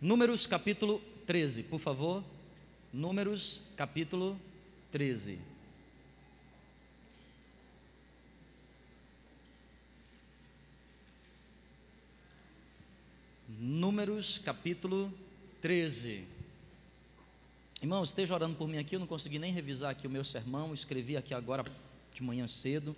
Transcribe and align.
Números 0.00 0.46
capítulo 0.46 1.00
13, 1.26 1.64
por 1.64 1.80
favor. 1.80 2.22
Números 2.92 3.62
capítulo 3.76 4.38
13. 4.92 5.38
Números 13.48 14.38
capítulo 14.38 15.10
13. 15.62 16.24
Irmão, 17.80 18.04
esteja 18.04 18.34
orando 18.34 18.54
por 18.54 18.68
mim 18.68 18.76
aqui. 18.76 18.96
Eu 18.96 19.00
não 19.00 19.06
consegui 19.06 19.38
nem 19.38 19.50
revisar 19.50 19.92
aqui 19.92 20.06
o 20.06 20.10
meu 20.10 20.24
sermão. 20.24 20.74
Escrevi 20.74 21.16
aqui 21.16 21.32
agora 21.32 21.64
de 22.12 22.22
manhã 22.22 22.46
cedo 22.46 22.94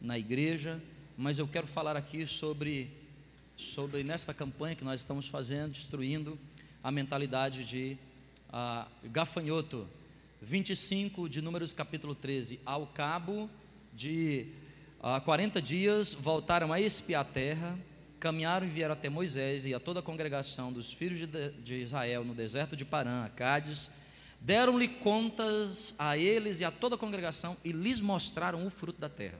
na 0.00 0.18
igreja. 0.18 0.82
Mas 1.16 1.38
eu 1.38 1.46
quero 1.46 1.66
falar 1.66 1.94
aqui 1.94 2.26
sobre, 2.26 2.90
sobre 3.58 4.02
nesta 4.02 4.32
campanha 4.32 4.74
que 4.74 4.84
nós 4.84 5.00
estamos 5.00 5.26
fazendo, 5.26 5.72
destruindo 5.72 6.38
a 6.82 6.90
mentalidade 6.90 7.64
de 7.64 7.98
uh, 8.48 8.88
gafanhoto. 9.10 9.86
25 10.40 11.28
de 11.28 11.42
Números 11.42 11.74
capítulo 11.74 12.14
13. 12.14 12.60
Ao 12.64 12.86
cabo 12.86 13.50
de 13.92 14.46
ah, 15.02 15.20
40 15.20 15.60
dias, 15.60 16.14
voltaram 16.14 16.72
a 16.72 16.80
espiar 16.80 17.22
a 17.22 17.24
terra 17.24 17.76
caminharam 18.18 18.66
e 18.66 18.70
vieram 18.70 18.92
até 18.92 19.08
Moisés 19.08 19.64
e 19.64 19.72
a 19.72 19.80
toda 19.80 20.00
a 20.00 20.02
congregação 20.02 20.72
dos 20.72 20.92
filhos 20.92 21.26
de, 21.26 21.50
de 21.50 21.74
Israel 21.76 22.24
no 22.24 22.34
deserto 22.34 22.76
de 22.76 22.84
Parã, 22.84 23.24
a 23.24 23.28
Cádiz, 23.28 23.90
deram-lhe 24.40 24.88
contas 24.88 25.94
a 25.98 26.16
eles 26.16 26.60
e 26.60 26.64
a 26.64 26.70
toda 26.70 26.96
a 26.96 26.98
congregação 26.98 27.56
e 27.64 27.72
lhes 27.72 28.00
mostraram 28.00 28.66
o 28.66 28.70
fruto 28.70 29.00
da 29.00 29.08
terra. 29.08 29.38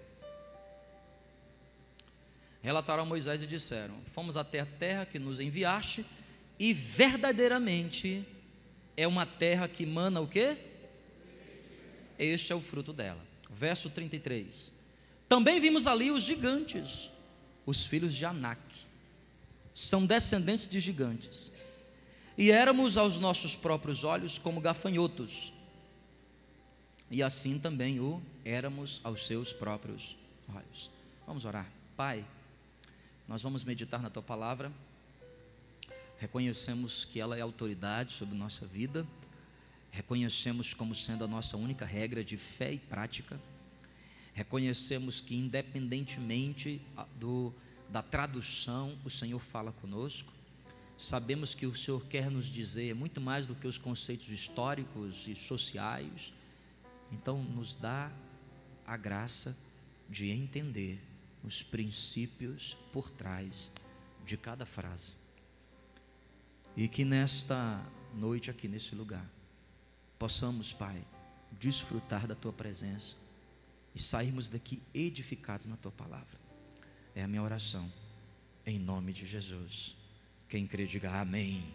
Relataram 2.63 3.03
a 3.03 3.07
Moisés 3.07 3.43
e 3.43 3.47
disseram: 3.47 3.97
Fomos 4.13 4.37
até 4.37 4.61
a 4.61 4.67
terra 4.67 5.07
que 5.07 5.19
nos 5.19 5.41
enviaste, 5.41 6.05
e 6.59 6.73
verdadeiramente 6.73 8.25
é 8.97 9.07
uma 9.07 9.25
terra 9.25 9.69
que 9.69 9.87
mana 9.87 10.21
o 10.21 10.27
quê? 10.27 10.57
Este 12.19 12.53
é 12.53 12.57
o 12.57 12.61
fruto 12.61 12.93
dela. 12.93 13.25
Verso 13.49 13.89
33. 13.89 14.73
Também 15.29 15.61
vimos 15.61 15.87
ali 15.87 16.11
os 16.11 16.25
gigantes, 16.25 17.11
os 17.65 17.85
filhos 17.85 18.15
de 18.15 18.25
Anak, 18.25 18.61
são 19.75 20.05
descendentes 20.05 20.69
de 20.69 20.81
gigantes. 20.81 21.53
E 22.37 22.51
éramos 22.51 22.97
aos 22.97 23.19
nossos 23.19 23.55
próprios 23.55 24.05
olhos 24.05 24.39
como 24.39 24.61
gafanhotos. 24.61 25.53
E 27.11 27.23
assim 27.23 27.59
também 27.59 28.01
o 28.01 28.23
éramos 28.45 29.01
aos 29.05 29.27
seus 29.27 29.53
próprios 29.53 30.17
olhos. 30.53 30.91
Vamos 31.27 31.45
orar. 31.45 31.71
Pai, 31.97 32.25
nós 33.29 33.43
vamos 33.43 33.63
meditar 33.63 34.03
na 34.03 34.11
tua 34.11 34.23
palavra. 34.23 34.73
Reconhecemos 36.19 37.05
que 37.05 37.21
ela 37.21 37.37
é 37.37 37.41
autoridade 37.41 38.15
sobre 38.15 38.35
nossa 38.37 38.67
vida. 38.67 39.07
Reconhecemos 39.93 40.75
como 40.75 40.95
sendo 40.95 41.25
a 41.25 41.29
nossa 41.29 41.57
única 41.57 41.85
regra 41.85 42.25
de 42.25 42.37
fé 42.37 42.73
e 42.73 42.79
prática 42.79 43.39
Reconhecemos 44.39 45.21
que, 45.21 45.35
independentemente 45.35 46.81
do, 47.19 47.53
da 47.89 48.01
tradução, 48.03 48.97
o 49.05 49.11
Senhor 49.11 49.41
fala 49.41 49.73
conosco. 49.73 50.33
Sabemos 50.97 51.57
que 51.57 51.67
o 51.67 51.75
Senhor 51.75 52.05
quer 52.07 52.31
nos 52.31 52.47
dizer 52.47 52.95
muito 52.95 53.21
mais 53.21 53.47
do 53.47 53.57
que 53.57 53.67
os 53.67 53.79
conceitos 53.79 54.29
históricos 54.29 55.27
e 55.27 55.35
sociais. 55.35 56.33
Então, 57.11 57.43
nos 57.43 57.75
dá 57.75 58.13
a 58.87 58.97
graça 58.97 59.59
de 60.09 60.31
entender 60.31 61.01
os 61.43 61.63
princípios 61.63 62.77
por 62.93 63.11
trás 63.11 63.73
de 64.25 64.37
cada 64.37 64.67
frase. 64.67 65.15
E 66.77 66.89
que 66.89 67.05
nesta 67.05 67.85
noite, 68.15 68.51
aqui 68.51 68.69
nesse 68.69 68.95
lugar, 68.95 69.29
possamos, 70.19 70.73
Pai, 70.73 71.03
desfrutar 71.59 72.27
da 72.27 72.35
Tua 72.35 72.53
presença 72.53 73.17
e 73.95 74.01
sairmos 74.01 74.49
daqui 74.49 74.81
edificados 74.95 75.67
na 75.67 75.77
tua 75.77 75.91
palavra. 75.91 76.39
É 77.15 77.23
a 77.23 77.29
minha 77.29 77.43
oração, 77.43 77.91
em 78.65 78.79
nome 78.79 79.13
de 79.13 79.27
Jesus. 79.27 79.97
Quem 80.49 80.67
crê, 80.67 80.87
diga 80.87 81.11
amém. 81.21 81.75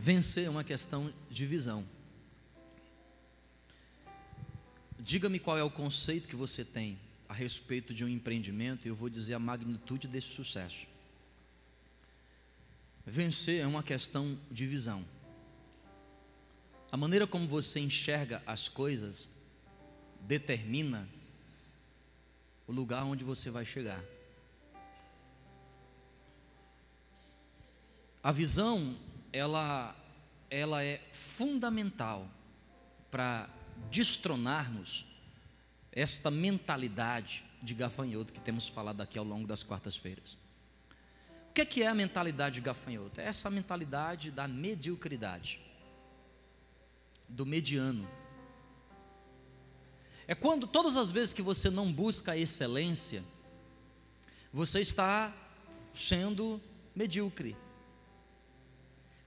Vencer 0.00 0.46
é 0.46 0.48
uma 0.48 0.64
questão 0.64 1.12
de 1.30 1.44
visão. 1.44 1.84
Diga-me 4.98 5.38
qual 5.38 5.58
é 5.58 5.62
o 5.62 5.70
conceito 5.70 6.26
que 6.26 6.34
você 6.34 6.64
tem 6.64 6.98
a 7.28 7.34
respeito 7.34 7.92
de 7.92 8.02
um 8.02 8.08
empreendimento, 8.08 8.88
eu 8.88 8.96
vou 8.96 9.10
dizer 9.10 9.34
a 9.34 9.38
magnitude 9.38 10.08
desse 10.08 10.28
sucesso. 10.28 10.86
Vencer 13.04 13.60
é 13.60 13.66
uma 13.66 13.82
questão 13.82 14.38
de 14.50 14.66
visão. 14.66 15.04
A 16.90 16.96
maneira 16.96 17.26
como 17.26 17.46
você 17.46 17.78
enxerga 17.78 18.42
as 18.46 18.70
coisas 18.70 19.30
determina 20.22 21.06
o 22.66 22.72
lugar 22.72 23.04
onde 23.04 23.22
você 23.22 23.50
vai 23.50 23.66
chegar. 23.66 24.02
A 28.22 28.32
visão, 28.32 28.96
ela, 29.32 29.96
ela 30.48 30.82
é 30.82 31.00
fundamental 31.12 32.28
para 33.10 33.48
destronarmos 33.90 35.06
esta 35.92 36.30
mentalidade 36.30 37.44
de 37.62 37.74
gafanhoto 37.74 38.32
que 38.32 38.40
temos 38.40 38.68
falado 38.68 39.00
aqui 39.00 39.18
ao 39.18 39.24
longo 39.24 39.46
das 39.46 39.62
quartas-feiras. 39.62 40.38
O 41.50 41.52
que 41.52 41.60
é, 41.62 41.64
que 41.64 41.82
é 41.82 41.88
a 41.88 41.94
mentalidade 41.94 42.56
de 42.56 42.60
gafanhoto? 42.60 43.20
É 43.20 43.24
essa 43.24 43.50
mentalidade 43.50 44.30
da 44.30 44.46
mediocridade, 44.46 45.60
do 47.28 47.44
mediano. 47.44 48.08
É 50.28 50.34
quando 50.34 50.66
todas 50.66 50.96
as 50.96 51.10
vezes 51.10 51.34
que 51.34 51.42
você 51.42 51.68
não 51.68 51.92
busca 51.92 52.32
a 52.32 52.36
excelência, 52.36 53.24
você 54.52 54.80
está 54.80 55.34
sendo 55.92 56.60
medíocre. 56.94 57.56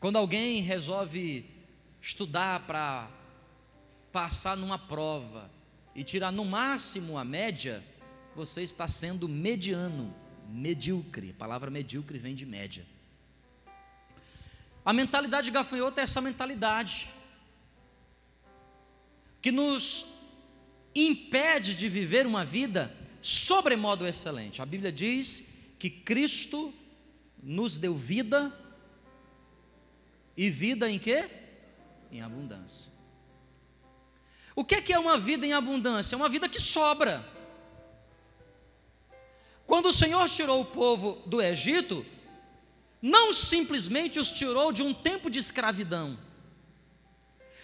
Quando 0.04 0.18
alguém 0.18 0.60
resolve 0.60 1.46
estudar 2.02 2.68
para 2.68 3.10
passar 4.12 4.58
numa 4.58 4.78
prova, 4.78 5.50
e 5.96 6.04
tirar 6.04 6.30
no 6.30 6.44
máximo 6.44 7.18
a 7.18 7.24
média, 7.24 7.82
você 8.36 8.64
está 8.64 8.86
sendo 8.86 9.30
mediano, 9.30 10.14
medíocre. 10.50 11.30
A 11.30 11.40
palavra 11.40 11.72
medíocre 11.72 12.18
vem 12.18 12.36
de 12.36 12.46
média. 12.46 12.86
A 14.84 14.92
mentalidade 14.92 15.46
de 15.46 15.52
gafanhoto 15.52 16.02
é 16.02 16.04
essa 16.04 16.20
mentalidade 16.20 17.08
que 19.42 19.54
nos 19.54 20.06
impede 20.94 21.76
de 21.76 21.88
viver 21.88 22.28
uma 22.28 22.44
vida 22.44 22.94
sobremodo 23.22 24.06
excelente. 24.06 24.62
A 24.62 24.66
Bíblia 24.66 24.92
diz 24.92 25.62
que 25.80 25.90
Cristo 25.90 26.74
nos 27.42 27.78
deu 27.78 27.96
vida 27.96 28.54
e 30.36 30.50
vida 30.50 30.90
em 30.90 31.00
quê? 31.00 31.30
Em 32.12 32.22
abundância. 32.22 32.92
O 34.56 34.62
é 34.62 34.82
que 34.82 34.94
é 34.94 35.00
uma 35.00 35.18
vida 35.18 35.46
em 35.46 35.54
abundância? 35.54 36.16
É 36.16 36.18
uma 36.18 36.30
vida 36.30 36.48
que 36.48 36.62
sobra. 36.62 37.26
Quando 39.66 39.88
o 39.88 39.94
Senhor 39.94 40.30
tirou 40.30 40.62
o 40.62 40.66
povo 40.66 41.24
do 41.26 41.42
Egito, 41.42 42.06
não 43.02 43.34
simplesmente 43.34 44.20
os 44.20 44.32
tirou 44.32 44.72
de 44.72 44.82
um 44.82 44.94
tempo 44.94 45.30
de 45.30 45.40
escravidão. 45.40 46.18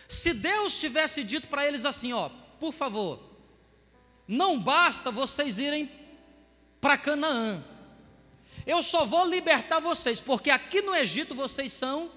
Se 0.07 0.33
Deus 0.33 0.79
tivesse 0.79 1.23
dito 1.23 1.47
para 1.47 1.67
eles 1.67 1.85
assim, 1.85 2.13
ó, 2.13 2.29
por 2.59 2.73
favor, 2.73 3.19
não 4.27 4.59
basta 4.59 5.11
vocês 5.11 5.59
irem 5.59 5.89
para 6.81 6.97
Canaã. 6.97 7.63
Eu 8.65 8.81
só 8.81 9.05
vou 9.05 9.25
libertar 9.25 9.79
vocês, 9.79 10.19
porque 10.19 10.49
aqui 10.49 10.81
no 10.81 10.95
Egito 10.95 11.35
vocês 11.35 11.71
são 11.71 12.11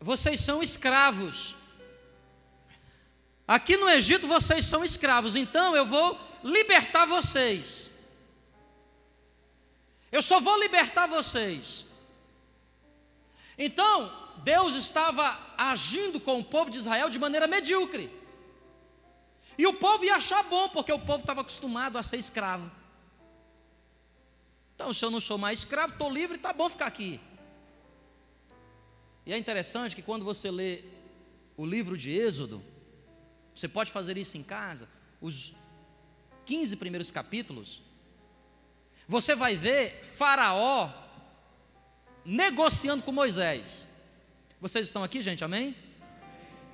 vocês 0.00 0.40
são 0.40 0.62
escravos. 0.62 1.56
Aqui 3.46 3.76
no 3.76 3.88
Egito 3.88 4.26
vocês 4.26 4.64
são 4.64 4.84
escravos, 4.84 5.34
então 5.34 5.74
eu 5.74 5.86
vou 5.86 6.18
libertar 6.44 7.06
vocês. 7.06 7.90
Eu 10.10 10.22
só 10.22 10.40
vou 10.40 10.58
libertar 10.58 11.06
vocês. 11.06 11.86
Então, 13.58 14.12
Deus 14.38 14.74
estava 14.74 15.38
agindo 15.56 16.20
com 16.20 16.38
o 16.38 16.44
povo 16.44 16.70
de 16.70 16.78
Israel 16.78 17.10
de 17.10 17.18
maneira 17.18 17.46
medíocre. 17.46 18.10
E 19.56 19.66
o 19.66 19.74
povo 19.74 20.04
ia 20.04 20.14
achar 20.14 20.44
bom, 20.44 20.68
porque 20.68 20.92
o 20.92 21.00
povo 21.00 21.20
estava 21.20 21.40
acostumado 21.40 21.98
a 21.98 22.02
ser 22.02 22.16
escravo. 22.18 22.70
Então, 24.74 24.94
se 24.94 25.04
eu 25.04 25.10
não 25.10 25.20
sou 25.20 25.36
mais 25.36 25.58
escravo, 25.58 25.92
estou 25.92 26.08
livre, 26.08 26.36
está 26.36 26.52
bom 26.52 26.68
ficar 26.70 26.86
aqui. 26.86 27.20
E 29.28 29.32
é 29.34 29.36
interessante 29.36 29.94
que 29.94 30.00
quando 30.00 30.24
você 30.24 30.50
lê 30.50 30.80
o 31.54 31.66
livro 31.66 31.98
de 31.98 32.10
Êxodo, 32.10 32.62
você 33.54 33.68
pode 33.68 33.90
fazer 33.90 34.16
isso 34.16 34.38
em 34.38 34.42
casa, 34.42 34.88
os 35.20 35.52
15 36.46 36.78
primeiros 36.78 37.10
capítulos, 37.10 37.82
você 39.06 39.34
vai 39.34 39.54
ver 39.54 40.02
Faraó 40.02 40.90
negociando 42.24 43.02
com 43.02 43.12
Moisés. 43.12 43.86
Vocês 44.62 44.86
estão 44.86 45.04
aqui, 45.04 45.20
gente? 45.20 45.44
Amém? 45.44 45.76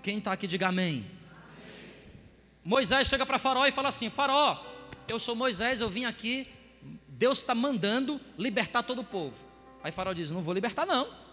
Quem 0.01 0.19
está 0.19 0.31
aqui, 0.31 0.47
diga 0.47 0.69
amém. 0.69 1.05
Moisés 2.65 3.09
chega 3.09 3.27
para 3.27 3.41
Faraó 3.41 3.67
e 3.67 3.73
fala 3.73 3.89
assim: 3.89 4.09
Faraó, 4.09 4.65
eu 5.09 5.19
sou 5.19 5.35
Moisés, 5.35 5.81
eu 5.81 5.91
vim 5.91 6.05
aqui, 6.05 6.47
Deus 7.09 7.39
está 7.39 7.53
mandando 7.53 8.21
libertar 8.39 8.85
todo 8.85 9.01
o 9.01 9.05
povo. 9.05 9.35
Aí 9.83 9.91
Faraó 9.91 10.13
diz: 10.13 10.31
Não 10.31 10.41
vou 10.41 10.55
libertar, 10.55 10.87
não. 10.87 11.24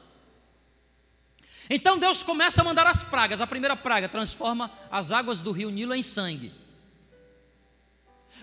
Então 1.70 1.98
Deus 1.98 2.24
começa 2.24 2.62
a 2.62 2.64
mandar 2.64 2.88
as 2.88 3.04
pragas. 3.04 3.42
A 3.42 3.48
primeira 3.48 3.76
praga 3.76 4.10
transforma 4.10 4.72
as 4.90 5.12
águas 5.12 5.42
do 5.42 5.52
rio 5.52 5.70
Nilo 5.70 5.94
em 5.94 6.04
sangue. 6.04 6.52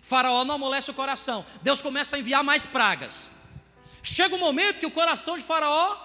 Faraó 0.03 0.45
não 0.45 0.55
amolece 0.55 0.91
o 0.91 0.95
coração. 0.95 1.45
Deus 1.63 1.83
começa 1.83 2.17
a 2.17 2.19
enviar 2.19 2.45
mais 2.45 2.65
pragas. 2.65 3.27
Chega 4.03 4.35
um 4.35 4.39
momento 4.39 4.79
que 4.79 4.87
o 4.87 4.91
coração 4.91 5.37
de 5.37 5.45
Faraó 5.45 5.97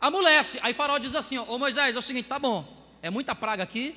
amolece. 0.00 0.58
Aí 0.62 0.74
Faraó 0.74 0.98
diz 0.98 1.14
assim: 1.14 1.38
Ô 1.38 1.58
Moisés, 1.58 1.96
é 1.96 1.98
o 1.98 2.02
seguinte, 2.02 2.28
tá 2.28 2.38
bom, 2.38 2.66
é 3.00 3.10
muita 3.10 3.34
praga 3.34 3.62
aqui. 3.62 3.96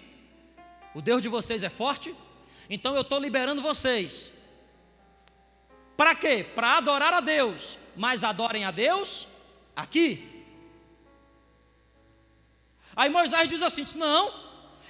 O 0.94 1.02
Deus 1.02 1.22
de 1.22 1.28
vocês 1.28 1.64
é 1.64 1.70
forte. 1.70 2.16
Então 2.70 2.96
eu 2.96 3.02
estou 3.02 3.20
liberando 3.20 3.62
vocês. 3.62 4.32
Para 5.96 6.14
quê? 6.14 6.46
Para 6.56 6.78
adorar 6.78 7.14
a 7.14 7.20
Deus. 7.20 7.78
Mas 7.96 8.24
adorem 8.24 8.66
a 8.66 8.72
Deus 8.72 9.28
aqui. 9.76 10.37
Aí 12.98 13.10
Moisés 13.10 13.48
diz 13.48 13.62
assim: 13.62 13.86
Não, 13.96 14.34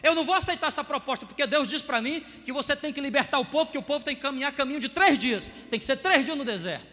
eu 0.02 0.16
não 0.16 0.24
vou 0.24 0.34
aceitar 0.34 0.68
essa 0.68 0.82
proposta, 0.82 1.26
porque 1.26 1.46
Deus 1.46 1.68
diz 1.68 1.82
para 1.82 2.02
mim 2.02 2.22
que 2.46 2.54
você 2.54 2.74
tem 2.74 2.94
que 2.94 3.02
libertar 3.02 3.38
o 3.38 3.46
povo, 3.46 3.70
que 3.70 3.78
o 3.78 3.84
povo 3.84 4.06
tem 4.06 4.16
que 4.16 4.22
caminhar 4.22 4.54
caminho 4.54 4.80
de 4.80 4.88
três 4.88 5.20
dias, 5.20 5.52
tem 5.70 5.78
que 5.78 5.86
ser 5.86 5.98
três 5.98 6.24
dias 6.24 6.38
no 6.38 6.46
deserto. 6.46 6.88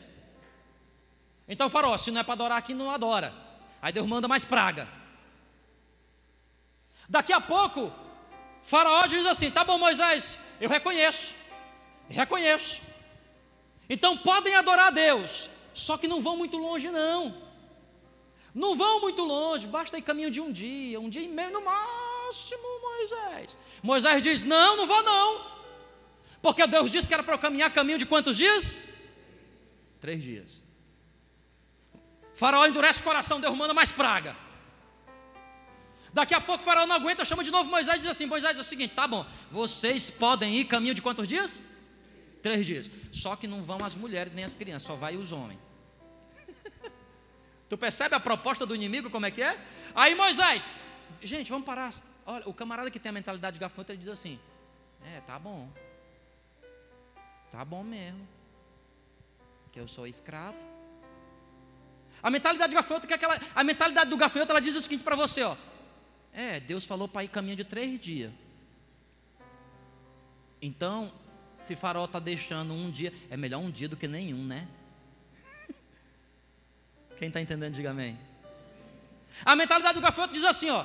Então, 1.47 1.71
Faraó, 1.71 1.97
se 1.97 2.11
não 2.11 2.21
é 2.21 2.25
para 2.25 2.35
adorar 2.35 2.59
aqui, 2.59 2.75
não 2.75 2.91
adora. 2.91 3.33
Aí 3.81 3.93
Deus 3.93 4.07
manda 4.07 4.27
mais 4.27 4.45
praga. 4.45 4.89
Daqui 7.09 7.33
a 7.33 7.41
pouco, 7.41 7.93
Faraó 8.65 9.07
diz 9.07 9.25
assim: 9.25 9.53
Tá 9.53 9.63
bom, 9.63 9.79
Moisés, 9.79 10.37
eu 10.61 10.69
reconheço, 10.69 11.35
reconheço. 12.09 12.81
Então 13.89 14.17
podem 14.17 14.57
adorar 14.57 14.89
a 14.89 14.91
Deus, 14.91 15.49
só 15.75 15.97
que 15.97 16.09
não 16.09 16.21
vão 16.21 16.37
muito 16.37 16.57
longe, 16.57 16.91
não. 16.91 17.44
Não 18.55 18.77
vão 18.77 19.01
muito 19.01 19.23
longe, 19.25 19.67
basta 19.67 19.99
ir 19.99 20.03
caminho 20.03 20.31
de 20.31 20.41
um 20.41 20.53
dia, 20.53 21.01
um 21.01 21.09
dia 21.09 21.23
e 21.23 21.29
meio 21.29 21.51
no 21.51 21.65
máximo, 21.65 22.63
Moisés. 22.81 23.59
Moisés 23.83 24.23
diz: 24.23 24.45
Não, 24.45 24.77
não 24.77 24.87
vou 24.87 25.03
não. 25.03 25.55
Porque 26.41 26.67
Deus 26.67 26.91
disse 26.91 27.09
que 27.09 27.15
era 27.15 27.23
para 27.23 27.35
eu 27.35 27.39
caminhar 27.39 27.73
caminho 27.73 27.99
de 27.99 28.07
quantos 28.07 28.37
dias? 28.37 28.79
Três 30.01 30.23
dias. 30.23 30.63
Faraó 32.35 32.67
endurece 32.67 33.01
o 33.01 33.05
coração, 33.05 33.41
Deus 33.41 33.57
manda 33.57 33.75
mais 33.75 33.91
praga. 33.91 34.37
Daqui 36.13 36.33
a 36.33 36.41
pouco 36.41 36.63
faraó 36.63 36.87
não 36.87 36.95
aguenta, 36.95 37.25
chama 37.25 37.43
de 37.43 37.51
novo 37.51 37.69
Moisés 37.69 37.97
e 37.97 38.01
diz 38.03 38.11
assim: 38.11 38.27
Moisés, 38.27 38.57
é 38.57 38.61
o 38.61 38.65
seguinte, 38.65 38.95
tá 38.95 39.09
bom, 39.09 39.27
vocês 39.51 40.13
podem 40.13 40.55
ir 40.55 40.67
caminho 40.67 40.95
de 40.95 41.03
quantos 41.03 41.27
dias? 41.27 41.59
Três 42.41 42.65
dias. 42.65 42.91
Só 43.11 43.35
que 43.35 43.49
não 43.49 43.63
vão 43.63 43.85
as 43.85 43.97
mulheres 43.97 44.33
nem 44.33 44.45
as 44.45 44.55
crianças, 44.55 44.87
só 44.87 44.95
vai 44.95 45.17
os 45.17 45.33
homens. 45.33 45.59
Tu 47.69 47.77
percebe 47.79 48.15
a 48.15 48.21
proposta 48.21 48.67
do 48.67 48.75
inimigo, 48.75 49.11
como 49.11 49.27
é 49.27 49.31
que 49.31 49.43
é? 49.43 49.59
Aí 49.95 50.15
Moisés, 50.15 50.75
gente, 51.23 51.51
vamos 51.51 51.67
parar. 51.67 51.91
Olha, 52.27 52.49
o 52.49 52.55
camarada 52.55 52.91
que 52.91 52.99
tem 52.99 53.11
a 53.11 53.13
mentalidade 53.13 53.55
de 53.55 53.61
gafanhoto, 53.61 53.93
ele 53.93 53.99
diz 53.99 54.09
assim: 54.09 54.39
É, 55.05 55.21
tá 55.21 55.39
bom. 55.39 55.69
Tá 57.51 57.65
bom 57.65 57.83
mesmo. 57.83 58.27
Que 59.71 59.81
eu 59.81 59.87
sou 59.87 60.07
escravo. 60.07 60.59
A 62.23 62.31
mentalidade 62.31 62.73
do 62.73 62.77
gafanhoto, 62.77 63.07
que 63.07 63.13
é 63.13 63.17
aquela, 63.17 63.39
a 63.55 63.63
mentalidade 63.63 64.09
do 64.09 64.17
gafanhoto, 64.17 64.51
ela 64.51 64.61
diz 64.61 64.75
o 64.75 64.81
seguinte 64.81 65.05
para 65.05 65.15
você, 65.15 65.43
ó. 65.43 65.57
É, 66.33 66.59
Deus 66.59 66.85
falou 66.85 67.07
para 67.07 67.23
ir 67.23 67.29
caminho 67.29 67.57
de 67.57 67.65
três 67.65 68.01
dias. 68.01 68.33
Então, 70.61 71.13
se 71.55 71.77
farol 71.77 72.07
está 72.07 72.19
deixando 72.19 72.73
um 72.73 72.91
dia, 72.91 73.13
é 73.31 73.37
melhor 73.37 73.59
um 73.59 73.71
dia 73.71 73.89
do 73.89 73.97
que 73.97 74.09
nenhum, 74.09 74.43
né? 74.43 74.67
Quem 77.25 77.29
está 77.29 77.41
entendendo, 77.41 77.73
diga 77.73 77.89
amém. 77.89 78.19
A 79.47 79.57
mentalidade 79.57 79.95
do 79.95 80.03
gafanhoto 80.03 80.35
diz 80.35 80.45
assim, 80.45 80.69
ó. 80.69 80.85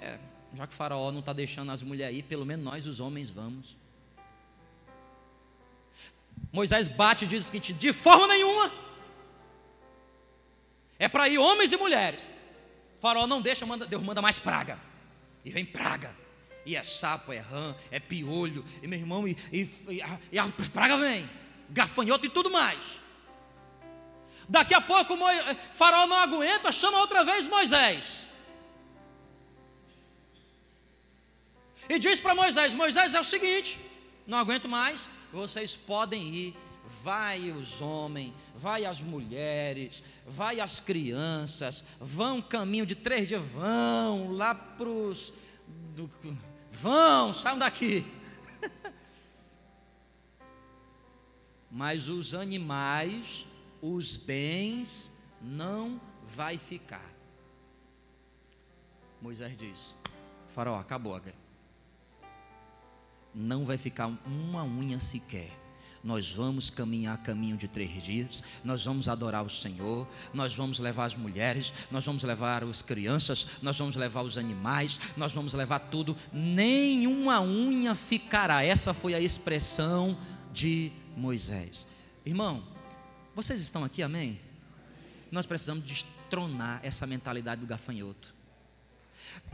É, 0.00 0.18
já 0.54 0.66
que 0.66 0.72
o 0.72 0.76
faraó 0.76 1.12
não 1.12 1.20
está 1.20 1.34
deixando 1.34 1.70
as 1.70 1.82
mulheres 1.82 2.16
ir, 2.16 2.22
pelo 2.22 2.46
menos 2.46 2.64
nós, 2.64 2.86
os 2.86 3.00
homens, 3.00 3.28
vamos. 3.28 3.76
Moisés 6.50 6.88
bate 6.88 7.26
e 7.26 7.28
diz 7.28 7.44
o 7.44 7.46
seguinte: 7.48 7.74
de 7.74 7.92
forma 7.92 8.26
nenhuma. 8.28 8.72
É 10.98 11.06
para 11.06 11.28
ir 11.28 11.36
homens 11.36 11.70
e 11.70 11.76
mulheres 11.76 12.30
faraó 12.98 13.26
não 13.26 13.42
deixa, 13.42 13.66
manda, 13.66 13.86
Deus 13.86 14.02
manda 14.02 14.22
mais 14.22 14.38
praga. 14.38 14.78
E 15.44 15.50
vem 15.50 15.66
praga. 15.66 16.16
E 16.64 16.76
é 16.76 16.82
sapo, 16.82 17.30
é 17.30 17.40
rã, 17.40 17.76
é 17.90 18.00
piolho, 18.00 18.64
e 18.82 18.86
meu 18.86 18.98
irmão, 18.98 19.28
e, 19.28 19.36
e, 19.52 19.70
e, 19.86 20.00
a, 20.00 20.18
e 20.32 20.38
a 20.38 20.48
praga 20.72 20.96
vem, 20.96 21.28
gafanhoto 21.68 22.24
e 22.24 22.30
tudo 22.30 22.50
mais. 22.50 23.03
Daqui 24.48 24.74
a 24.74 24.80
pouco 24.80 25.14
o 25.14 25.18
faraó 25.72 26.06
não 26.06 26.16
aguenta, 26.16 26.70
chama 26.70 26.98
outra 26.98 27.24
vez 27.24 27.46
Moisés. 27.46 28.26
E 31.88 31.98
diz 31.98 32.20
para 32.20 32.34
Moisés: 32.34 32.74
Moisés 32.74 33.14
é 33.14 33.20
o 33.20 33.24
seguinte, 33.24 33.78
não 34.26 34.38
aguento 34.38 34.68
mais, 34.68 35.08
vocês 35.32 35.74
podem 35.74 36.22
ir 36.34 36.56
vai 37.02 37.50
os 37.50 37.80
homens, 37.80 38.32
vai 38.54 38.84
as 38.84 39.00
mulheres, 39.00 40.04
vai 40.26 40.60
as 40.60 40.80
crianças, 40.80 41.84
vão 42.00 42.42
caminho 42.42 42.86
de 42.86 42.94
três 42.94 43.26
dias, 43.28 43.42
vão 43.42 44.32
lá 44.32 44.54
para 44.54 44.88
os. 44.88 45.32
Vão, 46.72 47.32
saiam 47.32 47.58
daqui. 47.58 48.04
Mas 51.70 52.08
os 52.08 52.34
animais, 52.34 53.46
os 53.92 54.16
bens, 54.16 55.22
não 55.40 56.00
vai 56.26 56.56
ficar. 56.56 57.12
Moisés 59.20 59.56
diz: 59.56 59.94
Faraó, 60.54 60.78
acabou 60.78 61.14
a 61.14 61.20
guerra. 61.20 61.44
Não 63.34 63.64
vai 63.64 63.76
ficar 63.76 64.06
uma 64.26 64.64
unha 64.64 65.00
sequer 65.00 65.64
nós 66.04 66.30
vamos 66.30 66.68
caminhar 66.68 67.16
caminho 67.22 67.56
de 67.56 67.66
três 67.66 68.02
dias, 68.02 68.44
nós 68.62 68.84
vamos 68.84 69.08
adorar 69.08 69.42
o 69.42 69.48
Senhor, 69.48 70.06
nós 70.34 70.54
vamos 70.54 70.78
levar 70.78 71.06
as 71.06 71.16
mulheres, 71.16 71.72
nós 71.90 72.04
vamos 72.04 72.22
levar 72.22 72.62
as 72.62 72.82
crianças, 72.82 73.46
nós 73.62 73.78
vamos 73.78 73.96
levar 73.96 74.20
os 74.20 74.36
animais, 74.36 75.00
nós 75.16 75.32
vamos 75.32 75.54
levar 75.54 75.78
tudo, 75.78 76.14
nenhuma 76.30 77.40
unha 77.40 77.94
ficará. 77.94 78.62
Essa 78.62 78.92
foi 78.92 79.14
a 79.14 79.20
expressão 79.20 80.14
de 80.52 80.92
Moisés. 81.16 81.88
Irmão, 82.26 82.62
vocês 83.34 83.60
estão 83.60 83.84
aqui, 83.84 84.02
amém? 84.02 84.40
Nós 85.30 85.46
precisamos 85.46 85.84
destronar 85.84 86.80
essa 86.82 87.06
mentalidade 87.06 87.60
do 87.60 87.66
gafanhoto. 87.66 88.32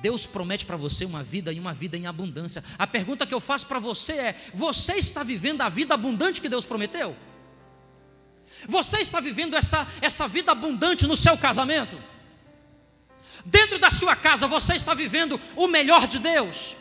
Deus 0.01 0.27
promete 0.27 0.67
para 0.67 0.77
você 0.77 1.05
uma 1.05 1.23
vida 1.23 1.53
e 1.53 1.59
uma 1.59 1.73
vida 1.73 1.97
em 1.97 2.07
abundância. 2.07 2.63
A 2.79 2.87
pergunta 2.87 3.27
que 3.27 3.33
eu 3.33 3.41
faço 3.41 3.67
para 3.67 3.79
você 3.79 4.13
é: 4.13 4.51
você 4.55 4.95
está 4.95 5.23
vivendo 5.23 5.63
a 5.63 5.69
vida 5.69 5.95
abundante 5.95 6.41
que 6.41 6.49
Deus 6.49 6.65
prometeu? 6.65 7.17
Você 8.69 8.99
está 8.99 9.21
vivendo 9.21 9.55
essa, 9.57 9.87
essa 10.03 10.29
vida 10.29 10.53
abundante 10.53 11.07
no 11.07 11.17
seu 11.17 11.37
casamento? 11.39 12.03
Dentro 13.45 13.79
da 13.79 13.91
sua 13.91 14.15
casa, 14.15 14.47
você 14.47 14.75
está 14.75 14.93
vivendo 14.93 15.41
o 15.57 15.67
melhor 15.67 16.07
de 16.07 16.19
Deus? 16.19 16.77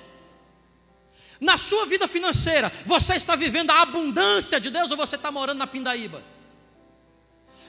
Na 1.40 1.58
sua 1.58 1.86
vida 1.86 2.06
financeira, 2.06 2.70
você 2.86 3.16
está 3.16 3.36
vivendo 3.36 3.72
a 3.72 3.82
abundância 3.82 4.60
de 4.60 4.70
Deus 4.70 4.92
ou 4.92 4.98
você 4.98 5.16
está 5.16 5.32
morando 5.32 5.60
na 5.60 5.68
pindaíba? 5.68 6.22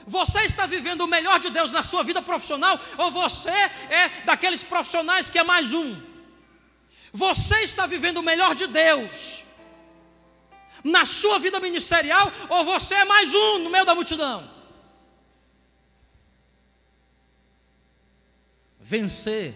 Você 0.07 0.41
está 0.41 0.65
vivendo 0.65 1.01
o 1.01 1.07
melhor 1.07 1.39
de 1.39 1.49
Deus 1.49 1.71
na 1.71 1.83
sua 1.83 2.03
vida 2.03 2.21
profissional 2.21 2.79
ou 2.97 3.11
você 3.11 3.49
é 3.49 4.09
daqueles 4.25 4.63
profissionais 4.63 5.29
que 5.29 5.39
é 5.39 5.43
mais 5.43 5.73
um? 5.73 5.95
Você 7.13 7.59
está 7.59 7.85
vivendo 7.85 8.17
o 8.17 8.23
melhor 8.23 8.55
de 8.55 8.67
Deus 8.67 9.43
na 10.83 11.05
sua 11.05 11.37
vida 11.39 11.59
ministerial 11.59 12.31
ou 12.49 12.65
você 12.65 12.95
é 12.95 13.05
mais 13.05 13.33
um 13.33 13.59
no 13.59 13.69
meio 13.69 13.85
da 13.85 13.93
multidão? 13.93 14.49
Vencer 18.79 19.53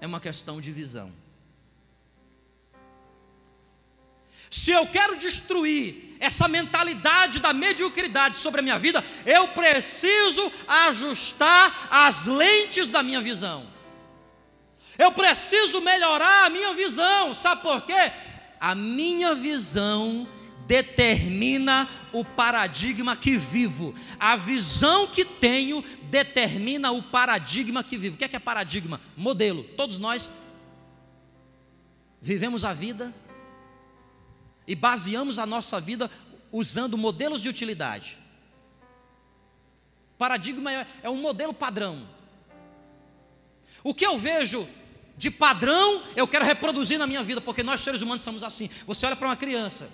é 0.00 0.06
uma 0.06 0.20
questão 0.20 0.60
de 0.60 0.70
visão. 0.70 1.12
Se 4.50 4.70
eu 4.70 4.86
quero 4.86 5.16
destruir 5.16 6.16
essa 6.20 6.48
mentalidade 6.48 7.38
da 7.38 7.52
mediocridade 7.52 8.36
sobre 8.36 8.60
a 8.60 8.62
minha 8.62 8.78
vida, 8.78 9.04
eu 9.24 9.48
preciso 9.48 10.50
ajustar 10.66 11.88
as 11.90 12.26
lentes 12.26 12.90
da 12.90 13.02
minha 13.02 13.20
visão. 13.20 13.66
Eu 14.98 15.12
preciso 15.12 15.80
melhorar 15.80 16.46
a 16.46 16.50
minha 16.50 16.74
visão. 16.74 17.32
Sabe 17.32 17.62
por 17.62 17.82
quê? 17.82 18.12
A 18.60 18.74
minha 18.74 19.34
visão 19.34 20.26
determina 20.66 21.88
o 22.12 22.24
paradigma 22.24 23.16
que 23.16 23.36
vivo. 23.36 23.94
A 24.18 24.34
visão 24.34 25.06
que 25.06 25.24
tenho 25.24 25.84
determina 26.10 26.90
o 26.90 27.02
paradigma 27.02 27.84
que 27.84 27.96
vivo. 27.96 28.16
O 28.16 28.18
que 28.18 28.24
é, 28.24 28.28
que 28.28 28.36
é 28.36 28.40
paradigma? 28.40 29.00
Modelo. 29.16 29.62
Todos 29.62 29.98
nós 29.98 30.28
vivemos 32.20 32.64
a 32.64 32.72
vida 32.72 33.14
e 34.68 34.74
baseamos 34.74 35.38
a 35.38 35.46
nossa 35.46 35.80
vida 35.80 36.10
usando 36.52 36.98
modelos 36.98 37.40
de 37.40 37.48
utilidade. 37.48 38.18
Paradigma 40.18 40.70
é, 40.70 40.86
é 41.02 41.08
um 41.08 41.16
modelo 41.16 41.54
padrão. 41.54 42.06
O 43.82 43.94
que 43.94 44.04
eu 44.04 44.18
vejo 44.18 44.68
de 45.16 45.30
padrão, 45.30 46.02
eu 46.14 46.28
quero 46.28 46.44
reproduzir 46.44 46.98
na 46.98 47.06
minha 47.06 47.24
vida, 47.24 47.40
porque 47.40 47.62
nós 47.62 47.80
seres 47.80 48.02
humanos 48.02 48.22
somos 48.22 48.44
assim. 48.44 48.68
Você 48.86 49.06
olha 49.06 49.16
para 49.16 49.28
uma 49.28 49.36
criança, 49.36 49.88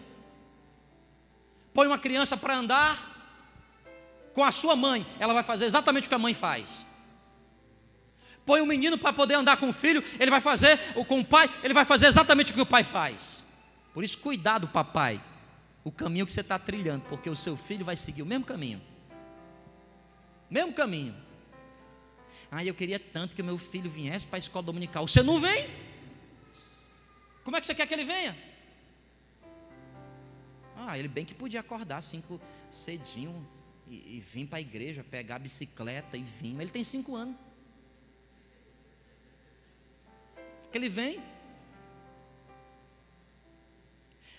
põe 1.72 1.86
uma 1.86 1.98
criança 1.98 2.36
para 2.36 2.56
andar 2.56 3.12
com 4.32 4.42
a 4.42 4.50
sua 4.50 4.74
mãe, 4.74 5.06
ela 5.20 5.32
vai 5.32 5.44
fazer 5.44 5.66
exatamente 5.66 6.06
o 6.06 6.08
que 6.08 6.14
a 6.16 6.18
mãe 6.18 6.34
faz. 6.34 6.84
Põe 8.44 8.60
um 8.60 8.66
menino 8.66 8.98
para 8.98 9.12
poder 9.12 9.34
andar 9.34 9.56
com 9.56 9.68
o 9.68 9.72
filho, 9.72 10.02
ele 10.18 10.32
vai 10.32 10.40
fazer, 10.40 10.80
ou 10.96 11.04
com 11.04 11.20
o 11.20 11.24
pai, 11.24 11.48
ele 11.62 11.72
vai 11.72 11.84
fazer 11.84 12.08
exatamente 12.08 12.50
o 12.50 12.54
que 12.54 12.60
o 12.60 12.66
pai 12.66 12.82
faz. 12.82 13.43
Por 13.94 14.02
isso, 14.02 14.18
cuidado, 14.18 14.66
papai, 14.66 15.22
o 15.84 15.92
caminho 15.92 16.26
que 16.26 16.32
você 16.32 16.40
está 16.40 16.58
trilhando, 16.58 17.04
porque 17.08 17.30
o 17.30 17.36
seu 17.36 17.56
filho 17.56 17.84
vai 17.84 17.94
seguir 17.94 18.22
o 18.22 18.26
mesmo 18.26 18.44
caminho. 18.44 18.82
Mesmo 20.50 20.72
caminho. 20.74 21.14
Ah, 22.50 22.64
eu 22.64 22.74
queria 22.74 22.98
tanto 22.98 23.36
que 23.36 23.42
meu 23.42 23.56
filho 23.56 23.88
viesse 23.88 24.26
para 24.26 24.36
a 24.36 24.40
escola 24.40 24.66
dominical. 24.66 25.06
Você 25.06 25.22
não 25.22 25.40
vem? 25.40 25.70
Como 27.44 27.56
é 27.56 27.60
que 27.60 27.66
você 27.66 27.74
quer 27.74 27.86
que 27.86 27.94
ele 27.94 28.04
venha? 28.04 28.36
Ah, 30.76 30.98
ele 30.98 31.08
bem 31.08 31.24
que 31.24 31.34
podia 31.34 31.60
acordar 31.60 32.02
cinco 32.02 32.40
cedinho 32.70 33.46
e, 33.86 34.16
e 34.16 34.20
vir 34.20 34.46
para 34.46 34.58
a 34.58 34.60
igreja, 34.60 35.04
pegar 35.04 35.36
a 35.36 35.38
bicicleta 35.38 36.16
e 36.16 36.22
vir. 36.22 36.52
Mas 36.52 36.62
ele 36.62 36.70
tem 36.70 36.84
cinco 36.84 37.14
anos. 37.14 37.36
Que 40.72 40.78
ele 40.78 40.88
vem. 40.88 41.22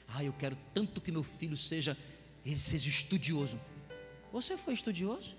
Ah, 0.08 0.24
eu 0.24 0.34
quero 0.34 0.58
tanto 0.74 1.02
que 1.02 1.12
meu 1.12 1.24
filho 1.24 1.58
seja, 1.58 1.98
ele 2.46 2.60
seja 2.60 2.90
estudioso. 2.90 3.60
Você 4.32 4.58
foi 4.58 4.74
estudioso? 4.74 5.36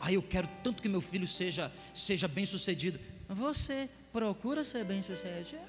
Ah, 0.00 0.12
eu 0.12 0.22
quero 0.22 0.48
tanto 0.64 0.82
que 0.82 0.88
meu 0.88 1.00
filho 1.00 1.28
seja, 1.28 1.72
seja 1.94 2.26
bem 2.26 2.44
sucedido. 2.44 2.98
Você 3.28 3.88
procura 4.12 4.64
ser 4.64 4.84
bem 4.84 5.02
sucedido. 5.02 5.62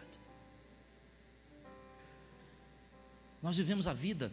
Nós 3.41 3.55
vivemos 3.57 3.87
a 3.87 3.93
vida 3.93 4.31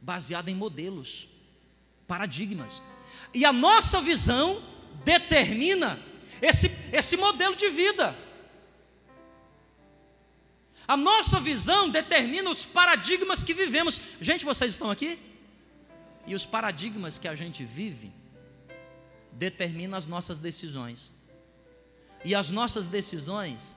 baseada 0.00 0.50
em 0.50 0.54
modelos, 0.54 1.28
paradigmas. 2.06 2.82
E 3.32 3.44
a 3.44 3.52
nossa 3.52 4.00
visão 4.00 4.62
determina 5.04 5.98
esse, 6.40 6.70
esse 6.92 7.16
modelo 7.16 7.56
de 7.56 7.68
vida. 7.70 8.14
A 10.90 10.96
nossa 10.96 11.38
visão 11.38 11.88
determina 11.88 12.50
os 12.50 12.66
paradigmas 12.66 13.44
que 13.44 13.54
vivemos. 13.54 14.00
Gente, 14.20 14.44
vocês 14.44 14.72
estão 14.72 14.90
aqui? 14.90 15.20
E 16.26 16.34
os 16.34 16.44
paradigmas 16.44 17.16
que 17.16 17.28
a 17.28 17.36
gente 17.36 17.64
vive 17.64 18.10
determinam 19.30 19.96
as 19.96 20.08
nossas 20.08 20.40
decisões. 20.40 21.12
E 22.24 22.34
as 22.34 22.50
nossas 22.50 22.88
decisões 22.88 23.76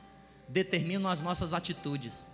determinam 0.50 1.08
as 1.08 1.22
nossas 1.22 1.54
atitudes. 1.54 2.26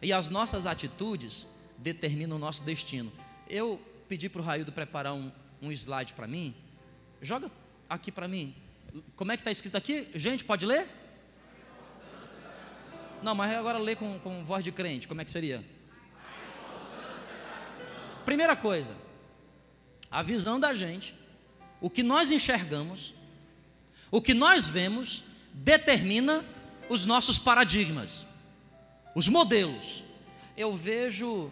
E 0.00 0.10
as 0.10 0.30
nossas 0.30 0.64
atitudes 0.64 1.46
determina 1.76 2.34
o 2.34 2.38
nosso 2.38 2.64
destino. 2.64 3.12
Eu 3.46 3.78
pedi 4.08 4.30
para 4.30 4.40
o 4.40 4.44
Raildo 4.44 4.72
preparar 4.72 5.12
um, 5.12 5.30
um 5.60 5.70
slide 5.70 6.14
para 6.14 6.26
mim. 6.26 6.54
Joga 7.20 7.50
aqui 7.90 8.10
para 8.10 8.26
mim. 8.26 8.54
Como 9.16 9.32
é 9.32 9.36
que 9.36 9.42
está 9.42 9.50
escrito 9.50 9.76
aqui? 9.76 10.08
Gente, 10.14 10.44
pode 10.44 10.64
ler? 10.64 11.03
Não, 13.24 13.34
mas 13.34 13.56
agora 13.56 13.78
lê 13.78 13.96
com, 13.96 14.18
com 14.18 14.44
voz 14.44 14.62
de 14.62 14.70
crente. 14.70 15.08
Como 15.08 15.18
é 15.18 15.24
que 15.24 15.30
seria? 15.30 15.64
Primeira 18.26 18.54
coisa, 18.54 18.94
a 20.10 20.22
visão 20.22 20.60
da 20.60 20.74
gente, 20.74 21.14
o 21.80 21.88
que 21.88 22.02
nós 22.02 22.30
enxergamos, 22.30 23.14
o 24.10 24.20
que 24.20 24.34
nós 24.34 24.68
vemos, 24.68 25.24
determina 25.54 26.44
os 26.86 27.06
nossos 27.06 27.38
paradigmas, 27.38 28.26
os 29.14 29.26
modelos. 29.26 30.04
Eu 30.54 30.74
vejo 30.74 31.50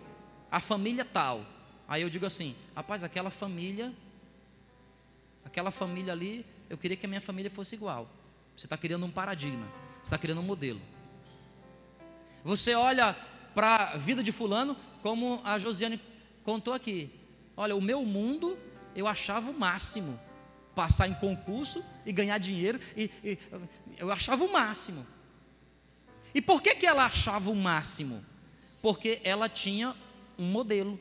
a 0.51 0.61
família 0.61 1.07
tal. 1.07 1.43
Aí 1.89 2.03
eu 2.03 2.11
digo 2.11 2.27
assim, 2.27 2.55
rapaz, 2.77 3.03
aquela 3.03 3.31
família, 3.31 3.91
aquela 5.43 5.71
família 5.71 6.13
ali, 6.13 6.45
eu 6.69 6.77
queria 6.77 6.99
que 6.99 7.07
a 7.07 7.09
minha 7.09 7.21
família 7.23 7.51
fosse 7.51 7.75
igual. 7.75 8.11
Você 8.55 8.67
está 8.67 8.77
criando 8.77 9.07
um 9.07 9.11
paradigma, 9.11 9.67
você 10.03 10.09
está 10.09 10.19
criando 10.19 10.43
um 10.43 10.45
modelo. 10.45 10.92
Você 12.45 12.75
olha 12.75 13.17
para 13.55 13.77
a 13.77 13.97
vida 13.97 14.23
de 14.23 14.33
fulano, 14.33 14.77
como 15.03 15.41
a 15.45 15.59
Josiane 15.59 16.01
contou 16.43 16.75
aqui. 16.75 17.11
Olha, 17.57 17.77
o 17.77 17.81
meu 17.81 18.05
mundo 18.05 18.59
eu 18.95 19.07
achava 19.07 19.51
o 19.51 19.59
máximo. 19.59 20.19
Passar 20.75 21.07
em 21.07 21.15
concurso 21.15 21.85
e 22.07 22.13
ganhar 22.13 22.39
dinheiro. 22.39 22.81
E, 22.97 23.11
e, 23.23 23.39
eu 23.99 24.11
achava 24.11 24.45
o 24.45 24.53
máximo. 24.53 25.07
E 26.35 26.41
por 26.41 26.63
que, 26.63 26.75
que 26.75 26.87
ela 26.87 27.05
achava 27.05 27.51
o 27.51 27.55
máximo? 27.55 28.25
Porque 28.81 29.21
ela 29.23 29.49
tinha 29.49 29.95
um 30.39 30.45
modelo. 30.45 30.99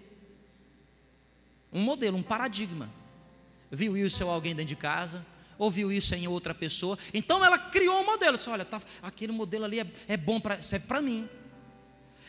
Um 1.72 1.82
modelo, 1.82 2.18
um 2.18 2.24
paradigma. 2.24 2.90
Viu 3.72 3.96
isso 3.96 4.22
em 4.22 4.28
alguém 4.28 4.54
dentro 4.54 4.68
de 4.68 4.76
casa, 4.76 5.26
ouviu 5.62 5.92
isso 5.92 6.16
em 6.16 6.28
outra 6.28 6.56
pessoa. 6.56 6.98
Então 7.14 7.46
ela 7.46 7.58
criou 7.58 8.02
um 8.02 8.06
modelo. 8.06 8.36
Disse, 8.36 8.50
olha, 8.50 8.66
tá, 8.66 8.82
aquele 9.02 9.32
modelo 9.32 9.66
ali 9.66 9.80
é, 9.80 9.88
é 10.08 10.18
bom, 10.18 10.40
pra, 10.40 10.60
serve 10.62 10.88
para 10.88 11.02
mim. 11.02 11.30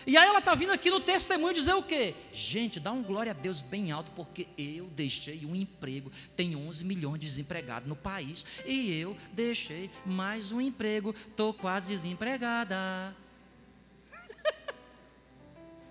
E 0.07 0.17
aí 0.17 0.29
ela 0.29 0.41
está 0.41 0.55
vindo 0.55 0.73
aqui 0.73 0.91
no 0.91 1.01
testemunho 1.01 1.55
dizer 1.55 1.75
o 1.75 1.83
quê? 1.83 2.15
Gente, 2.33 2.79
dá 2.79 2.93
um 2.93 3.03
glória 3.03 3.31
a 3.31 3.35
Deus 3.35 3.61
bem 3.61 3.91
alto, 3.93 4.11
porque 4.17 4.49
eu 4.59 4.87
deixei 4.87 5.47
um 5.47 5.55
emprego, 5.55 6.11
tem 6.35 6.57
11 6.57 6.85
milhões 6.85 7.21
de 7.21 7.27
desempregados 7.27 7.89
no 7.89 7.95
país, 7.95 8.45
e 8.67 8.99
eu 8.99 9.17
deixei 9.33 9.89
mais 10.05 10.51
um 10.51 10.61
emprego, 10.61 11.15
estou 11.29 11.55
quase 11.55 11.87
desempregada. 11.87 13.17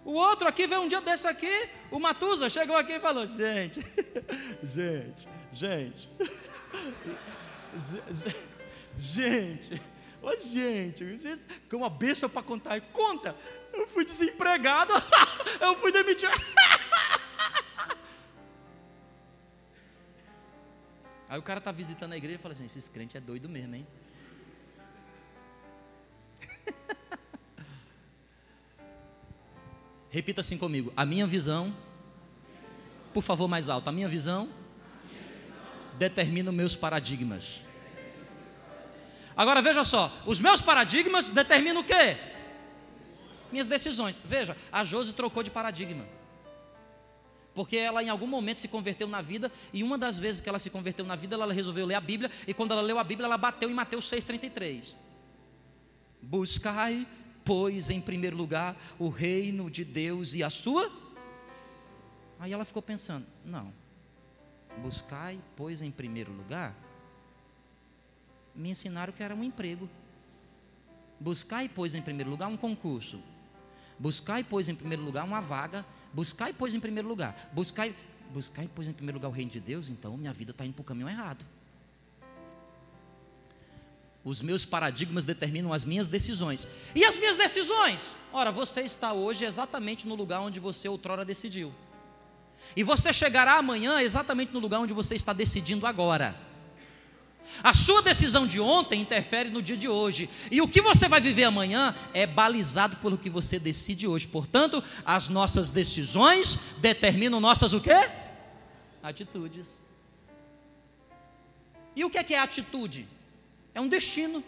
O 0.03 0.13
outro 0.13 0.47
aqui 0.47 0.65
veio 0.65 0.81
um 0.81 0.87
dia 0.87 0.99
desse 0.99 1.27
aqui, 1.27 1.69
o 1.91 1.99
Matusa 1.99 2.49
chegou 2.49 2.75
aqui 2.75 2.93
e 2.93 2.99
falou: 2.99 3.25
gente, 3.27 3.85
gente, 4.63 5.29
gente, 5.53 6.09
gente, 8.97 9.81
ô 10.21 10.35
gente, 10.39 11.05
com 11.69 11.77
uma 11.77 11.89
bênção 11.89 12.29
para 12.29 12.43
contar, 12.43 12.77
e 12.77 12.81
conta, 12.81 13.35
eu 13.73 13.87
fui 13.87 14.05
desempregado, 14.05 14.93
eu 15.61 15.75
fui 15.77 15.91
demitido. 15.91 16.31
Aí 21.31 21.39
o 21.39 21.41
cara 21.41 21.59
está 21.59 21.71
visitando 21.71 22.11
a 22.11 22.17
igreja 22.17 22.35
e 22.37 22.41
fala 22.41 22.53
assim: 22.53 22.65
esses 22.65 22.89
crentes 22.89 23.15
é 23.15 23.21
doido 23.21 23.47
mesmo, 23.47 23.73
hein? 23.73 23.87
Repita 30.11 30.41
assim 30.41 30.57
comigo: 30.57 30.91
a 30.93 31.05
minha 31.05 31.25
visão, 31.25 31.73
por 33.13 33.23
favor, 33.23 33.47
mais 33.47 33.69
alto, 33.69 33.87
a 33.87 33.93
minha 33.93 34.09
visão 34.09 34.49
determina 36.01 36.49
os 36.49 36.55
meus 36.55 36.75
paradigmas. 36.75 37.61
Agora 39.37 39.61
veja 39.61 39.83
só, 39.83 40.11
os 40.25 40.39
meus 40.39 40.59
paradigmas 40.59 41.29
determinam 41.29 41.81
o 41.81 41.83
quê? 41.83 42.17
Minhas 43.51 43.67
decisões. 43.67 44.19
Veja, 44.23 44.57
a 44.71 44.83
Josi 44.83 45.13
trocou 45.13 45.43
de 45.43 45.51
paradigma. 45.51 46.03
Porque 47.53 47.77
ela 47.77 48.01
em 48.01 48.09
algum 48.09 48.25
momento 48.27 48.59
se 48.59 48.67
converteu 48.67 49.07
na 49.07 49.21
vida, 49.21 49.51
e 49.71 49.83
uma 49.83 49.97
das 49.97 50.17
vezes 50.17 50.41
que 50.41 50.49
ela 50.49 50.59
se 50.59 50.69
converteu 50.69 51.05
na 51.05 51.15
vida, 51.15 51.35
ela 51.35 51.53
resolveu 51.53 51.85
ler 51.85 51.95
a 51.95 52.01
Bíblia, 52.01 52.31
e 52.47 52.53
quando 52.53 52.71
ela 52.71 52.81
leu 52.81 52.97
a 52.97 53.03
Bíblia, 53.03 53.27
ela 53.27 53.37
bateu 53.37 53.69
em 53.69 53.73
Mateus 53.73 54.05
6,33. 54.09 54.95
Buscai 56.21 57.05
pois, 57.43 57.89
em 57.89 57.99
primeiro 58.01 58.37
lugar, 58.37 58.75
o 58.97 59.09
reino 59.09 59.69
de 59.69 59.83
Deus 59.83 60.33
e 60.33 60.43
a 60.43 60.49
sua. 60.49 60.91
Aí 62.39 62.53
ela 62.53 62.65
ficou 62.65 62.81
pensando: 62.81 63.25
não, 63.45 63.73
buscai, 64.77 65.39
pois, 65.55 65.81
em 65.81 65.91
primeiro 65.91 66.31
lugar. 66.31 66.75
Me 68.55 68.69
ensinaram 68.69 69.13
que 69.13 69.23
era 69.23 69.35
um 69.35 69.43
emprego. 69.43 69.89
Buscai, 71.19 71.69
pois, 71.69 71.95
em 71.95 72.01
primeiro 72.01 72.29
lugar, 72.29 72.47
um 72.47 72.57
concurso. 72.57 73.21
Buscai, 73.97 74.43
pois, 74.43 74.67
em 74.67 74.75
primeiro 74.75 75.03
lugar, 75.03 75.23
uma 75.23 75.41
vaga. 75.41 75.85
Buscai, 76.13 76.53
pois, 76.53 76.73
em 76.73 76.79
primeiro 76.79 77.07
lugar. 77.07 77.49
Buscai, 77.53 77.95
buscai, 78.33 78.69
pois, 78.73 78.87
em 78.87 78.93
primeiro 78.93 79.17
lugar, 79.17 79.29
o 79.29 79.31
reino 79.31 79.51
de 79.51 79.59
Deus. 79.59 79.89
Então, 79.89 80.17
minha 80.17 80.33
vida 80.33 80.51
está 80.51 80.65
indo 80.65 80.73
para 80.73 80.81
o 80.81 80.85
caminho 80.85 81.09
errado. 81.09 81.45
Os 84.23 84.41
meus 84.41 84.65
paradigmas 84.65 85.25
determinam 85.25 85.73
as 85.73 85.83
minhas 85.83 86.07
decisões. 86.07 86.67
E 86.93 87.03
as 87.03 87.17
minhas 87.17 87.37
decisões? 87.37 88.17
Ora, 88.31 88.51
você 88.51 88.81
está 88.81 89.13
hoje 89.13 89.45
exatamente 89.45 90.07
no 90.07 90.13
lugar 90.13 90.41
onde 90.41 90.59
você 90.59 90.87
outrora 90.87 91.25
decidiu. 91.25 91.73
E 92.75 92.83
você 92.83 93.11
chegará 93.11 93.53
amanhã 93.53 94.01
exatamente 94.01 94.53
no 94.53 94.59
lugar 94.59 94.79
onde 94.79 94.93
você 94.93 95.15
está 95.15 95.33
decidindo 95.33 95.85
agora. 95.85 96.35
A 97.63 97.73
sua 97.73 98.01
decisão 98.01 98.47
de 98.47 98.59
ontem 98.59 99.01
interfere 99.01 99.49
no 99.49 99.61
dia 99.61 99.75
de 99.75 99.87
hoje. 99.87 100.29
E 100.49 100.61
o 100.61 100.67
que 100.67 100.81
você 100.81 101.07
vai 101.07 101.19
viver 101.19 101.43
amanhã 101.43 101.95
é 102.13 102.25
balizado 102.25 102.95
pelo 102.97 103.17
que 103.17 103.29
você 103.29 103.59
decide 103.59 104.07
hoje. 104.07 104.27
Portanto, 104.27 104.83
as 105.05 105.27
nossas 105.27 105.69
decisões 105.69 106.59
determinam 106.77 107.39
nossas 107.39 107.73
o 107.73 107.81
quê? 107.81 108.09
Atitudes. 109.03 109.83
E 111.95 112.05
o 112.05 112.09
que 112.09 112.17
é 112.17 112.23
que 112.23 112.33
é 112.33 112.39
atitude? 112.39 113.05
É 113.73 113.81
um 113.81 113.87
destino. 113.87 114.43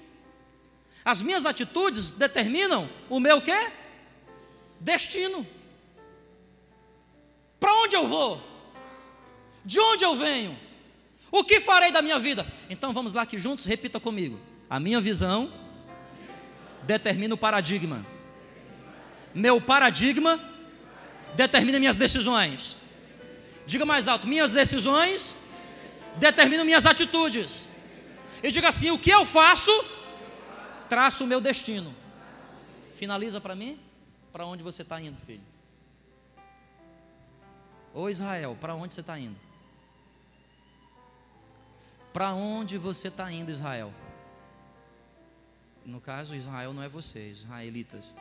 As 1.03 1.21
minhas 1.21 1.45
atitudes 1.45 2.11
determinam 2.11 2.89
o 3.09 3.19
meu 3.19 3.41
quê? 3.41 3.71
Destino. 4.79 5.45
Onde 7.83 7.95
eu 7.95 8.07
vou? 8.07 8.41
De 9.65 9.79
onde 9.79 10.05
eu 10.05 10.15
venho? 10.15 10.57
O 11.29 11.43
que 11.43 11.59
farei 11.59 11.91
da 11.91 12.01
minha 12.01 12.17
vida? 12.17 12.45
Então 12.69 12.93
vamos 12.93 13.11
lá 13.11 13.23
aqui 13.23 13.37
juntos, 13.37 13.65
repita 13.65 13.99
comigo. 13.99 14.39
A 14.69 14.79
minha 14.79 15.01
visão 15.01 15.51
determina 16.83 17.33
o 17.33 17.37
paradigma. 17.37 18.05
Meu 19.35 19.59
paradigma 19.59 20.39
determina 21.35 21.77
minhas 21.79 21.97
decisões. 21.97 22.77
Diga 23.65 23.85
mais 23.85 24.07
alto: 24.07 24.27
minhas 24.27 24.53
decisões 24.53 25.35
determinam 26.15 26.63
minhas 26.63 26.85
atitudes. 26.85 27.67
E 28.41 28.49
diga 28.49 28.69
assim: 28.69 28.91
o 28.91 28.99
que 28.99 29.09
eu 29.09 29.25
faço 29.25 29.71
traça 30.87 31.23
o 31.23 31.27
meu 31.27 31.41
destino. 31.41 31.93
Finaliza 32.95 33.41
para 33.41 33.55
mim. 33.55 33.77
Para 34.31 34.45
onde 34.45 34.63
você 34.63 34.83
está 34.83 34.99
indo, 35.01 35.17
filho? 35.25 35.52
Ô 37.93 38.09
Israel, 38.09 38.57
para 38.59 38.73
onde 38.73 38.93
você 38.93 39.01
está 39.01 39.19
indo? 39.19 39.37
Para 42.11 42.33
onde 42.33 42.77
você 42.77 43.07
está 43.07 43.31
indo, 43.31 43.51
Israel? 43.51 43.93
No 45.85 46.01
caso, 46.01 46.35
Israel 46.35 46.73
não 46.73 46.81
é 46.81 46.89
você, 46.89 47.29
israelitas. 47.29 48.13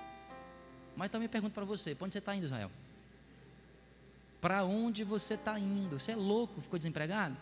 Mas 0.97 1.11
também 1.11 1.29
pergunto 1.29 1.55
para 1.55 1.65
você: 1.65 1.95
para 1.95 2.05
onde 2.05 2.13
você 2.13 2.19
está 2.19 2.35
indo, 2.35 2.45
Israel? 2.45 2.71
Para 4.41 4.65
onde 4.65 5.05
você 5.05 5.35
está 5.35 5.59
indo? 5.59 5.99
Você 5.99 6.13
é 6.13 6.17
louco? 6.17 6.61
Ficou 6.61 6.79
desempregado? 6.79 7.37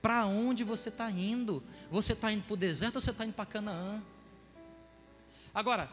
Para 0.00 0.26
onde 0.26 0.64
você 0.64 0.88
está 0.88 1.10
indo? 1.10 1.62
Você 1.90 2.14
está 2.14 2.32
indo 2.32 2.44
para 2.44 2.54
o 2.54 2.56
deserto 2.56 2.96
ou 2.96 3.00
você 3.00 3.10
está 3.10 3.24
indo 3.24 3.34
para 3.34 3.46
Canaã? 3.46 4.02
Agora, 5.54 5.88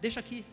deixa 0.00 0.20
aqui. 0.20 0.44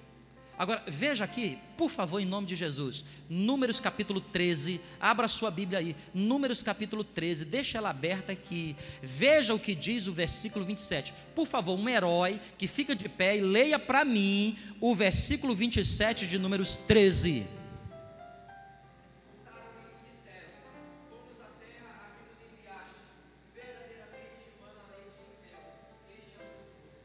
Agora, 0.58 0.84
veja 0.88 1.24
aqui, 1.24 1.58
por 1.76 1.90
favor, 1.90 2.20
em 2.20 2.26
nome 2.26 2.46
de 2.46 2.56
Jesus, 2.56 3.04
Números 3.28 3.80
capítulo 3.80 4.22
13, 4.22 4.80
abra 5.00 5.28
sua 5.28 5.50
Bíblia 5.50 5.80
aí, 5.80 5.96
Números 6.14 6.62
capítulo 6.62 7.04
13, 7.04 7.46
deixa 7.46 7.80
ela 7.80 7.90
aberta 7.90 8.32
aqui, 8.32 8.76
veja 9.02 9.56
o 9.56 9.60
que 9.60 9.74
diz 9.74 10.06
o 10.06 10.14
versículo 10.14 10.64
27. 10.64 11.12
Por 11.34 11.48
favor, 11.48 11.78
um 11.78 11.90
herói 11.90 12.40
que 12.56 12.68
fica 12.68 12.96
de 12.96 13.10
pé 13.10 13.38
e 13.38 13.42
leia 13.42 13.80
para 13.80 14.06
mim 14.06 14.56
o 14.80 14.94
versículo 14.94 15.56
27 15.56 16.28
de 16.28 16.38
Números 16.38 16.76
13. 16.76 17.48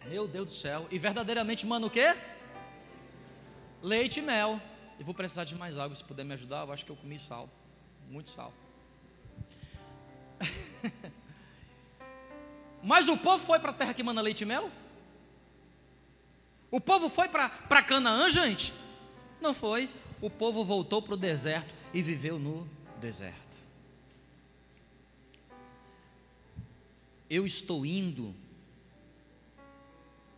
Meu 0.07 0.27
Deus 0.27 0.47
do 0.47 0.55
céu, 0.55 0.87
e 0.91 0.99
verdadeiramente, 0.99 1.67
mano, 1.67 1.87
o 1.87 1.91
quê? 1.91 2.15
Leite 3.83 4.21
e 4.21 4.23
mel. 4.23 4.61
E 4.99 5.05
vou 5.05 5.15
precisar 5.15 5.45
de 5.45 5.55
mais 5.55 5.79
água, 5.79 5.95
se 5.95 6.03
puder 6.03 6.25
me 6.25 6.35
ajudar. 6.35 6.67
Eu 6.67 6.73
acho 6.73 6.85
que 6.85 6.91
eu 6.91 6.97
comi 6.97 7.19
sal, 7.19 7.49
muito 8.09 8.29
sal. 8.31 8.53
Mas 12.83 13.09
o 13.09 13.17
povo 13.17 13.45
foi 13.45 13.59
para 13.59 13.71
a 13.71 13.75
terra 13.75 13.95
que 13.95 14.03
manda 14.03 14.21
leite 14.21 14.43
e 14.43 14.47
mel? 14.47 14.71
O 16.71 16.81
povo 16.81 17.09
foi 17.09 17.29
para 17.29 17.83
Canaã, 17.83 18.29
gente? 18.29 18.73
Não 19.41 19.55
foi. 19.55 19.89
O 20.21 20.29
povo 20.29 20.65
voltou 20.65 21.01
para 21.01 21.15
o 21.15 21.17
deserto 21.17 21.73
e 21.95 22.03
viveu 22.03 22.39
no 22.39 22.69
deserto. 23.01 23.39
Eu 27.31 27.47
estou 27.47 27.87
indo 27.87 28.35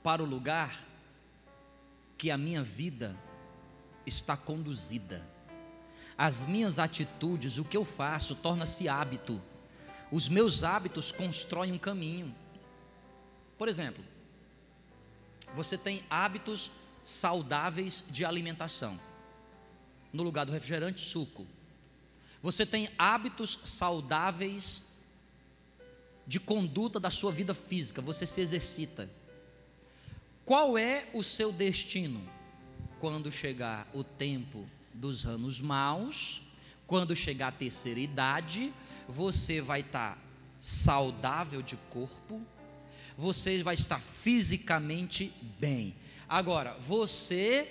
para 0.02 0.22
o 0.22 0.26
lugar 0.26 0.84
que 2.16 2.30
a 2.30 2.38
minha 2.38 2.62
vida 2.62 3.16
está 4.06 4.36
conduzida. 4.36 5.24
As 6.16 6.46
minhas 6.46 6.78
atitudes, 6.78 7.58
o 7.58 7.64
que 7.64 7.76
eu 7.76 7.84
faço, 7.84 8.34
torna-se 8.34 8.88
hábito. 8.88 9.40
Os 10.10 10.28
meus 10.28 10.64
hábitos 10.64 11.12
constroem 11.12 11.72
um 11.72 11.78
caminho. 11.78 12.34
Por 13.56 13.68
exemplo, 13.68 14.04
você 15.54 15.78
tem 15.78 16.02
hábitos 16.10 16.70
saudáveis 17.02 18.04
de 18.10 18.24
alimentação. 18.24 19.00
No 20.12 20.22
lugar 20.22 20.44
do 20.44 20.52
refrigerante, 20.52 21.00
suco. 21.00 21.46
Você 22.42 22.64
tem 22.66 22.90
hábitos 22.98 23.60
saudáveis 23.64 24.90
de 26.26 26.38
conduta 26.38 27.00
da 27.00 27.10
sua 27.10 27.32
vida 27.32 27.54
física, 27.54 28.00
você 28.00 28.26
se 28.26 28.40
exercita. 28.40 29.10
Qual 30.44 30.76
é 30.78 31.08
o 31.12 31.22
seu 31.22 31.52
destino? 31.52 32.20
Quando 33.00 33.32
chegar 33.32 33.88
o 33.94 34.04
tempo 34.04 34.68
dos 34.92 35.24
anos 35.24 35.58
maus, 35.60 36.42
quando 36.86 37.16
chegar 37.16 37.48
a 37.48 37.52
terceira 37.52 37.98
idade, 37.98 38.72
você 39.08 39.60
vai 39.60 39.80
estar 39.80 40.18
saudável 40.60 41.62
de 41.62 41.76
corpo, 41.88 42.40
você 43.16 43.62
vai 43.62 43.74
estar 43.74 43.98
fisicamente 43.98 45.32
bem. 45.58 45.96
Agora, 46.28 46.76
você 46.78 47.66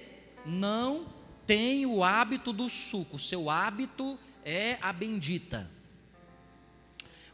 não 0.45 1.07
tem 1.45 1.85
o 1.85 2.03
hábito 2.03 2.51
do 2.51 2.67
suco, 2.67 3.19
seu 3.19 3.49
hábito 3.49 4.17
é 4.43 4.79
a 4.81 4.91
bendita. 4.91 5.69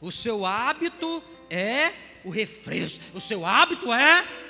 O 0.02 0.12
seu 0.12 0.46
hábito 0.46 1.24
é 1.50 1.94
o 2.26 2.30
refresco, 2.30 3.02
o 3.14 3.22
seu 3.22 3.46
hábito 3.46 3.94
é 3.94 4.45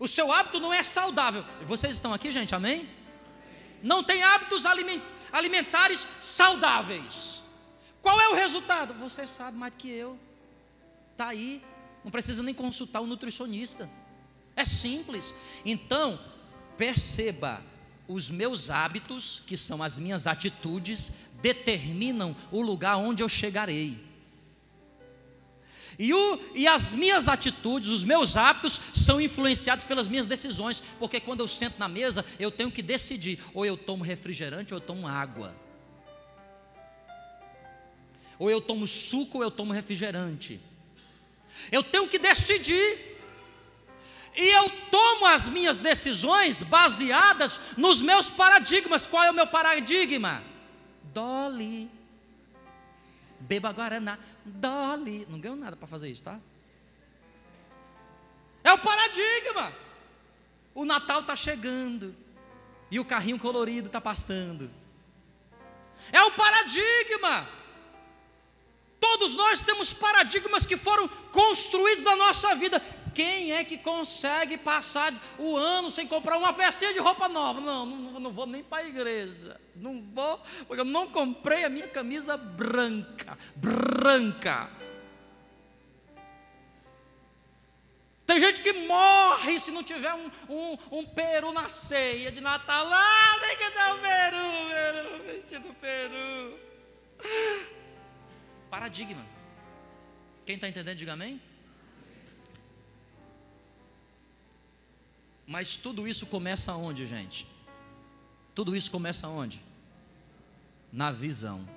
O 0.00 0.08
seu 0.08 0.32
hábito 0.32 0.58
não 0.58 0.72
é 0.72 0.82
saudável. 0.82 1.44
Vocês 1.66 1.92
estão 1.92 2.14
aqui, 2.14 2.32
gente? 2.32 2.54
Amém? 2.54 2.88
Não 3.82 4.02
tem 4.02 4.22
hábitos 4.22 4.64
alimentares 5.30 6.08
saudáveis. 6.22 7.42
Qual 8.00 8.18
é 8.18 8.30
o 8.30 8.34
resultado? 8.34 8.94
Você 8.94 9.26
sabe 9.26 9.58
mais 9.58 9.74
do 9.74 9.76
que 9.76 9.90
eu. 9.90 10.18
Está 11.12 11.28
aí. 11.28 11.62
Não 12.02 12.10
precisa 12.10 12.42
nem 12.42 12.54
consultar 12.54 13.02
o 13.02 13.06
nutricionista. 13.06 13.90
É 14.56 14.64
simples. 14.64 15.34
Então, 15.66 16.18
perceba: 16.78 17.62
os 18.08 18.30
meus 18.30 18.70
hábitos, 18.70 19.42
que 19.46 19.54
são 19.54 19.82
as 19.82 19.98
minhas 19.98 20.26
atitudes, 20.26 21.12
determinam 21.42 22.34
o 22.50 22.62
lugar 22.62 22.96
onde 22.96 23.22
eu 23.22 23.28
chegarei. 23.28 24.09
E, 26.00 26.14
o, 26.14 26.40
e 26.54 26.66
as 26.66 26.94
minhas 26.94 27.28
atitudes, 27.28 27.90
os 27.90 28.02
meus 28.02 28.34
hábitos 28.34 28.80
são 28.94 29.20
influenciados 29.20 29.84
pelas 29.84 30.08
minhas 30.08 30.26
decisões, 30.26 30.82
porque 30.98 31.20
quando 31.20 31.40
eu 31.40 31.46
sento 31.46 31.78
na 31.78 31.88
mesa, 31.88 32.24
eu 32.38 32.50
tenho 32.50 32.72
que 32.72 32.80
decidir: 32.80 33.38
ou 33.52 33.66
eu 33.66 33.76
tomo 33.76 34.02
refrigerante 34.02 34.72
ou 34.72 34.78
eu 34.78 34.80
tomo 34.80 35.06
água. 35.06 35.54
Ou 38.38 38.50
eu 38.50 38.62
tomo 38.62 38.86
suco 38.86 39.36
ou 39.36 39.44
eu 39.44 39.50
tomo 39.50 39.74
refrigerante. 39.74 40.58
Eu 41.70 41.82
tenho 41.82 42.08
que 42.08 42.18
decidir. 42.18 43.18
E 44.34 44.48
eu 44.56 44.70
tomo 44.90 45.26
as 45.26 45.50
minhas 45.50 45.80
decisões 45.80 46.62
baseadas 46.62 47.60
nos 47.76 48.00
meus 48.00 48.30
paradigmas. 48.30 49.04
Qual 49.04 49.22
é 49.22 49.30
o 49.30 49.34
meu 49.34 49.46
paradigma? 49.46 50.42
Dolly. 51.12 51.90
Beba 53.38 53.70
Guaraná. 53.70 54.18
Dolly. 54.50 55.26
Não 55.28 55.40
ganho 55.40 55.56
nada 55.56 55.76
para 55.76 55.88
fazer 55.88 56.10
isso, 56.10 56.22
tá? 56.24 56.38
É 58.62 58.72
o 58.72 58.78
paradigma. 58.78 59.72
O 60.74 60.84
Natal 60.84 61.20
está 61.20 61.34
chegando. 61.34 62.14
E 62.90 62.98
o 62.98 63.04
carrinho 63.04 63.38
colorido 63.38 63.86
está 63.86 64.00
passando. 64.00 64.70
É 66.12 66.22
o 66.24 66.32
paradigma. 66.32 67.48
Todos 68.98 69.34
nós 69.34 69.62
temos 69.62 69.92
paradigmas 69.92 70.66
que 70.66 70.76
foram 70.76 71.08
construídos 71.08 72.04
na 72.04 72.16
nossa 72.16 72.54
vida. 72.54 72.82
Quem 73.14 73.52
é 73.52 73.64
que 73.64 73.78
consegue 73.78 74.56
passar 74.56 75.12
o 75.38 75.56
ano 75.56 75.90
sem 75.90 76.06
comprar 76.06 76.36
uma 76.36 76.52
pecinha 76.52 76.92
de 76.92 76.98
roupa 76.98 77.28
nova? 77.28 77.60
Não, 77.60 77.86
não, 77.86 78.20
não 78.20 78.32
vou 78.32 78.46
nem 78.46 78.62
para 78.62 78.84
a 78.84 78.88
igreja. 78.88 79.60
Não 79.74 80.02
vou, 80.14 80.40
porque 80.66 80.80
eu 80.80 80.84
não 80.84 81.08
comprei 81.08 81.64
a 81.64 81.68
minha 81.68 81.88
camisa 81.88 82.36
branca. 82.36 83.36
Branca. 83.56 84.70
Tem 88.26 88.38
gente 88.38 88.60
que 88.60 88.72
morre 88.72 89.58
se 89.58 89.72
não 89.72 89.82
tiver 89.82 90.14
um, 90.14 90.30
um, 90.48 90.78
um 90.98 91.04
peru 91.04 91.50
na 91.50 91.68
ceia 91.68 92.30
de 92.30 92.40
Natal. 92.40 92.86
Ah, 92.88 93.38
tem 93.40 93.56
que 93.56 93.70
dar 93.70 93.94
um 93.96 94.00
peru, 94.00 94.38
peru, 94.70 95.22
vestido 95.24 95.74
peru. 95.80 96.58
Paradigma. 98.70 99.26
Quem 100.46 100.54
está 100.54 100.68
entendendo, 100.68 100.96
diga 100.96 101.14
amém. 101.14 101.42
Mas 105.50 105.74
tudo 105.74 106.06
isso 106.06 106.26
começa 106.26 106.72
onde, 106.76 107.04
gente? 107.04 107.44
Tudo 108.54 108.76
isso 108.76 108.88
começa 108.88 109.26
onde? 109.26 109.60
Na 110.92 111.10
visão. 111.10 111.68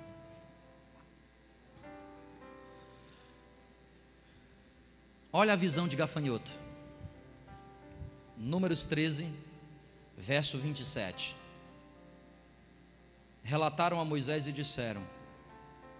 Olha 5.32 5.54
a 5.54 5.56
visão 5.56 5.88
de 5.88 5.96
gafanhoto. 5.96 6.52
Números 8.38 8.84
13, 8.84 9.28
verso 10.16 10.56
27. 10.56 11.34
Relataram 13.42 13.98
a 13.98 14.04
Moisés 14.04 14.46
e 14.46 14.52
disseram: 14.52 15.02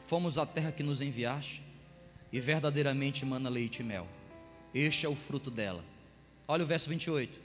Fomos 0.06 0.38
à 0.38 0.46
terra 0.46 0.70
que 0.70 0.84
nos 0.84 1.02
enviaste, 1.02 1.60
e 2.32 2.38
verdadeiramente 2.40 3.26
mana 3.26 3.48
leite 3.48 3.80
e 3.80 3.84
mel. 3.84 4.06
Este 4.72 5.06
é 5.06 5.08
o 5.08 5.16
fruto 5.16 5.50
dela. 5.50 5.84
Olha 6.46 6.62
o 6.62 6.68
verso 6.68 6.88
28. 6.88 7.43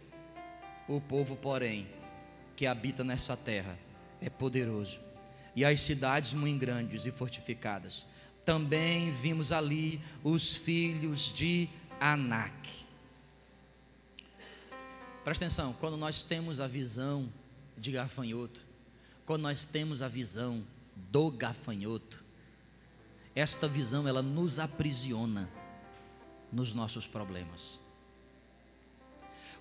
O 0.89 0.99
povo, 0.99 1.35
porém, 1.35 1.87
que 2.55 2.65
habita 2.65 3.03
nessa 3.03 3.37
terra 3.37 3.77
é 4.19 4.27
poderoso, 4.27 4.99
e 5.55 5.63
as 5.63 5.81
cidades 5.81 6.33
muito 6.33 6.59
grandes 6.59 7.05
e 7.05 7.11
fortificadas. 7.11 8.07
Também 8.43 9.11
vimos 9.11 9.51
ali 9.51 10.01
os 10.23 10.55
filhos 10.55 11.31
de 11.31 11.69
Anak. 11.99 12.83
Presta 15.23 15.45
atenção, 15.45 15.73
quando 15.73 15.95
nós 15.95 16.23
temos 16.23 16.59
a 16.59 16.65
visão 16.65 17.31
de 17.77 17.91
gafanhoto, 17.91 18.65
quando 19.27 19.43
nós 19.43 19.65
temos 19.65 20.01
a 20.01 20.07
visão 20.07 20.65
do 20.95 21.29
gafanhoto, 21.29 22.23
esta 23.35 23.67
visão 23.67 24.07
ela 24.07 24.23
nos 24.23 24.57
aprisiona 24.57 25.47
nos 26.51 26.73
nossos 26.73 27.05
problemas. 27.05 27.79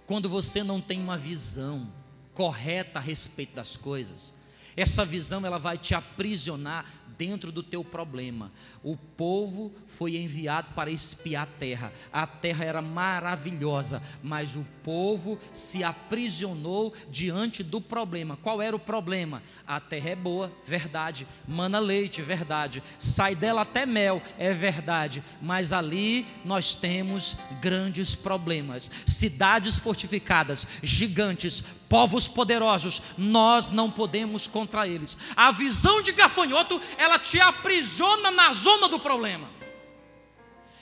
Quando 0.08 0.26
você 0.26 0.64
não 0.64 0.80
tem 0.80 0.98
uma 1.02 1.18
visão 1.18 1.86
correta 2.32 2.98
a 2.98 3.02
respeito 3.02 3.54
das 3.54 3.76
coisas, 3.76 4.32
essa 4.74 5.04
visão 5.04 5.44
ela 5.44 5.58
vai 5.58 5.76
te 5.76 5.94
aprisionar 5.94 6.86
dentro 7.18 7.50
do 7.50 7.62
teu 7.62 7.84
problema. 7.84 8.52
O 8.82 8.96
povo 8.96 9.74
foi 9.88 10.16
enviado 10.16 10.68
para 10.74 10.90
espiar 10.90 11.42
a 11.42 11.58
terra. 11.58 11.92
A 12.12 12.26
terra 12.26 12.64
era 12.64 12.80
maravilhosa, 12.80 14.00
mas 14.22 14.54
o 14.54 14.64
povo 14.84 15.38
se 15.52 15.82
aprisionou 15.82 16.94
diante 17.10 17.64
do 17.64 17.80
problema. 17.80 18.38
Qual 18.40 18.62
era 18.62 18.76
o 18.76 18.78
problema? 18.78 19.42
A 19.66 19.80
terra 19.80 20.10
é 20.10 20.16
boa, 20.16 20.52
verdade. 20.64 21.26
Mana 21.46 21.80
leite, 21.80 22.22
verdade. 22.22 22.82
Sai 22.98 23.34
dela 23.34 23.62
até 23.62 23.84
mel, 23.84 24.22
é 24.38 24.54
verdade. 24.54 25.22
Mas 25.42 25.72
ali 25.72 26.24
nós 26.44 26.74
temos 26.74 27.36
grandes 27.60 28.14
problemas. 28.14 28.90
Cidades 29.04 29.78
fortificadas, 29.78 30.66
gigantes, 30.82 31.64
povos 31.88 32.28
poderosos, 32.28 33.02
nós 33.16 33.70
não 33.70 33.90
podemos 33.90 34.46
contra 34.46 34.86
eles. 34.86 35.16
A 35.34 35.50
visão 35.50 36.02
de 36.02 36.12
gafanhoto, 36.12 36.80
ela 37.08 37.18
te 37.18 37.40
aprisiona 37.40 38.30
na 38.30 38.52
zona 38.52 38.88
do 38.88 39.00
problema. 39.00 39.50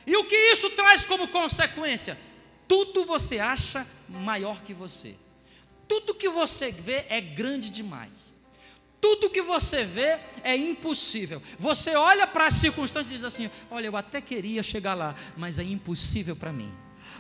E 0.06 0.16
o 0.16 0.24
que 0.24 0.36
isso 0.52 0.70
traz 0.70 1.04
como 1.04 1.28
consequência? 1.28 2.18
Tudo 2.68 3.04
você 3.04 3.38
acha 3.38 3.86
maior 4.08 4.62
que 4.62 4.74
você. 4.74 5.16
Tudo 5.88 6.14
que 6.14 6.28
você 6.28 6.70
vê 6.70 7.06
é 7.08 7.20
grande 7.20 7.70
demais. 7.70 8.34
Tudo 9.00 9.30
que 9.30 9.42
você 9.42 9.84
vê 9.84 10.18
é 10.42 10.56
impossível. 10.56 11.40
Você 11.58 11.94
olha 11.94 12.26
para 12.26 12.46
as 12.46 12.54
circunstâncias 12.54 13.10
e 13.10 13.14
diz 13.14 13.24
assim: 13.24 13.50
Olha, 13.70 13.86
eu 13.86 13.96
até 13.96 14.20
queria 14.20 14.62
chegar 14.62 14.94
lá, 14.94 15.14
mas 15.36 15.58
é 15.58 15.62
impossível 15.62 16.34
para 16.34 16.52
mim. 16.52 16.72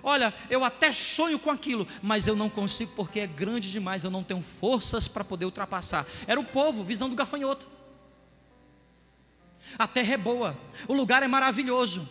Olha, 0.02 0.32
eu 0.48 0.64
até 0.64 0.92
sonho 0.92 1.38
com 1.38 1.50
aquilo, 1.50 1.86
mas 2.02 2.26
eu 2.26 2.36
não 2.36 2.48
consigo 2.48 2.92
porque 2.94 3.20
é 3.20 3.26
grande 3.26 3.70
demais, 3.70 4.04
eu 4.04 4.10
não 4.10 4.22
tenho 4.22 4.42
forças 4.42 5.08
para 5.08 5.24
poder 5.24 5.44
ultrapassar. 5.44 6.06
Era 6.26 6.38
o 6.38 6.44
povo, 6.44 6.84
visão 6.84 7.08
do 7.08 7.16
gafanhoto. 7.16 7.75
A 9.78 9.86
terra 9.86 10.14
é 10.14 10.16
boa, 10.16 10.58
o 10.88 10.94
lugar 10.94 11.22
é 11.22 11.28
maravilhoso. 11.28 12.08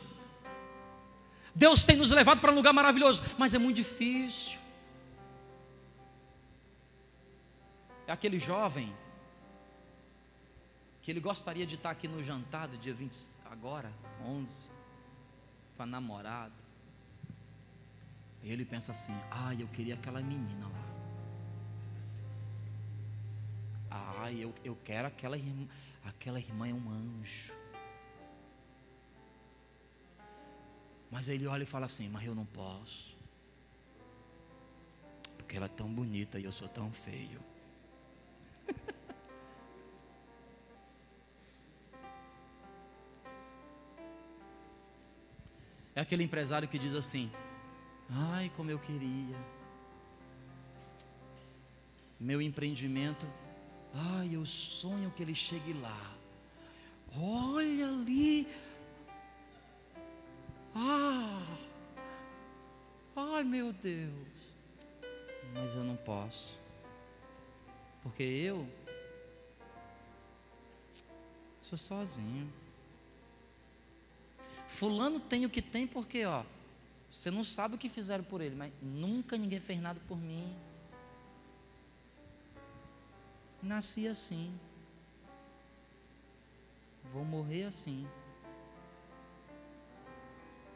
Deus 1.53 1.83
tem 1.83 1.95
nos 1.95 2.11
levado 2.11 2.41
para 2.41 2.51
um 2.51 2.55
lugar 2.55 2.73
maravilhoso, 2.73 3.23
mas 3.37 3.53
é 3.53 3.57
muito 3.57 3.77
difícil. 3.77 4.59
É 8.07 8.11
aquele 8.11 8.37
jovem 8.39 8.93
que 11.01 11.11
ele 11.11 11.19
gostaria 11.19 11.65
de 11.65 11.75
estar 11.75 11.91
aqui 11.91 12.07
no 12.07 12.23
jantar 12.23 12.67
do 12.67 12.77
dia 12.77 12.93
20, 12.93 13.15
agora, 13.51 13.91
11, 14.25 14.69
com 15.77 15.83
a 15.83 15.85
namorada. 15.85 16.53
E 18.43 18.51
ele 18.51 18.65
pensa 18.65 18.91
assim: 18.91 19.15
ah, 19.31 19.53
eu 19.55 19.67
queria 19.67 19.95
aquela 19.95 20.19
menina 20.19 20.67
lá. 20.67 20.85
Ah, 23.89 24.31
eu, 24.31 24.53
eu 24.63 24.77
quero 24.83 25.07
aquela 25.07 25.37
irmã. 25.37 25.67
Aquela 26.05 26.39
irmã 26.39 26.67
é 26.67 26.73
um 26.73 26.89
anjo. 26.89 27.53
Mas 31.09 31.27
ele 31.27 31.47
olha 31.47 31.63
e 31.63 31.65
fala 31.65 31.87
assim: 31.87 32.07
Mas 32.09 32.23
eu 32.25 32.35
não 32.35 32.45
posso. 32.45 33.17
Porque 35.37 35.57
ela 35.57 35.65
é 35.65 35.69
tão 35.69 35.91
bonita 35.91 36.39
e 36.39 36.43
eu 36.43 36.51
sou 36.51 36.67
tão 36.67 36.91
feio. 36.91 37.39
é 45.95 46.01
aquele 46.01 46.23
empresário 46.23 46.67
que 46.67 46.77
diz 46.77 46.93
assim: 46.93 47.31
Ai, 48.09 48.51
como 48.55 48.69
eu 48.69 48.77
queria. 48.77 49.35
Meu 52.19 52.39
empreendimento, 52.41 53.25
ai, 53.95 54.35
eu 54.35 54.45
sonho 54.45 55.11
que 55.11 55.23
ele 55.23 55.35
chegue 55.35 55.73
lá. 55.73 56.15
Olha 57.17 57.87
ali. 57.87 58.47
Ah! 60.75 61.41
Ai, 63.15 63.43
meu 63.43 63.71
Deus. 63.71 64.55
Mas 65.53 65.73
eu 65.75 65.83
não 65.83 65.95
posso. 65.95 66.57
Porque 68.03 68.23
eu 68.23 68.67
sou 71.61 71.77
sozinho. 71.77 72.51
Fulano 74.67 75.19
tem 75.19 75.45
o 75.45 75.49
que 75.49 75.61
tem 75.61 75.87
porque, 75.87 76.25
ó, 76.25 76.43
você 77.09 77.31
não 77.31 77.43
sabe 77.43 77.75
o 77.75 77.77
que 77.77 77.87
fizeram 77.87 78.23
por 78.23 78.41
ele, 78.41 78.55
mas 78.55 78.71
nunca 78.81 79.37
ninguém 79.37 79.59
fez 79.59 79.79
nada 79.81 79.99
por 80.07 80.17
mim. 80.17 80.53
Nasci 83.65 84.07
assim. 84.07 84.55
Vou 87.11 87.25
morrer 87.25 87.63
assim. 87.63 88.07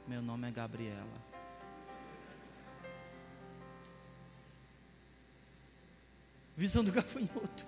Meu 0.08 0.24
nome 0.24 0.48
é 0.48 0.52
Gabriela. 0.52 1.22
Visão 6.58 6.84
do 6.84 6.90
gafanhoto. 6.92 7.68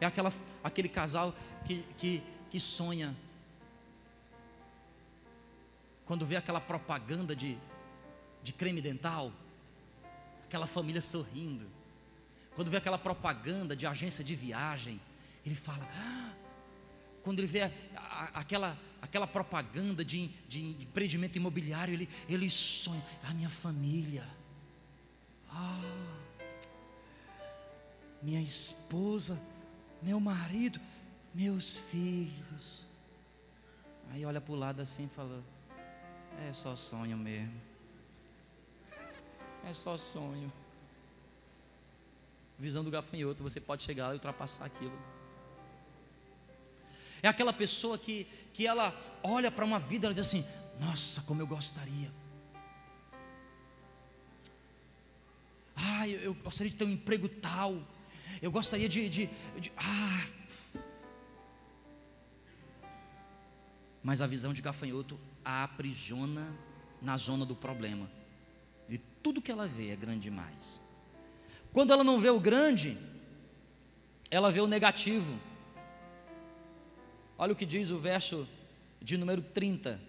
É 0.00 0.06
aquela, 0.06 0.32
aquele 0.62 0.88
casal 0.88 1.34
que, 1.66 1.82
que, 1.98 2.22
que 2.52 2.60
sonha 2.60 3.16
quando 6.06 6.24
vê 6.24 6.36
aquela 6.36 6.60
propaganda 6.60 7.34
de, 7.34 7.58
de 8.44 8.52
creme 8.52 8.80
dental, 8.80 9.32
aquela 10.50 10.66
família 10.66 11.00
sorrindo, 11.00 11.64
quando 12.56 12.72
vê 12.72 12.76
aquela 12.76 12.98
propaganda 12.98 13.76
de 13.76 13.86
agência 13.86 14.24
de 14.24 14.34
viagem, 14.34 15.00
ele 15.46 15.54
fala, 15.54 15.88
ah, 15.94 16.32
quando 17.22 17.38
ele 17.38 17.46
vê 17.46 17.62
a, 17.62 17.72
a, 17.96 18.24
aquela, 18.40 18.76
aquela 19.00 19.28
propaganda 19.28 20.04
de, 20.04 20.26
de, 20.48 20.82
empreendimento 20.82 21.36
imobiliário, 21.36 21.94
ele, 21.94 22.08
ele 22.28 22.50
sonha, 22.50 23.00
a 23.22 23.32
minha 23.32 23.48
família, 23.48 24.26
ah, 25.52 26.16
minha 28.20 28.42
esposa, 28.42 29.40
meu 30.02 30.18
marido, 30.18 30.80
meus 31.32 31.78
filhos. 31.78 32.88
Aí 34.10 34.24
olha 34.24 34.40
para 34.40 34.52
o 34.52 34.56
lado 34.56 34.82
assim 34.82 35.04
e 35.04 35.14
fala: 35.14 35.44
É 36.48 36.52
só 36.52 36.74
sonho 36.74 37.16
mesmo. 37.16 37.70
É 39.68 39.72
só 39.72 39.96
sonho. 39.96 40.52
Visão 42.58 42.84
do 42.84 42.90
gafanhoto, 42.90 43.42
você 43.42 43.60
pode 43.60 43.82
chegar 43.82 44.08
lá 44.08 44.12
e 44.12 44.16
ultrapassar 44.16 44.66
aquilo. 44.66 44.98
É 47.22 47.28
aquela 47.28 47.52
pessoa 47.52 47.98
que, 47.98 48.26
que 48.52 48.66
ela 48.66 48.94
olha 49.22 49.50
para 49.50 49.64
uma 49.64 49.78
vida 49.78 50.10
e 50.10 50.14
diz 50.14 50.26
assim: 50.26 50.44
Nossa, 50.78 51.22
como 51.22 51.40
eu 51.40 51.46
gostaria. 51.46 52.10
Ah, 55.76 56.08
eu, 56.08 56.20
eu, 56.20 56.34
gostaria 56.34 56.70
de 56.70 56.76
ter 56.76 56.84
um 56.84 56.90
emprego 56.90 57.28
tal. 57.28 57.82
Eu 58.40 58.50
gostaria 58.50 58.88
de. 58.88 59.08
de, 59.08 59.30
de 59.58 59.72
ah. 59.76 60.26
Mas 64.02 64.20
a 64.22 64.26
visão 64.26 64.52
de 64.52 64.62
gafanhoto 64.62 65.18
a 65.44 65.64
aprisiona 65.64 66.54
na 67.00 67.16
zona 67.16 67.44
do 67.46 67.54
problema. 67.54 68.10
E 68.90 68.98
tudo 69.22 69.40
que 69.40 69.50
ela 69.50 69.66
vê 69.66 69.90
é 69.90 69.96
grande 69.96 70.20
demais. 70.20 70.80
Quando 71.72 71.92
ela 71.92 72.02
não 72.02 72.18
vê 72.18 72.28
o 72.30 72.40
grande, 72.40 72.98
ela 74.30 74.50
vê 74.50 74.60
o 74.60 74.66
negativo. 74.66 75.38
Olha 77.38 77.52
o 77.52 77.56
que 77.56 77.64
diz 77.64 77.90
o 77.90 77.98
verso 77.98 78.46
de 79.00 79.16
número 79.16 79.40
30. 79.40 80.00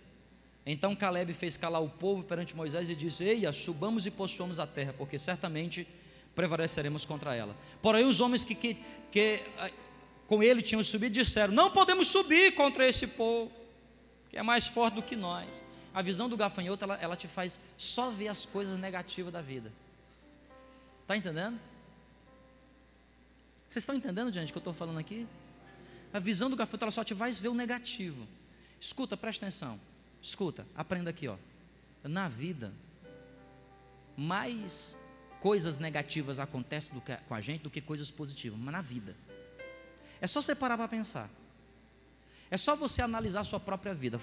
Então 0.66 0.96
Caleb 0.96 1.34
fez 1.34 1.58
calar 1.58 1.82
o 1.82 1.90
povo 1.90 2.24
perante 2.24 2.56
Moisés 2.56 2.90
e 2.90 2.96
disse: 2.96 3.24
Eia, 3.24 3.54
subamos 3.54 4.06
e 4.06 4.12
possuamos 4.12 4.60
a 4.60 4.68
terra, 4.68 4.94
porque 4.98 5.18
certamente 5.18 5.88
prevaleceremos 6.36 7.06
contra 7.06 7.36
ela. 7.36 7.56
Porém, 7.82 8.06
os 8.06 8.20
homens 8.20 8.44
que, 8.44 8.56
que, 8.56 8.78
que 9.12 9.40
com 10.28 10.42
ele 10.42 10.62
tinham 10.62 10.84
subido 10.84 11.14
disseram: 11.14 11.54
Não 11.54 11.72
podemos 11.72 12.08
subir 12.08 12.54
contra 12.56 12.88
esse 12.88 13.08
povo, 13.08 13.52
que 14.30 14.38
é 14.38 14.44
mais 14.44 14.68
forte 14.68 14.96
do 14.96 15.04
que 15.04 15.16
nós. 15.16 15.64
A 15.94 16.02
visão 16.02 16.30
do 16.30 16.38
gafanhoto, 16.38 16.84
ela, 16.84 16.96
ela 16.96 17.16
te 17.16 17.28
faz 17.28 17.60
só 17.78 18.10
ver 18.12 18.30
as 18.30 18.46
coisas 18.46 18.80
negativas 18.80 19.32
da 19.32 19.42
vida. 19.42 19.72
Está 21.02 21.18
entendendo? 21.18 21.60
Vocês 23.68 23.84
estão 23.84 23.96
entendendo, 23.96 24.32
gente, 24.32 24.50
o 24.50 24.52
que 24.54 24.58
eu 24.58 24.62
estou 24.62 24.74
falando 24.74 25.00
aqui? 25.00 25.28
A 26.14 26.20
visão 26.20 26.50
do 26.50 26.56
gafanhoto 26.56 26.86
ela 26.86 26.92
só 26.92 27.04
te 27.04 27.14
vai 27.14 27.32
ver 27.32 27.50
o 27.50 27.54
negativo. 27.54 28.28
Escuta, 28.80 29.16
presta 29.18 29.46
atenção. 29.46 29.80
Escuta, 30.22 30.66
aprenda 30.76 31.10
aqui, 31.10 31.28
ó. 31.28 31.38
Na 32.04 32.28
vida, 32.28 32.74
mais 34.16 34.98
coisas 35.40 35.80
negativas 35.80 36.40
acontecem 36.40 37.00
que, 37.00 37.16
com 37.16 37.34
a 37.34 37.42
gente 37.42 37.64
do 37.64 37.70
que 37.70 37.82
coisas 37.82 38.12
positivas, 38.12 38.60
mas 38.60 38.72
na 38.72 38.82
vida. 38.82 39.16
É 40.20 40.28
só 40.28 40.42
você 40.42 40.54
parar 40.54 40.78
para 40.78 40.88
pensar. 40.88 41.30
É 42.50 42.58
só 42.58 42.76
você 42.76 43.02
analisar 43.02 43.42
a 43.42 43.44
sua 43.44 43.60
própria 43.60 43.94
vida. 43.94 44.20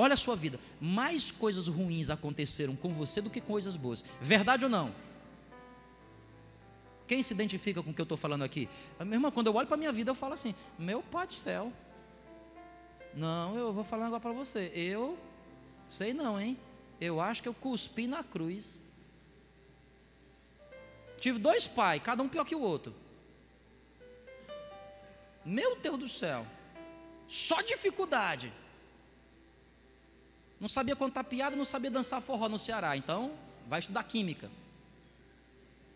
Olha 0.00 0.14
a 0.14 0.16
sua 0.16 0.36
vida. 0.36 0.60
Mais 0.80 1.32
coisas 1.32 1.66
ruins 1.66 2.08
aconteceram 2.08 2.76
com 2.76 2.94
você 2.94 3.20
do 3.20 3.28
que 3.28 3.40
coisas 3.40 3.74
boas. 3.74 4.04
Verdade 4.20 4.64
ou 4.64 4.70
não? 4.70 4.94
Quem 7.04 7.20
se 7.20 7.34
identifica 7.34 7.82
com 7.82 7.90
o 7.90 7.94
que 7.94 8.00
eu 8.00 8.04
estou 8.04 8.16
falando 8.16 8.44
aqui? 8.44 8.68
A 8.96 9.04
minha 9.04 9.16
irmã, 9.16 9.28
quando 9.32 9.48
eu 9.48 9.54
olho 9.56 9.66
para 9.66 9.74
a 9.74 9.78
minha 9.78 9.90
vida, 9.90 10.12
eu 10.12 10.14
falo 10.14 10.34
assim: 10.34 10.54
Meu 10.78 11.02
Pai 11.02 11.26
do 11.26 11.32
céu. 11.32 11.72
Não, 13.12 13.56
eu 13.56 13.72
vou 13.72 13.82
falar 13.82 14.06
agora 14.06 14.20
para 14.20 14.30
você. 14.30 14.70
Eu 14.72 15.18
sei 15.84 16.14
não, 16.14 16.40
hein? 16.40 16.56
Eu 17.00 17.20
acho 17.20 17.42
que 17.42 17.48
eu 17.48 17.54
cuspi 17.54 18.06
na 18.06 18.22
cruz. 18.22 18.78
Tive 21.18 21.40
dois 21.40 21.66
pais, 21.66 22.00
cada 22.00 22.22
um 22.22 22.28
pior 22.28 22.44
que 22.44 22.54
o 22.54 22.60
outro. 22.60 22.94
Meu 25.44 25.74
Deus 25.74 25.98
do 25.98 26.08
céu. 26.08 26.46
Só 27.26 27.60
dificuldade. 27.62 28.52
Não 30.60 30.68
sabia 30.68 30.96
contar 30.96 31.24
piada, 31.24 31.54
não 31.54 31.64
sabia 31.64 31.90
dançar 31.90 32.20
forró 32.20 32.48
no 32.48 32.58
Ceará. 32.58 32.96
Então, 32.96 33.32
vai 33.68 33.78
estudar 33.78 34.02
química. 34.02 34.50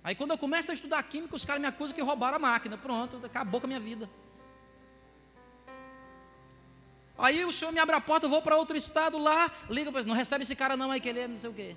Aí 0.05 0.15
quando 0.15 0.33
eu 0.33 0.39
começo 0.39 0.71
a 0.71 0.75
estudar 0.75 1.03
química, 1.05 1.35
os 1.37 1.45
caras 1.45 1.61
me 1.61 1.69
acusam 1.69 1.95
que 1.95 2.03
roubaram 2.03 2.37
a 2.37 2.39
máquina. 2.39 2.77
Pronto, 2.77 3.25
acabou 3.25 3.61
com 3.61 3.67
a 3.67 3.69
minha 3.69 3.81
vida. 3.81 4.09
Aí 7.19 7.45
o 7.45 7.53
senhor 7.53 7.73
me 7.73 7.79
abre 7.79 7.95
a 7.95 8.01
porta, 8.01 8.27
eu 8.27 8.31
vou 8.31 8.43
para 8.43 8.57
outro 8.57 8.77
estado 8.77 9.17
lá, 9.17 9.51
liga 9.71 9.93
para 9.93 10.03
não 10.03 10.15
recebe 10.15 10.43
esse 10.43 10.57
cara 10.57 10.77
não, 10.77 10.91
aí 10.91 11.01
que 11.01 11.09
ele 11.09 11.21
é 11.21 11.29
não 11.29 11.39
sei 11.39 11.51
o 11.51 11.55
quê. 11.55 11.77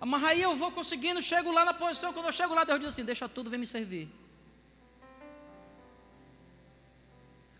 Mas 0.00 0.24
aí 0.24 0.42
eu 0.42 0.56
vou 0.56 0.72
conseguindo, 0.72 1.20
chego 1.20 1.52
lá 1.52 1.64
na 1.64 1.74
posição, 1.74 2.12
quando 2.12 2.26
eu 2.26 2.32
chego 2.32 2.54
lá, 2.54 2.64
Deus 2.64 2.80
diz 2.80 2.88
assim, 2.88 3.04
deixa 3.04 3.28
tudo, 3.28 3.50
vem 3.50 3.60
me 3.60 3.66
servir. 3.66 4.08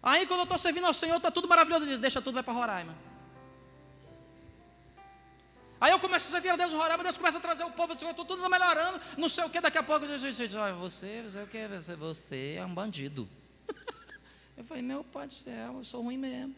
Aí 0.03 0.27
quando 0.27 0.41
eu 0.41 0.45
estou 0.45 0.59
servindo 0.59 0.87
ao 0.87 0.95
Senhor, 0.95 1.17
está 1.17 1.31
tudo 1.31 1.47
maravilhoso, 1.47 1.85
Deus 1.85 1.93
diz, 1.93 2.01
deixa 2.01 2.21
tudo, 2.21 2.35
vai 2.35 2.43
para 2.43 2.53
Roraima. 2.53 2.95
Aí 5.81 5.91
eu 5.91 5.99
começo 5.99 6.29
a 6.29 6.31
servir 6.31 6.51
a 6.51 6.57
Deus, 6.57 6.73
orar, 6.73 7.01
Deus 7.03 7.17
começa 7.17 7.39
a 7.39 7.41
trazer 7.41 7.65
o 7.65 7.71
povo, 7.71 7.93
estou 7.93 8.25
tudo 8.25 8.49
melhorando, 8.49 9.01
não 9.17 9.29
sei 9.29 9.45
o 9.45 9.51
que, 9.51 9.61
daqui 9.61 9.79
a 9.79 9.83
pouco, 9.83 10.07
diz, 10.07 10.23
você, 10.23 10.73
você, 10.73 11.43
o 11.43 11.47
que, 11.47 11.69
você, 11.69 11.97
você 11.97 12.55
é 12.57 12.65
um 12.65 12.73
bandido. 12.73 13.29
eu 14.57 14.65
falei, 14.65 14.83
meu 14.83 15.03
pai 15.03 15.27
do 15.27 15.35
céu, 15.35 15.79
eu 15.79 15.85
sou 15.85 16.03
ruim 16.03 16.17
mesmo. 16.17 16.55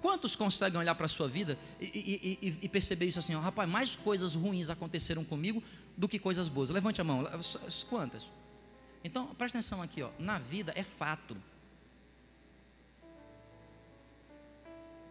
Quantos 0.00 0.36
conseguem 0.36 0.78
olhar 0.78 0.94
para 0.94 1.06
a 1.06 1.08
sua 1.08 1.26
vida 1.26 1.58
e, 1.80 1.86
e, 1.86 2.38
e, 2.42 2.58
e, 2.62 2.68
perceber 2.68 3.06
isso 3.06 3.18
assim, 3.18 3.34
ó, 3.34 3.40
rapaz, 3.40 3.68
mais 3.68 3.96
coisas 3.96 4.34
ruins 4.34 4.70
aconteceram 4.70 5.24
comigo 5.24 5.62
do 5.96 6.08
que 6.08 6.18
coisas 6.18 6.48
boas? 6.48 6.70
Levante 6.70 7.00
a 7.00 7.04
mão, 7.04 7.24
quantas? 7.88 8.26
Então, 9.04 9.26
preste 9.34 9.56
atenção 9.58 9.82
aqui, 9.82 10.02
ó, 10.02 10.10
na 10.18 10.38
vida 10.38 10.72
é 10.74 10.82
fato. 10.82 11.36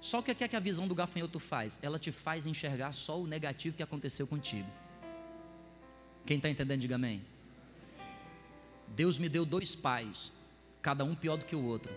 Só 0.01 0.19
o 0.19 0.23
que 0.23 0.32
é 0.32 0.47
que 0.47 0.56
a 0.56 0.60
visão 0.60 0.88
do 0.88 0.95
gafanhoto 0.95 1.39
faz? 1.39 1.79
Ela 1.82 1.99
te 1.99 2.12
faz 2.12 2.45
enxergar 2.45 2.91
só 2.91 3.21
o 3.21 3.27
negativo 3.27 3.77
que 3.77 3.84
aconteceu 3.84 4.27
contigo. 4.27 4.69
Quem 6.25 6.38
está 6.38 6.49
entendendo, 6.49 6.82
diga 6.82 6.95
amém. 6.95 7.21
Deus 8.88 9.17
me 9.17 9.29
deu 9.29 9.45
dois 9.45 9.75
pais, 9.75 10.32
cada 10.82 11.06
um 11.06 11.15
pior 11.15 11.38
do 11.38 11.45
que 11.45 11.56
o 11.56 11.63
outro. 11.63 11.95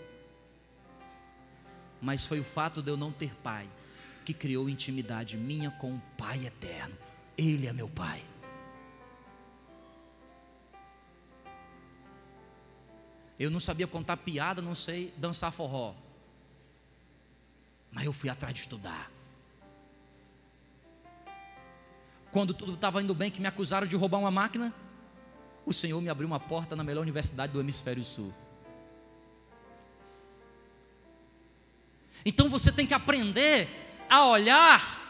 Mas 2.00 2.26
foi 2.26 2.38
o 2.38 2.44
fato 2.44 2.82
de 2.82 2.90
eu 2.90 2.96
não 2.96 3.10
ter 3.10 3.34
pai 3.36 3.68
que 4.24 4.34
criou 4.34 4.68
intimidade 4.68 5.36
minha 5.36 5.70
com 5.70 5.94
o 5.94 6.02
Pai 6.18 6.44
eterno. 6.44 6.96
Ele 7.38 7.66
é 7.66 7.72
meu 7.72 7.88
pai. 7.88 8.22
Eu 13.38 13.50
não 13.50 13.60
sabia 13.60 13.86
contar 13.86 14.16
piada, 14.16 14.62
não 14.62 14.74
sei 14.74 15.12
dançar 15.16 15.52
forró. 15.52 15.94
Mas 17.92 18.04
eu 18.04 18.12
fui 18.12 18.30
atrás 18.30 18.54
de 18.54 18.60
estudar. 18.60 19.10
Quando 22.30 22.54
tudo 22.54 22.74
estava 22.74 23.02
indo 23.02 23.14
bem, 23.14 23.30
que 23.30 23.40
me 23.40 23.46
acusaram 23.46 23.86
de 23.86 23.96
roubar 23.96 24.18
uma 24.18 24.30
máquina, 24.30 24.74
o 25.64 25.72
Senhor 25.72 26.00
me 26.00 26.08
abriu 26.08 26.26
uma 26.26 26.40
porta 26.40 26.76
na 26.76 26.84
melhor 26.84 27.02
universidade 27.02 27.52
do 27.52 27.60
hemisfério 27.60 28.04
sul. 28.04 28.32
Então 32.24 32.48
você 32.48 32.72
tem 32.72 32.86
que 32.86 32.94
aprender 32.94 33.68
a 34.08 34.26
olhar 34.26 35.04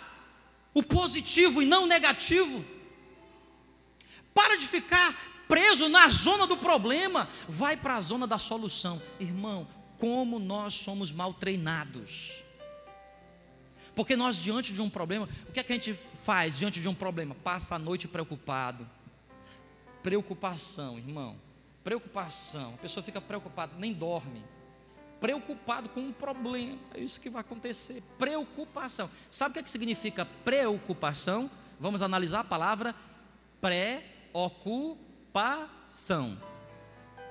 o 0.74 0.82
positivo 0.82 1.62
e 1.62 1.66
não 1.66 1.84
o 1.84 1.86
negativo. 1.86 2.64
Para 4.34 4.56
de 4.56 4.66
ficar 4.66 5.16
preso 5.48 5.88
na 5.88 6.08
zona 6.08 6.46
do 6.46 6.56
problema, 6.56 7.28
vai 7.48 7.76
para 7.76 7.96
a 7.96 8.00
zona 8.00 8.26
da 8.26 8.38
solução. 8.38 9.00
Irmão, 9.18 9.66
como 9.98 10.38
nós 10.38 10.74
somos 10.74 11.12
mal 11.12 11.32
treinados. 11.34 12.44
Porque 13.94 14.14
nós, 14.14 14.36
diante 14.36 14.74
de 14.74 14.82
um 14.82 14.90
problema, 14.90 15.28
o 15.48 15.52
que 15.52 15.60
é 15.60 15.62
que 15.62 15.72
a 15.72 15.74
gente 15.74 15.94
faz 16.22 16.58
diante 16.58 16.80
de 16.80 16.88
um 16.88 16.94
problema? 16.94 17.34
Passa 17.34 17.76
a 17.76 17.78
noite 17.78 18.06
preocupado. 18.06 18.86
Preocupação, 20.02 20.98
irmão. 20.98 21.36
Preocupação. 21.82 22.74
A 22.74 22.78
pessoa 22.78 23.02
fica 23.02 23.20
preocupada, 23.20 23.72
nem 23.78 23.92
dorme. 23.92 24.44
Preocupado 25.18 25.88
com 25.88 26.00
um 26.00 26.12
problema. 26.12 26.78
É 26.92 27.00
isso 27.00 27.18
que 27.18 27.30
vai 27.30 27.40
acontecer. 27.40 28.02
Preocupação. 28.18 29.08
Sabe 29.30 29.50
o 29.50 29.52
que, 29.54 29.58
é 29.60 29.62
que 29.62 29.70
significa 29.70 30.26
preocupação? 30.44 31.50
Vamos 31.80 32.02
analisar 32.02 32.40
a 32.40 32.44
palavra 32.44 32.94
preocupação. 33.60 35.05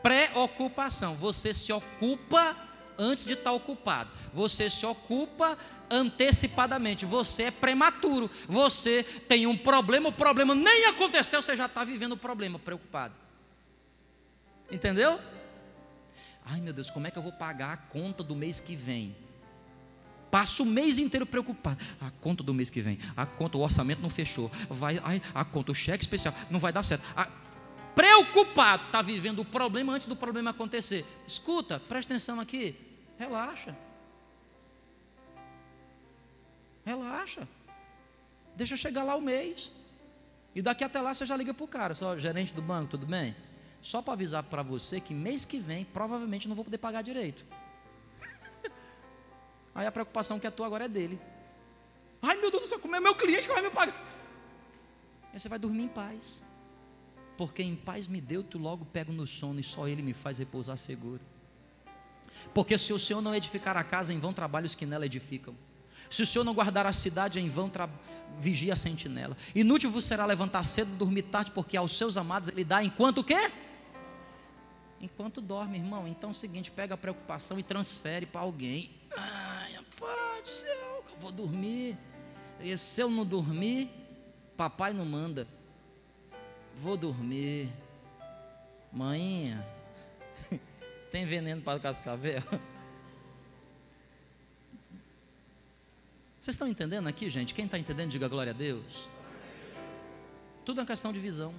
Preocupação. 0.01 1.15
Você 1.15 1.53
se 1.53 1.73
ocupa 1.73 2.55
antes 2.97 3.25
de 3.25 3.33
estar 3.33 3.51
ocupado. 3.51 4.11
Você 4.33 4.69
se 4.69 4.85
ocupa 4.85 5.57
antecipadamente. 5.89 7.05
Você 7.05 7.43
é 7.43 7.51
prematuro. 7.51 8.29
Você 8.47 9.03
tem 9.03 9.47
um 9.47 9.57
problema, 9.57 10.09
o 10.09 10.13
problema 10.13 10.53
nem 10.53 10.85
aconteceu, 10.85 11.41
você 11.41 11.55
já 11.55 11.65
está 11.65 11.83
vivendo 11.83 12.13
o 12.13 12.17
problema, 12.17 12.59
preocupado. 12.59 13.13
Entendeu? 14.71 15.19
Ai 16.45 16.61
meu 16.61 16.73
Deus, 16.73 16.91
como 16.91 17.07
é 17.07 17.11
que 17.11 17.17
eu 17.17 17.23
vou 17.23 17.31
pagar 17.31 17.73
a 17.73 17.77
conta 17.77 18.23
do 18.23 18.35
mês 18.35 18.59
que 18.59 18.75
vem? 18.75 19.15
Passo 20.29 20.63
o 20.63 20.65
mês 20.65 20.99
inteiro 20.99 21.25
preocupado. 21.25 21.79
A 21.99 22.11
conta 22.11 22.43
do 22.43 22.53
mês 22.53 22.69
que 22.69 22.81
vem, 22.81 22.99
a 23.15 23.25
conta, 23.25 23.57
o 23.57 23.61
orçamento 23.61 24.01
não 24.01 24.09
fechou. 24.09 24.51
Vai, 24.69 24.99
ai, 25.03 25.21
a 25.33 25.45
conta, 25.45 25.71
o 25.71 25.75
cheque 25.75 26.03
especial, 26.03 26.33
não 26.51 26.59
vai 26.59 26.71
dar 26.73 26.83
certo. 26.83 27.03
A... 27.15 27.27
preocupado, 27.95 28.85
está 28.85 29.01
vivendo 29.01 29.39
o 29.39 29.45
problema 29.45 29.93
antes 29.93 30.07
do 30.07 30.15
problema 30.15 30.51
acontecer. 30.51 31.05
Escuta, 31.25 31.79
presta 31.79 32.13
atenção 32.13 32.39
aqui, 32.39 32.75
relaxa. 33.17 33.75
Relaxa. 36.85 37.47
Deixa 38.55 38.77
chegar 38.77 39.03
lá 39.03 39.15
o 39.15 39.21
mês. 39.21 39.73
E 40.53 40.61
daqui 40.61 40.83
até 40.83 41.01
lá 41.01 41.13
você 41.13 41.25
já 41.25 41.35
liga 41.35 41.53
para 41.53 41.63
o 41.63 41.67
cara, 41.67 41.95
só 41.95 42.17
gerente 42.17 42.53
do 42.53 42.61
banco, 42.61 42.91
tudo 42.91 43.05
bem? 43.05 43.35
Só 43.81 44.01
para 44.01 44.13
avisar 44.13 44.43
para 44.43 44.63
você 44.63 45.01
que 45.01 45.13
mês 45.13 45.43
que 45.43 45.59
vem 45.59 45.83
provavelmente 45.83 46.47
não 46.47 46.55
vou 46.55 46.63
poder 46.63 46.77
pagar 46.77 47.01
direito. 47.01 47.45
Aí 49.75 49.85
a 49.85 49.91
preocupação 49.91 50.39
que 50.39 50.47
é 50.47 50.51
tua 50.51 50.65
agora 50.65 50.85
é 50.85 50.87
dele. 50.87 51.19
Ai 52.21 52.37
meu 52.37 52.49
Deus 52.49 52.63
do 52.63 52.69
céu, 52.69 52.79
como 52.79 52.95
é 52.95 52.99
meu 52.99 53.15
cliente 53.15 53.47
que 53.47 53.53
vai 53.53 53.61
me 53.61 53.69
pagar? 53.69 53.95
Aí 55.33 55.39
você 55.39 55.49
vai 55.49 55.59
dormir 55.59 55.83
em 55.83 55.87
paz. 55.87 56.41
Porque 57.37 57.61
em 57.61 57.75
paz 57.75 58.07
me 58.07 58.21
deu, 58.21 58.43
tu 58.43 58.57
logo 58.57 58.85
pego 58.85 59.11
no 59.11 59.27
sono 59.27 59.59
e 59.59 59.63
só 59.63 59.87
ele 59.87 60.01
me 60.01 60.13
faz 60.13 60.37
repousar 60.37 60.77
seguro. 60.77 61.21
Porque 62.53 62.77
se 62.77 62.93
o 62.93 62.99
Senhor 62.99 63.21
não 63.21 63.35
edificar 63.35 63.75
a 63.75 63.83
casa, 63.83 64.13
em 64.13 64.19
vão 64.19 64.33
trabalhos 64.33 64.75
que 64.75 64.85
nela 64.85 65.05
edificam. 65.05 65.55
Se 66.09 66.23
o 66.23 66.25
Senhor 66.25 66.43
não 66.43 66.53
guardar 66.53 66.85
a 66.85 66.93
cidade, 66.93 67.39
em 67.39 67.49
vão 67.49 67.71
vigia 68.39 68.73
a 68.73 68.75
sentinela. 68.75 69.35
Inútil 69.53 69.89
vos 69.89 70.05
será 70.05 70.25
levantar 70.25 70.63
cedo, 70.63 70.95
dormir 70.97 71.23
tarde, 71.23 71.51
porque 71.51 71.75
aos 71.75 71.97
seus 71.97 72.17
amados 72.17 72.49
ele 72.49 72.63
dá 72.63 72.83
enquanto 72.83 73.19
o 73.19 73.23
quê? 73.23 73.51
Enquanto 75.01 75.41
dorme, 75.41 75.77
irmão. 75.77 76.07
Então 76.07 76.29
é 76.29 76.31
o 76.31 76.35
seguinte, 76.35 76.71
pega 76.71 76.93
a 76.93 76.97
preocupação 76.97 77.59
e 77.59 77.63
transfere 77.63 78.25
para 78.25 78.41
alguém. 78.41 78.91
Ai, 79.15 79.75
do 80.45 80.49
céu, 80.49 81.03
eu 81.09 81.17
vou 81.19 81.31
dormir. 81.31 81.97
E 82.61 82.77
se 82.77 83.01
eu 83.01 83.09
não 83.09 83.25
dormir, 83.25 83.89
papai 84.55 84.93
não 84.93 85.05
manda. 85.05 85.47
Vou 86.81 86.97
dormir. 86.97 87.69
Mãinha, 88.91 89.65
tem 91.11 91.25
veneno 91.25 91.61
para 91.61 91.79
cascavel? 91.79 92.41
Vocês 96.39 96.53
estão 96.53 96.67
entendendo 96.67 97.07
aqui, 97.07 97.29
gente? 97.29 97.53
Quem 97.53 97.65
está 97.65 97.77
entendendo, 97.77 98.11
diga 98.11 98.27
glória 98.27 98.51
a 98.51 98.55
Deus. 98.55 99.09
Tudo 100.63 100.79
é 100.79 100.81
uma 100.81 100.87
questão 100.87 101.11
de 101.11 101.19
visão. 101.19 101.53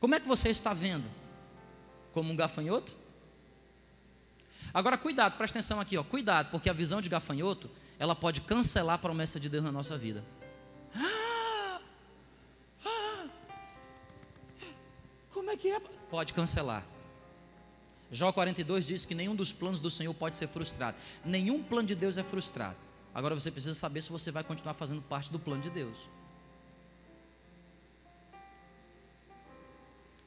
Como 0.00 0.14
é 0.14 0.20
que 0.20 0.26
você 0.26 0.48
está 0.50 0.72
vendo? 0.72 1.04
Como 2.12 2.32
um 2.32 2.36
gafanhoto? 2.36 2.96
Agora, 4.72 4.96
cuidado, 4.96 5.36
presta 5.36 5.58
atenção 5.58 5.80
aqui, 5.80 5.96
ó, 5.96 6.04
cuidado, 6.04 6.50
porque 6.50 6.68
a 6.68 6.72
visão 6.72 7.00
de 7.00 7.08
gafanhoto, 7.08 7.70
ela 7.98 8.14
pode 8.14 8.40
cancelar 8.40 8.96
a 8.96 8.98
promessa 8.98 9.38
de 9.38 9.48
Deus 9.48 9.64
na 9.64 9.72
nossa 9.72 9.96
vida. 9.96 10.24
Que 15.68 15.72
é? 15.72 15.80
Pode 16.10 16.32
cancelar. 16.32 16.84
Jó 18.10 18.32
42 18.32 18.86
diz 18.86 19.04
que 19.04 19.14
nenhum 19.14 19.36
dos 19.36 19.52
planos 19.52 19.78
do 19.78 19.90
Senhor 19.90 20.14
pode 20.14 20.34
ser 20.34 20.48
frustrado. 20.48 20.96
Nenhum 21.24 21.62
plano 21.62 21.86
de 21.86 21.94
Deus 21.94 22.16
é 22.16 22.24
frustrado. 22.24 22.76
Agora 23.14 23.34
você 23.34 23.50
precisa 23.50 23.74
saber 23.74 24.00
se 24.00 24.10
você 24.10 24.30
vai 24.30 24.42
continuar 24.42 24.72
fazendo 24.74 25.02
parte 25.02 25.30
do 25.30 25.38
plano 25.38 25.62
de 25.62 25.68
Deus. 25.68 25.98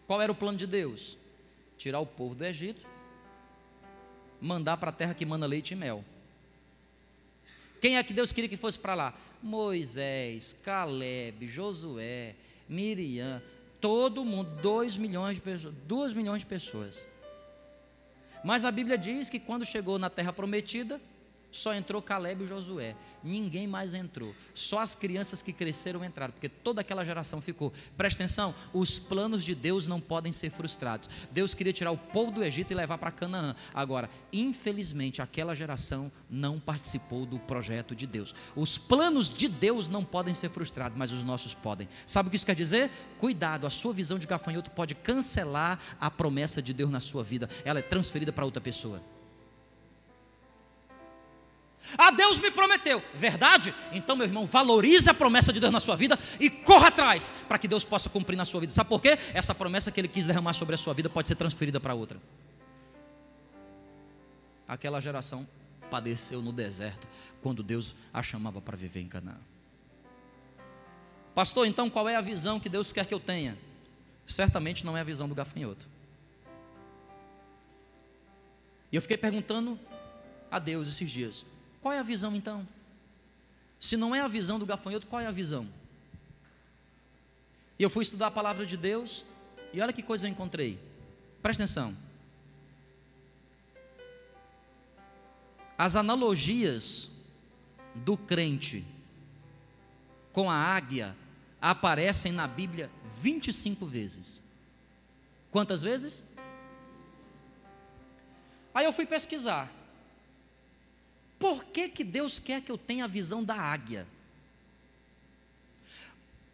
Qual 0.05 0.21
era 0.21 0.31
o 0.31 0.35
plano 0.35 0.57
de 0.57 0.67
Deus? 0.67 1.17
Tirar 1.77 1.99
o 1.99 2.05
povo 2.05 2.35
do 2.35 2.45
Egito, 2.45 2.85
mandar 4.39 4.77
para 4.77 4.89
a 4.89 4.93
terra 4.93 5.15
que 5.15 5.25
manda 5.25 5.47
leite 5.47 5.71
e 5.71 5.75
mel. 5.75 6.03
Quem 7.79 7.97
é 7.97 8.03
que 8.03 8.13
Deus 8.13 8.31
queria 8.31 8.49
que 8.49 8.57
fosse 8.57 8.77
para 8.77 8.93
lá? 8.93 9.13
Moisés, 9.41 10.53
Caleb, 10.61 11.47
Josué, 11.47 12.35
Miriam, 12.69 13.41
todo 13.81 14.23
mundo, 14.23 14.49
dois 14.61 14.95
milhões 14.95 15.35
de 15.35 15.41
pessoas, 15.41 15.73
duas 15.85 16.13
milhões 16.13 16.43
de 16.43 16.45
pessoas. 16.45 17.05
Mas 18.43 18.63
a 18.63 18.71
Bíblia 18.71 18.97
diz 18.97 19.29
que 19.29 19.39
quando 19.39 19.65
chegou 19.65 19.99
na 19.99 20.09
terra 20.09 20.31
prometida, 20.31 21.01
só 21.51 21.75
entrou 21.75 22.01
Caleb 22.01 22.43
e 22.43 22.47
Josué. 22.47 22.95
Ninguém 23.23 23.67
mais 23.67 23.93
entrou. 23.93 24.33
Só 24.55 24.79
as 24.79 24.95
crianças 24.95 25.41
que 25.43 25.53
cresceram 25.53 26.03
entraram, 26.03 26.31
porque 26.31 26.49
toda 26.49 26.81
aquela 26.81 27.05
geração 27.05 27.41
ficou. 27.41 27.71
Presta 27.95 28.23
atenção: 28.23 28.55
os 28.73 28.97
planos 28.97 29.43
de 29.43 29.53
Deus 29.53 29.85
não 29.85 29.99
podem 29.99 30.31
ser 30.31 30.49
frustrados. 30.49 31.09
Deus 31.31 31.53
queria 31.53 31.73
tirar 31.73 31.91
o 31.91 31.97
povo 31.97 32.31
do 32.31 32.43
Egito 32.43 32.71
e 32.71 32.75
levar 32.75 32.97
para 32.97 33.11
Canaã. 33.11 33.55
Agora, 33.73 34.09
infelizmente, 34.31 35.21
aquela 35.21 35.53
geração 35.53 36.11
não 36.29 36.59
participou 36.59 37.25
do 37.25 37.37
projeto 37.37 37.95
de 37.95 38.07
Deus. 38.07 38.33
Os 38.55 38.77
planos 38.77 39.29
de 39.29 39.47
Deus 39.47 39.87
não 39.87 40.03
podem 40.03 40.33
ser 40.33 40.49
frustrados, 40.49 40.97
mas 40.97 41.11
os 41.11 41.21
nossos 41.21 41.53
podem. 41.53 41.87
Sabe 42.05 42.27
o 42.27 42.29
que 42.29 42.37
isso 42.37 42.45
quer 42.45 42.55
dizer? 42.55 42.89
Cuidado, 43.19 43.67
a 43.67 43.69
sua 43.69 43.93
visão 43.93 44.17
de 44.17 44.25
gafanhoto 44.25 44.71
pode 44.71 44.95
cancelar 44.95 45.79
a 45.99 46.09
promessa 46.09 46.61
de 46.61 46.73
Deus 46.73 46.89
na 46.89 46.99
sua 46.99 47.23
vida. 47.23 47.49
Ela 47.63 47.79
é 47.79 47.83
transferida 47.83 48.31
para 48.31 48.45
outra 48.45 48.61
pessoa. 48.61 49.01
Ah, 51.97 52.11
Deus 52.11 52.39
me 52.39 52.51
prometeu. 52.51 53.03
Verdade? 53.13 53.73
Então, 53.91 54.15
meu 54.15 54.25
irmão, 54.25 54.45
valorize 54.45 55.09
a 55.09 55.13
promessa 55.13 55.51
de 55.51 55.59
Deus 55.59 55.71
na 55.71 55.79
sua 55.79 55.95
vida 55.95 56.17
e 56.39 56.49
corra 56.49 56.87
atrás 56.87 57.31
para 57.47 57.57
que 57.57 57.67
Deus 57.67 57.83
possa 57.83 58.09
cumprir 58.09 58.35
na 58.35 58.45
sua 58.45 58.61
vida. 58.61 58.71
Sabe 58.71 58.89
por 58.89 59.01
quê? 59.01 59.17
Essa 59.33 59.53
promessa 59.53 59.91
que 59.91 59.99
Ele 59.99 60.07
quis 60.07 60.25
derramar 60.25 60.53
sobre 60.53 60.75
a 60.75 60.77
sua 60.77 60.93
vida 60.93 61.09
pode 61.09 61.27
ser 61.27 61.35
transferida 61.35 61.79
para 61.79 61.93
outra. 61.93 62.19
Aquela 64.67 65.01
geração 65.01 65.47
padeceu 65.89 66.41
no 66.41 66.53
deserto 66.53 67.07
quando 67.41 67.61
Deus 67.61 67.95
a 68.13 68.23
chamava 68.23 68.61
para 68.61 68.77
viver 68.77 69.01
em 69.01 69.07
Canaã. 69.07 69.35
Pastor, 71.35 71.65
então 71.65 71.89
qual 71.89 72.07
é 72.07 72.15
a 72.15 72.21
visão 72.21 72.59
que 72.59 72.69
Deus 72.69 72.93
quer 72.93 73.05
que 73.05 73.13
eu 73.13 73.19
tenha? 73.19 73.57
Certamente 74.25 74.85
não 74.85 74.95
é 74.95 75.01
a 75.01 75.03
visão 75.03 75.27
do 75.27 75.35
gafanhoto. 75.35 75.85
E 78.91 78.95
eu 78.95 79.01
fiquei 79.01 79.17
perguntando 79.17 79.79
a 80.49 80.59
Deus 80.59 80.87
esses 80.87 81.09
dias: 81.09 81.45
qual 81.81 81.93
é 81.93 81.99
a 81.99 82.03
visão 82.03 82.35
então? 82.35 82.67
Se 83.79 83.97
não 83.97 84.15
é 84.15 84.21
a 84.21 84.27
visão 84.27 84.59
do 84.59 84.65
gafanhoto, 84.65 85.07
qual 85.07 85.21
é 85.21 85.25
a 85.25 85.31
visão? 85.31 85.67
E 87.79 87.83
eu 87.83 87.89
fui 87.89 88.03
estudar 88.03 88.27
a 88.27 88.31
palavra 88.31 88.65
de 88.65 88.77
Deus, 88.77 89.25
e 89.73 89.81
olha 89.81 89.91
que 89.91 90.03
coisa 90.03 90.27
eu 90.27 90.31
encontrei. 90.31 90.77
Presta 91.41 91.63
atenção. 91.63 91.97
As 95.75 95.95
analogias 95.95 97.09
do 97.95 98.15
crente 98.15 98.85
com 100.31 100.49
a 100.49 100.55
águia 100.55 101.15
aparecem 101.59 102.31
na 102.31 102.47
Bíblia 102.47 102.89
25 103.17 103.85
vezes. 103.87 104.43
Quantas 105.49 105.81
vezes? 105.81 106.23
Aí 108.73 108.85
eu 108.85 108.93
fui 108.93 109.07
pesquisar. 109.07 109.80
Por 111.41 111.65
que, 111.65 111.89
que 111.89 112.03
Deus 112.03 112.37
quer 112.37 112.61
que 112.61 112.71
eu 112.71 112.77
tenha 112.77 113.05
a 113.05 113.07
visão 113.07 113.43
da 113.43 113.55
águia? 113.55 114.07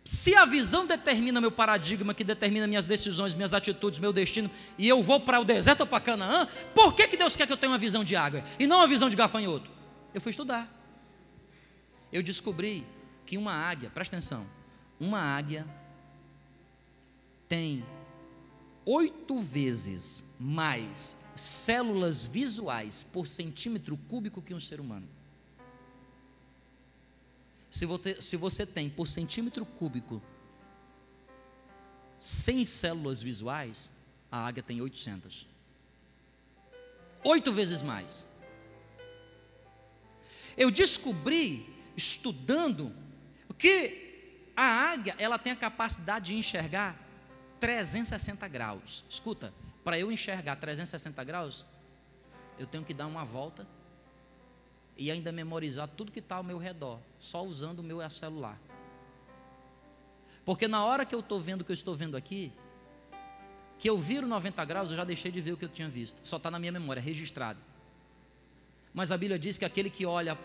Se 0.05 0.33
a 0.33 0.45
visão 0.45 0.87
determina 0.87 1.41
meu 1.41 1.51
paradigma, 1.51 2.13
que 2.13 2.23
determina 2.23 2.65
minhas 2.65 2.85
decisões, 2.85 3.33
minhas 3.33 3.53
atitudes, 3.53 3.99
meu 3.99 4.13
destino, 4.13 4.49
e 4.77 4.87
eu 4.87 5.03
vou 5.03 5.19
para 5.19 5.41
o 5.41 5.43
deserto 5.43 5.81
ou 5.81 5.87
para 5.87 5.99
Canaã, 5.99 6.47
por 6.73 6.95
que, 6.95 7.05
que 7.09 7.17
Deus 7.17 7.35
quer 7.35 7.45
que 7.45 7.51
eu 7.51 7.57
tenha 7.57 7.69
uma 7.69 7.77
visão 7.77 8.01
de 8.01 8.15
águia 8.15 8.45
e 8.57 8.65
não 8.65 8.77
uma 8.77 8.87
visão 8.87 9.09
de 9.09 9.17
gafanhoto? 9.17 9.69
Eu 10.13 10.21
fui 10.21 10.29
estudar. 10.29 10.73
Eu 12.09 12.23
descobri 12.23 12.85
que 13.25 13.37
uma 13.37 13.51
águia, 13.51 13.89
presta 13.89 14.15
atenção, 14.15 14.47
uma 14.97 15.19
águia 15.19 15.67
tem 17.49 17.85
oito 18.87 19.37
vezes 19.39 20.23
mais 20.39 21.17
células 21.35 22.25
visuais 22.25 23.03
por 23.03 23.27
centímetro 23.27 23.97
cúbico 23.97 24.41
que 24.41 24.53
um 24.53 24.59
ser 24.59 24.79
humano. 24.79 25.07
Se 27.69 27.85
você, 27.85 28.21
se 28.21 28.37
você 28.37 28.65
tem 28.65 28.89
por 28.89 29.07
centímetro 29.07 29.65
cúbico 29.65 30.21
100 32.17 32.65
células 32.65 33.21
visuais, 33.21 33.91
a 34.31 34.47
águia 34.47 34.63
tem 34.63 34.81
800. 34.81 35.45
Oito 37.25 37.51
vezes 37.51 37.81
mais. 37.81 38.25
Eu 40.55 40.71
descobri, 40.71 41.69
estudando, 41.95 42.91
que 43.57 44.49
a 44.55 44.63
águia 44.63 45.15
ela 45.19 45.37
tem 45.37 45.51
a 45.51 45.55
capacidade 45.55 46.27
de 46.27 46.35
enxergar 46.35 47.06
360 47.59 48.47
graus. 48.47 49.03
Escuta, 49.09 49.53
para 49.83 49.97
eu 49.97 50.11
enxergar 50.11 50.55
360 50.55 51.23
graus, 51.23 51.65
eu 52.59 52.67
tenho 52.67 52.83
que 52.83 52.93
dar 52.93 53.07
uma 53.07 53.23
volta 53.23 53.67
e 54.97 55.11
ainda 55.11 55.31
memorizar 55.31 55.87
tudo 55.87 56.11
que 56.11 56.19
está 56.19 56.35
ao 56.35 56.43
meu 56.43 56.57
redor, 56.57 56.99
só 57.19 57.43
usando 57.43 57.79
o 57.79 57.83
meu 57.83 58.07
celular. 58.09 58.59
Porque 60.43 60.67
na 60.67 60.83
hora 60.83 61.05
que 61.05 61.13
eu 61.13 61.19
estou 61.19 61.39
vendo 61.39 61.61
o 61.61 61.65
que 61.65 61.71
eu 61.71 61.75
estou 61.75 61.95
vendo 61.95 62.17
aqui, 62.17 62.51
que 63.77 63.89
eu 63.89 63.97
viro 63.97 64.25
90 64.25 64.65
graus, 64.65 64.89
eu 64.89 64.97
já 64.97 65.03
deixei 65.03 65.31
de 65.31 65.39
ver 65.39 65.51
o 65.51 65.57
que 65.57 65.65
eu 65.65 65.69
tinha 65.69 65.87
visto. 65.87 66.17
Só 66.23 66.37
está 66.37 66.49
na 66.49 66.57
minha 66.57 66.71
memória, 66.71 67.01
registrado. 67.01 67.59
Mas 68.93 69.11
a 69.11 69.17
Bíblia 69.17 69.37
diz 69.37 69.57
que 69.57 69.65
aquele 69.65 69.89
que 69.89 70.05
olha 70.05 70.37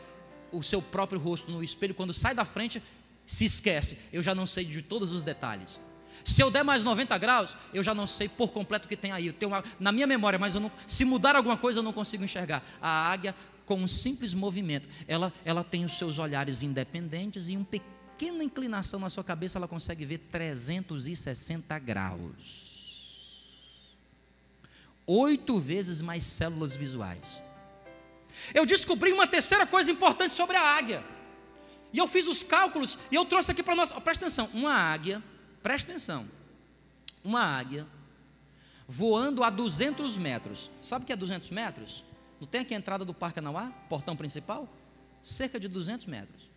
o 0.50 0.62
seu 0.62 0.82
próprio 0.82 1.18
rosto 1.18 1.50
no 1.50 1.64
espelho, 1.64 1.94
quando 1.94 2.12
sai 2.12 2.34
da 2.34 2.44
frente, 2.44 2.82
se 3.26 3.46
esquece. 3.46 4.08
Eu 4.12 4.22
já 4.22 4.34
não 4.34 4.46
sei 4.46 4.64
de 4.64 4.82
todos 4.82 5.12
os 5.12 5.22
detalhes. 5.22 5.80
Se 6.24 6.42
eu 6.42 6.50
der 6.50 6.62
mais 6.62 6.82
90 6.82 7.16
graus, 7.18 7.56
eu 7.72 7.82
já 7.82 7.94
não 7.94 8.06
sei 8.06 8.28
por 8.28 8.52
completo 8.52 8.86
o 8.86 8.88
que 8.88 8.96
tem 8.96 9.12
aí. 9.12 9.26
Eu 9.28 9.32
tenho 9.32 9.50
uma, 9.50 9.64
na 9.78 9.92
minha 9.92 10.06
memória, 10.06 10.38
mas 10.38 10.54
não, 10.54 10.70
se 10.86 11.04
mudar 11.04 11.36
alguma 11.36 11.56
coisa, 11.56 11.80
eu 11.80 11.82
não 11.82 11.92
consigo 11.92 12.24
enxergar. 12.24 12.62
A 12.80 13.10
águia, 13.10 13.34
com 13.66 13.76
um 13.76 13.88
simples 13.88 14.34
movimento, 14.34 14.88
ela, 15.06 15.32
ela 15.44 15.64
tem 15.64 15.84
os 15.84 15.96
seus 15.98 16.18
olhares 16.18 16.62
independentes 16.62 17.48
e 17.48 17.56
uma 17.56 17.64
pequena 17.64 18.44
inclinação 18.44 19.00
na 19.00 19.10
sua 19.10 19.24
cabeça, 19.24 19.58
ela 19.58 19.66
consegue 19.66 20.04
ver 20.04 20.18
360 20.30 21.78
graus. 21.78 22.70
Oito 25.06 25.58
vezes 25.58 26.00
mais 26.00 26.24
células 26.24 26.76
visuais. 26.76 27.40
Eu 28.54 28.64
descobri 28.64 29.12
uma 29.12 29.26
terceira 29.26 29.66
coisa 29.66 29.90
importante 29.90 30.34
sobre 30.34 30.56
a 30.56 30.62
águia. 30.62 31.04
E 31.92 31.98
eu 31.98 32.08
fiz 32.08 32.26
os 32.26 32.42
cálculos 32.42 32.98
e 33.10 33.14
eu 33.14 33.24
trouxe 33.24 33.52
aqui 33.52 33.62
para 33.62 33.74
nós. 33.74 33.92
Presta 33.92 34.24
atenção: 34.24 34.48
uma 34.54 34.72
águia, 34.72 35.22
presta 35.62 35.90
atenção. 35.90 36.26
Uma 37.24 37.42
águia 37.42 37.86
voando 38.86 39.42
a 39.42 39.50
200 39.50 40.16
metros. 40.16 40.70
Sabe 40.82 41.04
o 41.04 41.06
que 41.06 41.12
é 41.12 41.16
200 41.16 41.50
metros? 41.50 42.04
Não 42.40 42.46
tem 42.46 42.60
aqui 42.60 42.74
a 42.74 42.76
entrada 42.76 43.04
do 43.04 43.14
Parque 43.14 43.38
Anauá, 43.38 43.70
portão 43.88 44.16
principal? 44.16 44.68
Cerca 45.22 45.58
de 45.60 45.68
200 45.68 46.06
metros. 46.06 46.50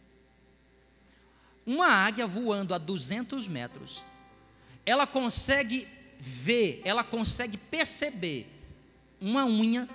Uma 1.65 1.87
águia 1.87 2.27
voando 2.27 2.73
a 2.73 2.77
200 2.77 3.47
metros, 3.47 4.03
ela 4.85 5.07
consegue 5.07 5.87
ver, 6.19 6.81
ela 6.83 7.03
consegue 7.03 7.57
perceber 7.57 8.47
uma 9.19 9.45
unha 9.45 9.89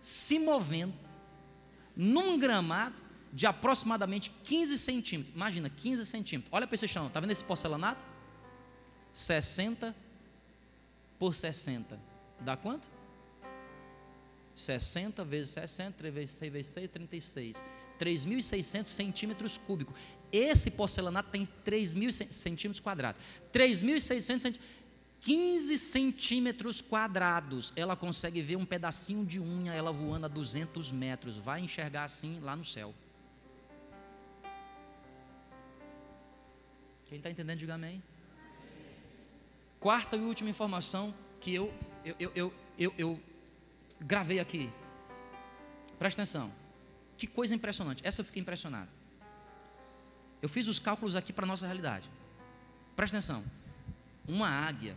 se 0.00 0.38
movendo 0.38 0.94
num 1.96 2.38
gramado 2.38 2.94
de 3.32 3.46
aproximadamente 3.46 4.30
15 4.44 4.76
centímetros. 4.78 5.34
Imagina, 5.34 5.70
15 5.70 6.04
centímetros. 6.04 6.52
Olha 6.52 6.66
para 6.66 6.74
esse 6.74 6.86
chão, 6.86 7.06
está 7.06 7.20
vendo 7.20 7.30
esse 7.30 7.42
porcelanato? 7.42 8.04
60 9.14 9.94
por 11.18 11.34
60. 11.34 11.98
Dá 12.40 12.56
quanto? 12.56 12.86
60 14.54 15.24
vezes 15.24 15.52
60, 15.52 15.96
3 15.96 16.14
vezes 16.14 16.30
6 16.36 16.52
vezes 16.52 16.72
6, 16.72 16.90
36. 16.90 17.64
3.600 17.98 18.86
centímetros 18.88 19.56
cúbicos. 19.56 19.94
Esse 20.32 20.70
porcelanato 20.70 21.30
tem 21.30 21.46
3.000 21.64 22.10
centímetros 22.32 22.80
quadrados. 22.80 23.22
3.600 23.52 24.20
centímetros. 24.20 24.60
15 25.20 25.78
centímetros 25.78 26.80
quadrados. 26.82 27.72
Ela 27.76 27.96
consegue 27.96 28.42
ver 28.42 28.56
um 28.56 28.66
pedacinho 28.66 29.24
de 29.24 29.40
unha, 29.40 29.72
ela 29.72 29.90
voando 29.90 30.26
a 30.26 30.28
200 30.28 30.92
metros. 30.92 31.36
Vai 31.36 31.60
enxergar 31.60 32.04
assim 32.04 32.40
lá 32.40 32.54
no 32.54 32.64
céu. 32.64 32.92
Quem 37.06 37.18
está 37.18 37.30
entendendo, 37.30 37.60
diga 37.60 37.74
amém. 37.74 38.02
Quarta 39.84 40.16
e 40.16 40.20
última 40.20 40.48
informação 40.48 41.14
que 41.38 41.54
eu, 41.54 41.70
eu, 42.06 42.32
eu, 42.34 42.54
eu, 42.78 42.94
eu, 42.96 43.22
gravei 44.00 44.40
aqui. 44.40 44.72
Presta 45.98 46.22
atenção. 46.22 46.50
Que 47.18 47.26
coisa 47.26 47.54
impressionante. 47.54 48.00
Essa 48.02 48.22
eu 48.22 48.24
fiquei 48.24 48.40
impressionado. 48.40 48.88
Eu 50.40 50.48
fiz 50.48 50.68
os 50.68 50.78
cálculos 50.78 51.16
aqui 51.16 51.34
para 51.34 51.44
a 51.44 51.46
nossa 51.46 51.66
realidade. 51.66 52.08
Presta 52.96 53.18
atenção. 53.18 53.44
Uma 54.26 54.48
águia. 54.48 54.96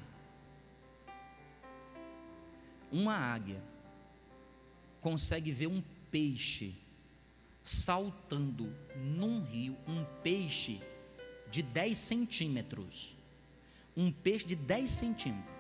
Uma 2.90 3.14
águia 3.14 3.62
consegue 5.02 5.52
ver 5.52 5.68
um 5.68 5.84
peixe 6.10 6.74
saltando 7.62 8.74
num 8.96 9.44
rio, 9.44 9.76
um 9.86 10.06
peixe 10.24 10.82
de 11.52 11.62
10 11.62 11.98
centímetros. 11.98 13.17
Um 13.98 14.12
peixe 14.12 14.46
de 14.46 14.56
10 14.56 14.92
centímetros, 14.92 15.56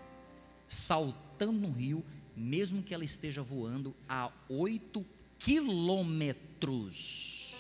saltando 0.68 1.60
no 1.60 1.72
rio, 1.72 2.06
mesmo 2.36 2.84
que 2.84 2.94
ela 2.94 3.04
esteja 3.04 3.42
voando 3.42 3.96
a 4.08 4.32
8 4.48 5.04
quilômetros. 5.40 7.56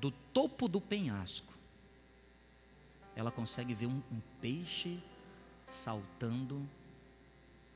Do 0.00 0.10
topo 0.32 0.66
do 0.66 0.80
penhasco, 0.80 1.52
ela 3.14 3.30
consegue 3.30 3.74
ver 3.74 3.86
um, 3.86 4.02
um 4.10 4.20
peixe 4.40 4.98
saltando 5.66 6.66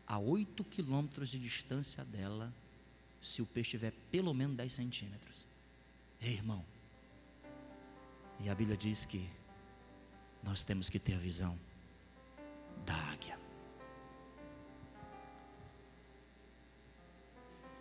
a 0.07 0.19
8 0.19 0.65
quilômetros 0.65 1.29
de 1.29 1.39
distância 1.39 2.03
dela, 2.05 2.53
se 3.21 3.43
o 3.43 3.47
peixe 3.47 3.73
tiver 3.73 3.93
pelo 4.11 4.33
menos 4.33 4.57
10 4.57 4.73
centímetros. 4.73 5.45
Ei, 6.21 6.35
irmão. 6.35 6.65
E 8.47 8.49
a 8.49 8.55
Bíblia 8.55 8.77
diz 8.77 9.05
que 9.05 9.29
nós 10.41 10.63
temos 10.63 10.89
que 10.89 11.01
ter 11.01 11.15
a 11.15 11.19
visão 11.19 11.59
da 12.85 12.95
águia. 12.95 13.37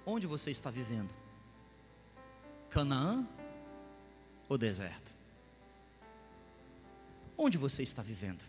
Onde 0.03 0.25
você 0.25 0.49
está 0.49 0.71
vivendo? 0.71 1.13
Canaã 2.67 3.27
ou 4.49 4.57
deserto? 4.57 5.13
Onde 7.37 7.59
você 7.59 7.83
está 7.83 8.01
vivendo? 8.01 8.41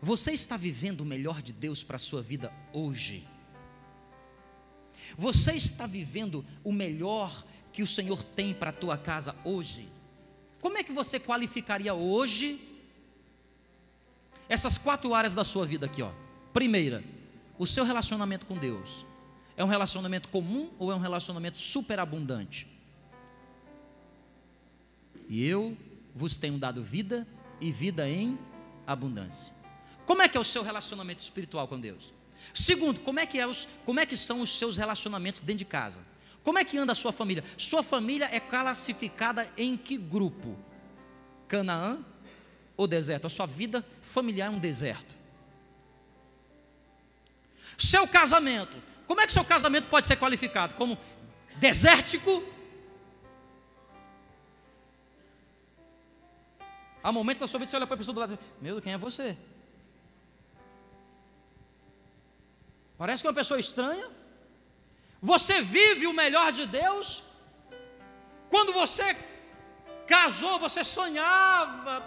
Você 0.00 0.30
está 0.30 0.56
vivendo 0.56 1.00
o 1.00 1.04
melhor 1.04 1.42
de 1.42 1.52
Deus 1.52 1.82
para 1.82 1.96
a 1.96 1.98
sua 1.98 2.22
vida 2.22 2.52
hoje? 2.72 3.26
Você 5.18 5.50
está 5.54 5.88
vivendo 5.88 6.46
o 6.62 6.70
melhor 6.72 7.44
que 7.72 7.82
o 7.82 7.88
Senhor 7.88 8.22
tem 8.22 8.54
para 8.54 8.70
a 8.70 8.72
tua 8.72 8.96
casa 8.96 9.34
hoje? 9.44 9.98
Como 10.60 10.76
é 10.76 10.82
que 10.82 10.92
você 10.92 11.18
qualificaria 11.18 11.94
hoje 11.94 12.60
essas 14.48 14.76
quatro 14.76 15.14
áreas 15.14 15.32
da 15.32 15.44
sua 15.44 15.64
vida 15.64 15.86
aqui, 15.86 16.02
ó? 16.02 16.10
Primeira, 16.52 17.02
o 17.58 17.66
seu 17.66 17.84
relacionamento 17.84 18.46
com 18.46 18.56
Deus. 18.56 19.06
É 19.56 19.64
um 19.64 19.68
relacionamento 19.68 20.28
comum 20.28 20.70
ou 20.78 20.90
é 20.90 20.94
um 20.94 20.98
relacionamento 20.98 21.58
superabundante? 21.58 22.66
E 25.28 25.46
eu 25.46 25.76
vos 26.14 26.36
tenho 26.36 26.58
dado 26.58 26.82
vida 26.82 27.26
e 27.60 27.70
vida 27.70 28.08
em 28.08 28.38
abundância. 28.86 29.52
Como 30.04 30.22
é 30.22 30.28
que 30.28 30.36
é 30.36 30.40
o 30.40 30.44
seu 30.44 30.62
relacionamento 30.62 31.20
espiritual 31.20 31.68
com 31.68 31.78
Deus? 31.78 32.12
Segundo, 32.52 33.00
como 33.00 33.20
é 33.20 33.26
que, 33.26 33.38
é 33.38 33.46
os, 33.46 33.68
como 33.86 34.00
é 34.00 34.06
que 34.06 34.16
são 34.16 34.40
os 34.40 34.50
seus 34.50 34.76
relacionamentos 34.76 35.40
dentro 35.40 35.58
de 35.58 35.64
casa? 35.64 36.00
Como 36.42 36.58
é 36.58 36.64
que 36.64 36.78
anda 36.78 36.92
a 36.92 36.94
sua 36.94 37.12
família? 37.12 37.44
Sua 37.56 37.82
família 37.82 38.28
é 38.32 38.40
classificada 38.40 39.50
em 39.56 39.76
que 39.76 39.96
grupo? 39.96 40.56
Canaã 41.46 41.98
ou 42.76 42.86
deserto? 42.86 43.26
A 43.26 43.30
sua 43.30 43.46
vida 43.46 43.84
familiar 44.02 44.46
é 44.46 44.50
um 44.50 44.58
deserto. 44.58 45.14
Seu 47.76 48.06
casamento. 48.06 48.76
Como 49.06 49.20
é 49.20 49.26
que 49.26 49.32
seu 49.32 49.44
casamento 49.44 49.88
pode 49.88 50.06
ser 50.06 50.16
qualificado? 50.16 50.74
Como 50.74 50.96
desértico? 51.56 52.42
Há 57.02 57.10
momentos 57.10 57.40
da 57.40 57.46
sua 57.46 57.58
vida 57.58 57.66
que 57.66 57.70
você 57.70 57.76
olha 57.76 57.86
para 57.86 57.94
a 57.94 57.98
pessoa 57.98 58.14
do 58.14 58.20
lado 58.20 58.34
e 58.34 58.36
diz, 58.36 58.46
meu 58.60 58.80
quem 58.80 58.92
é 58.92 58.98
você? 58.98 59.36
Parece 62.98 63.22
que 63.22 63.26
é 63.26 63.30
uma 63.30 63.36
pessoa 63.36 63.58
estranha. 63.58 64.19
Você 65.20 65.60
vive 65.60 66.06
o 66.06 66.12
melhor 66.12 66.50
de 66.52 66.66
Deus. 66.66 67.24
Quando 68.48 68.72
você 68.72 69.16
casou, 70.06 70.58
você 70.58 70.82
sonhava. 70.82 72.00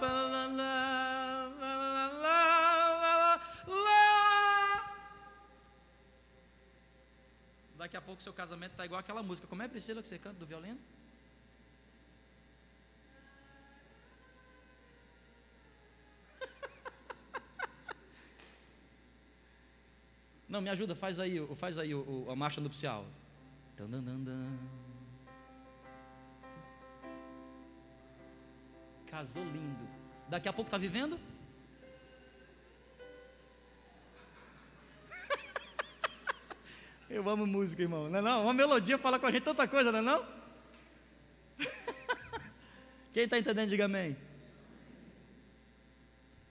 Daqui 7.78 7.97
a 7.97 8.01
pouco 8.01 8.22
seu 8.22 8.34
casamento 8.34 8.72
está 8.72 8.86
igual 8.86 8.99
aquela 8.99 9.22
música. 9.22 9.47
Como 9.47 9.61
é, 9.61 9.68
Priscila, 9.68 10.01
que 10.01 10.07
você 10.07 10.18
canta 10.18 10.39
do 10.39 10.45
violino? 10.45 10.80
Não, 20.53 20.61
me 20.61 20.69
ajuda, 20.69 20.93
faz 20.93 21.19
aí, 21.19 21.43
faz 21.55 21.79
aí 21.79 21.89
a 22.29 22.35
marcha 22.35 22.61
nupcial. 22.61 23.07
Casou 29.07 29.43
lindo. 29.45 29.89
Daqui 30.29 30.47
a 30.47 30.53
pouco 30.53 30.67
está 30.67 30.77
vivendo? 30.77 31.19
Eu 37.09 37.27
amo 37.27 37.47
música, 37.47 37.81
irmão. 37.81 38.07
Não 38.07 38.19
é 38.19 38.21
não? 38.21 38.43
Uma 38.43 38.53
melodia 38.53 38.99
fala 38.99 39.17
com 39.17 39.25
a 39.25 39.31
gente 39.31 39.41
tanta 39.41 39.67
coisa, 39.67 39.91
não 39.91 39.97
é 39.97 40.03
não? 40.03 40.23
Quem 43.11 43.23
está 43.23 43.39
entendendo, 43.39 43.69
diga 43.69 43.85
amém. 43.85 44.15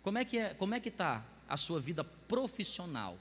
Como 0.03 0.19
é 0.19 0.25
que 0.25 0.39
é, 0.39 0.55
como 0.55 0.75
é 0.75 0.81
que 0.81 0.89
está 0.89 1.25
a 1.49 1.57
sua 1.57 1.81
vida 1.81 2.03
profissional? 2.03 3.17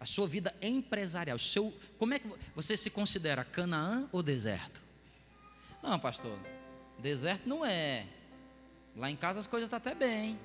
A 0.00 0.06
sua 0.06 0.26
vida 0.26 0.54
empresarial, 0.62 1.38
seu, 1.38 1.72
como 1.98 2.14
é 2.14 2.18
que 2.18 2.26
você 2.56 2.74
se 2.74 2.88
considera 2.88 3.44
Canaã 3.44 4.08
ou 4.10 4.22
deserto? 4.22 4.82
Não, 5.82 5.98
pastor, 5.98 6.38
deserto 6.98 7.46
não 7.46 7.64
é. 7.64 8.06
Lá 8.96 9.10
em 9.10 9.16
casa 9.16 9.40
as 9.40 9.46
coisas 9.46 9.66
estão 9.66 9.78
tá 9.78 9.90
até 9.90 9.98
bem. 9.98 10.38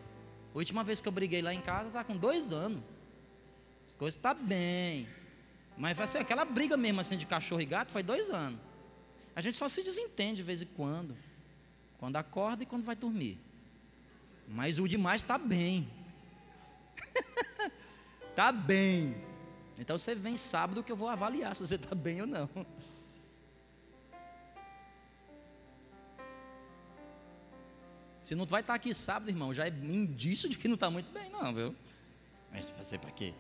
A 0.54 0.58
última 0.58 0.84
vez 0.84 1.00
que 1.00 1.08
eu 1.08 1.12
briguei 1.12 1.42
lá 1.42 1.54
em 1.54 1.62
casa, 1.62 1.88
está 1.88 2.04
com 2.04 2.18
dois 2.18 2.52
anos. 2.52 2.84
As 3.88 3.96
coisas 3.96 4.18
estão 4.18 4.36
tá 4.36 4.42
bem. 4.42 5.08
Mas 5.78 5.96
vai 5.96 6.06
ser 6.06 6.18
aquela 6.18 6.44
briga 6.44 6.76
mesmo 6.76 7.00
assim 7.00 7.18
de 7.18 7.26
cachorro 7.26 7.62
e 7.62 7.66
gato, 7.66 7.92
foi 7.92 8.04
dois 8.04 8.30
anos. 8.30 8.60
A 9.34 9.42
gente 9.42 9.58
só 9.58 9.70
se 9.70 9.84
desentende 9.84 10.38
de 10.38 10.44
vez 10.44 10.62
em 10.62 10.66
quando. 10.66 11.16
Quando 11.98 12.18
acorda 12.18 12.64
e 12.64 12.66
quando 12.66 12.84
vai 12.84 12.96
dormir. 12.96 13.40
Mas 14.48 14.80
o 14.80 14.88
demais 14.88 15.22
está 15.22 15.38
bem. 15.38 15.90
Está 18.30 18.52
bem. 18.54 19.16
Então 19.78 19.98
você 19.98 20.16
vem 20.16 20.38
sábado 20.38 20.84
que 20.84 20.92
eu 20.92 20.96
vou 20.96 21.10
avaliar 21.10 21.56
se 21.56 21.66
você 21.66 21.76
está 21.76 21.94
bem 21.94 22.22
ou 22.22 22.28
não. 22.28 22.50
Se 28.22 28.34
não 28.34 28.46
vai 28.46 28.62
estar 28.62 28.74
aqui 28.74 28.92
sábado, 28.92 29.30
irmão, 29.30 29.54
já 29.54 29.68
é 29.68 29.70
indício 29.70 30.50
de 30.50 30.58
que 30.58 30.68
não 30.68 30.74
está 30.74 30.90
muito 30.90 31.12
bem, 31.12 31.30
não, 31.30 31.54
viu? 31.54 31.76
Mas 32.52 32.72
você 32.76 32.98
para 32.98 33.12
quê? 33.12 33.34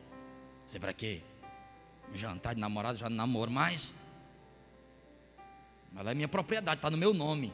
Você 0.67 0.79
para 0.79 0.93
quê? 0.93 1.23
Jantar 2.13 2.53
de 2.53 2.61
namorado, 2.61 2.97
já 2.97 3.09
não 3.09 3.17
namoro 3.17 3.49
mais. 3.49 3.91
Ela 5.95 6.11
é 6.11 6.13
minha 6.13 6.27
propriedade, 6.27 6.77
está 6.77 6.91
no 6.91 6.97
meu 6.97 7.13
nome. 7.13 7.51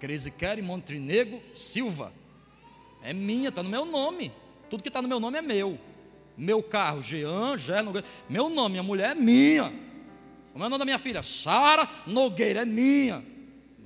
Crisiquere 0.00 0.60
Montenegro 0.62 1.40
Silva. 1.54 2.12
É 3.02 3.12
minha, 3.12 3.50
está 3.50 3.62
no 3.62 3.68
meu 3.68 3.84
nome. 3.84 4.32
Tudo 4.68 4.82
que 4.82 4.88
está 4.88 5.00
no 5.00 5.06
meu 5.06 5.20
nome 5.20 5.38
é 5.38 5.42
meu. 5.42 5.78
Meu 6.36 6.62
carro, 6.62 7.02
Jean, 7.02 7.56
Gé, 7.56 7.82
Nogueira. 7.82 8.06
Meu 8.28 8.50
nome, 8.50 8.72
minha 8.72 8.82
mulher 8.82 9.12
é 9.12 9.14
minha. 9.14 9.72
Como 10.52 10.64
é 10.64 10.66
o 10.66 10.70
nome 10.70 10.78
da 10.78 10.84
minha 10.84 10.98
filha? 10.98 11.22
Sara 11.22 11.88
Nogueira, 12.06 12.62
é 12.62 12.64
minha. 12.64 13.24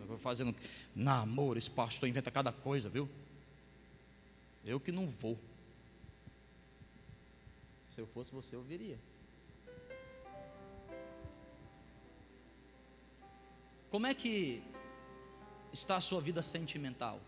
Eu 0.09 0.19
fazendo 0.19 0.55
namoro, 0.95 1.59
esse 1.59 1.71
pastor 1.71 2.09
inventa 2.09 2.31
cada 2.31 2.53
coisa, 2.53 2.89
viu? 2.89 3.09
Eu 4.65 4.81
que 4.81 4.91
não 4.91 5.07
vou. 5.07 5.39
Se 7.93 8.01
eu 8.01 8.07
fosse 8.07 8.33
você, 8.33 8.57
eu 8.57 8.63
viria. 8.63 8.99
Como 13.91 14.07
é 14.07 14.15
que 14.15 14.63
está 15.73 15.97
a 15.97 16.01
sua 16.01 16.21
vida 16.21 16.43
sentimental? 16.43 17.21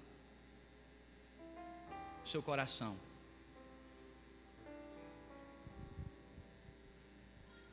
Seu 2.25 2.43
coração? 2.43 2.97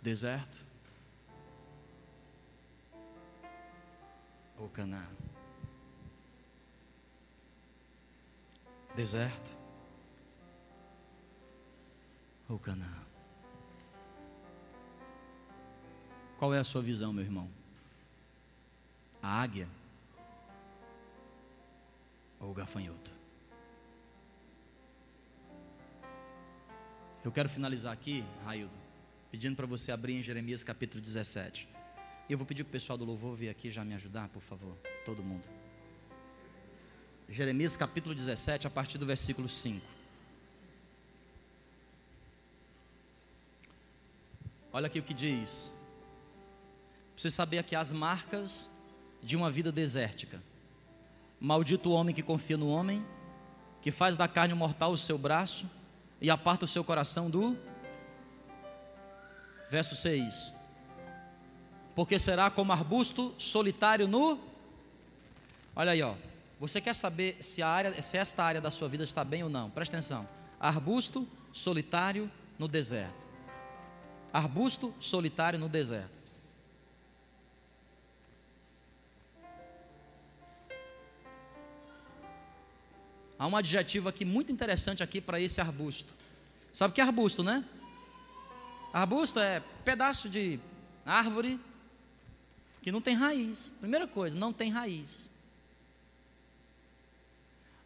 Deserto? 0.02 0.66
Ou 4.58 4.70
Canaã? 4.70 5.06
Deserto? 8.96 9.58
Ou 12.48 12.58
Canaã? 12.58 13.04
Qual 16.38 16.54
é 16.54 16.60
a 16.60 16.64
sua 16.64 16.82
visão, 16.82 17.12
meu 17.12 17.24
irmão? 17.24 17.50
A 19.22 19.42
águia 19.42 19.68
ou 22.40 22.52
o 22.52 22.54
gafanhoto? 22.54 23.12
Eu 27.24 27.32
quero 27.34 27.50
finalizar 27.50 27.92
aqui, 27.92 28.24
Raildo, 28.46 28.89
pedindo 29.32 29.56
para 29.56 29.66
você 29.66 29.92
abrir 29.92 30.14
em 30.14 30.24
Jeremias 30.24 30.64
capítulo 30.64 31.02
17. 31.02 31.68
E 32.28 32.32
eu 32.32 32.38
vou 32.38 32.46
pedir 32.46 32.64
para 32.64 32.70
o 32.70 32.72
pessoal 32.72 32.98
do 32.98 33.06
louvor 33.06 33.36
vir 33.36 33.50
aqui 33.50 33.70
já 33.70 33.84
me 33.84 33.94
ajudar, 33.96 34.30
por 34.30 34.42
favor, 34.42 34.76
todo 35.06 35.24
mundo. 35.24 35.44
Jeremias 37.28 37.78
capítulo 37.78 38.16
17, 38.16 38.66
a 38.66 38.70
partir 38.70 38.98
do 38.98 39.06
versículo 39.06 39.48
5. 39.48 39.86
Olha 44.72 44.88
aqui 44.88 45.00
o 45.00 45.04
que 45.04 45.14
diz. 45.14 45.72
Você 47.16 47.30
saber 47.30 47.60
aqui 47.60 47.76
as 47.76 47.92
marcas 47.92 48.70
de 49.22 49.36
uma 49.36 49.52
vida 49.52 49.72
desértica. 49.72 50.42
Maldito 51.40 51.90
o 51.90 51.94
homem 51.94 52.14
que 52.14 52.24
confia 52.24 52.58
no 52.58 52.70
homem, 52.70 53.06
que 53.82 53.92
faz 53.92 54.16
da 54.16 54.28
carne 54.28 54.54
mortal 54.54 54.92
o 54.92 54.98
seu 54.98 55.18
braço 55.18 55.70
e 56.22 56.30
aparta 56.30 56.66
o 56.66 56.68
seu 56.68 56.84
coração 56.84 57.30
do. 57.30 57.58
Verso 59.70 59.96
6. 59.96 60.54
Porque 61.96 62.18
será 62.18 62.50
como 62.50 62.72
arbusto 62.72 63.34
solitário 63.38 64.08
no. 64.08 64.40
Olha 65.76 65.92
aí, 65.92 66.02
ó. 66.02 66.16
Você 66.60 66.82
quer 66.82 66.94
saber 66.94 67.38
se, 67.40 67.62
a 67.62 67.70
área, 67.70 68.02
se 68.02 68.18
esta 68.18 68.44
área 68.44 68.60
da 68.60 68.70
sua 68.70 68.90
vida 68.90 69.04
está 69.04 69.24
bem 69.24 69.44
ou 69.44 69.50
não? 69.50 69.70
Presta 69.70 69.96
atenção. 69.96 70.28
Arbusto 70.60 71.28
solitário 71.54 72.30
no 72.58 72.68
deserto. 72.68 73.14
Arbusto 74.34 74.94
solitário 75.00 75.58
no 75.58 75.70
deserto. 75.70 76.20
Há 83.38 83.48
um 83.48 83.56
adjetivo 83.56 84.10
aqui 84.10 84.26
muito 84.26 84.52
interessante 84.52 85.02
aqui 85.02 85.22
para 85.22 85.40
esse 85.40 85.62
arbusto. 85.62 86.14
Sabe 86.74 86.92
o 86.92 86.96
que 86.96 87.00
é 87.00 87.04
arbusto, 87.06 87.42
né? 87.42 87.64
Arbusto 88.94 89.40
é 89.40 89.62
pedaço 89.86 90.30
de 90.30 90.60
árvore 91.06 91.60
que 92.82 92.92
não 92.92 93.02
tem 93.02 93.16
raiz. 93.16 93.72
Primeira 93.80 94.08
coisa, 94.08 94.38
não 94.38 94.52
tem 94.52 94.72
raiz. 94.72 95.30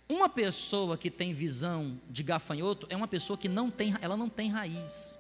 Uma 0.08 0.30
pessoa 0.30 0.98
que 0.98 1.10
tem 1.10 1.34
visão 1.34 2.00
de 2.10 2.24
gafanhoto 2.24 2.88
é 2.90 2.96
uma 2.96 3.08
pessoa 3.08 3.38
que 3.38 3.50
não 3.50 3.72
tem, 3.72 3.96
ela 4.02 4.16
não 4.16 4.30
tem 4.30 4.50
raiz. 4.50 5.18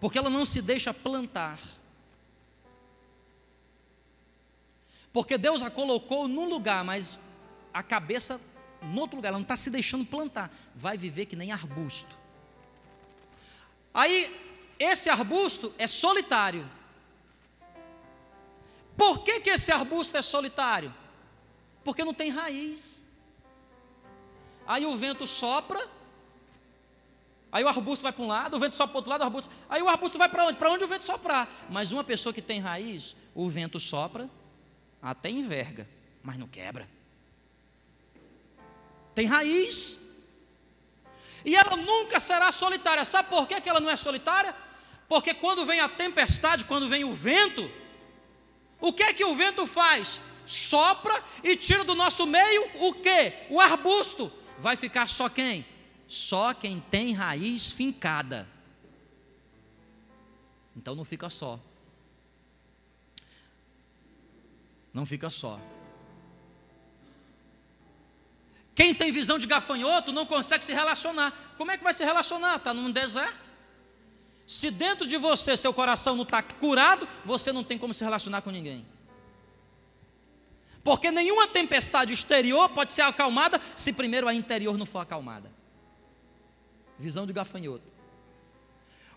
Porque 0.00 0.18
ela 0.18 0.30
não 0.30 0.44
se 0.44 0.62
deixa 0.62 0.92
plantar. 0.94 1.58
Porque 5.12 5.38
Deus 5.38 5.62
a 5.62 5.70
colocou 5.70 6.28
num 6.28 6.48
lugar, 6.48 6.84
mas 6.84 7.18
a 7.72 7.82
cabeça 7.82 8.40
no 8.82 9.00
outro 9.00 9.16
lugar, 9.16 9.30
ela 9.30 9.38
não 9.38 9.42
está 9.42 9.56
se 9.56 9.70
deixando 9.70 10.04
plantar, 10.04 10.50
vai 10.74 10.96
viver 10.96 11.26
que 11.26 11.36
nem 11.36 11.52
arbusto. 11.52 12.16
Aí, 13.98 14.32
esse 14.78 15.10
arbusto 15.10 15.74
é 15.76 15.88
solitário. 15.88 16.64
Por 18.96 19.24
que, 19.24 19.40
que 19.40 19.50
esse 19.50 19.72
arbusto 19.72 20.16
é 20.16 20.22
solitário? 20.22 20.94
Porque 21.82 22.04
não 22.04 22.14
tem 22.14 22.30
raiz. 22.30 23.04
Aí 24.64 24.86
o 24.86 24.96
vento 24.96 25.26
sopra, 25.26 25.84
aí 27.50 27.64
o 27.64 27.68
arbusto 27.68 28.04
vai 28.04 28.12
para 28.12 28.22
um 28.22 28.28
lado, 28.28 28.56
o 28.56 28.60
vento 28.60 28.76
sopra 28.76 28.92
para 28.92 28.94
o 28.94 28.98
outro 28.98 29.10
lado, 29.10 29.22
o 29.22 29.24
arbusto. 29.24 29.50
Aí 29.68 29.82
o 29.82 29.88
arbusto 29.88 30.16
vai 30.16 30.28
para 30.28 30.44
onde? 30.44 30.58
Para 30.60 30.70
onde 30.70 30.84
o 30.84 30.88
vento 30.88 31.04
soprar. 31.04 31.48
Mas 31.68 31.90
uma 31.90 32.04
pessoa 32.04 32.32
que 32.32 32.40
tem 32.40 32.60
raiz, 32.60 33.16
o 33.34 33.48
vento 33.48 33.80
sopra, 33.80 34.30
até 35.02 35.28
enverga, 35.28 35.88
mas 36.22 36.38
não 36.38 36.46
quebra. 36.46 36.88
Tem 39.12 39.26
raiz. 39.26 40.07
E 41.44 41.56
ela 41.56 41.76
nunca 41.76 42.18
será 42.20 42.50
solitária. 42.52 43.04
Sabe 43.04 43.28
por 43.28 43.46
que 43.46 43.68
ela 43.68 43.80
não 43.80 43.90
é 43.90 43.96
solitária? 43.96 44.54
Porque 45.08 45.32
quando 45.34 45.64
vem 45.64 45.80
a 45.80 45.88
tempestade, 45.88 46.64
quando 46.64 46.88
vem 46.88 47.04
o 47.04 47.14
vento, 47.14 47.70
o 48.80 48.92
que 48.92 49.02
é 49.02 49.14
que 49.14 49.24
o 49.24 49.34
vento 49.34 49.66
faz? 49.66 50.20
Sopra 50.44 51.22
e 51.42 51.56
tira 51.56 51.84
do 51.84 51.94
nosso 51.94 52.26
meio 52.26 52.68
o 52.74 52.94
que? 52.94 53.32
O 53.50 53.60
arbusto. 53.60 54.32
Vai 54.58 54.76
ficar 54.76 55.08
só 55.08 55.28
quem? 55.28 55.64
Só 56.06 56.54
quem 56.54 56.80
tem 56.90 57.12
raiz 57.12 57.70
fincada. 57.70 58.48
Então 60.76 60.94
não 60.94 61.04
fica 61.04 61.28
só. 61.28 61.60
não 64.98 65.06
fica 65.06 65.30
só. 65.30 65.60
Quem 68.78 68.94
tem 68.94 69.10
visão 69.10 69.40
de 69.40 69.46
gafanhoto 69.48 70.12
não 70.12 70.24
consegue 70.24 70.64
se 70.64 70.72
relacionar. 70.72 71.32
Como 71.58 71.68
é 71.68 71.76
que 71.76 71.82
vai 71.82 71.92
se 71.92 72.04
relacionar? 72.04 72.58
Está 72.58 72.72
num 72.72 72.92
deserto. 72.92 73.34
Se 74.46 74.70
dentro 74.70 75.04
de 75.04 75.16
você 75.16 75.56
seu 75.56 75.74
coração 75.74 76.14
não 76.14 76.22
está 76.22 76.40
curado, 76.40 77.08
você 77.24 77.52
não 77.52 77.64
tem 77.64 77.76
como 77.76 77.92
se 77.92 78.04
relacionar 78.04 78.40
com 78.40 78.50
ninguém. 78.50 78.86
Porque 80.84 81.10
nenhuma 81.10 81.48
tempestade 81.48 82.12
exterior 82.12 82.68
pode 82.68 82.92
ser 82.92 83.02
acalmada 83.02 83.60
se 83.74 83.92
primeiro 83.92 84.28
a 84.28 84.32
interior 84.32 84.78
não 84.78 84.86
for 84.86 85.00
acalmada. 85.00 85.50
Visão 87.00 87.26
de 87.26 87.32
gafanhoto. 87.32 87.82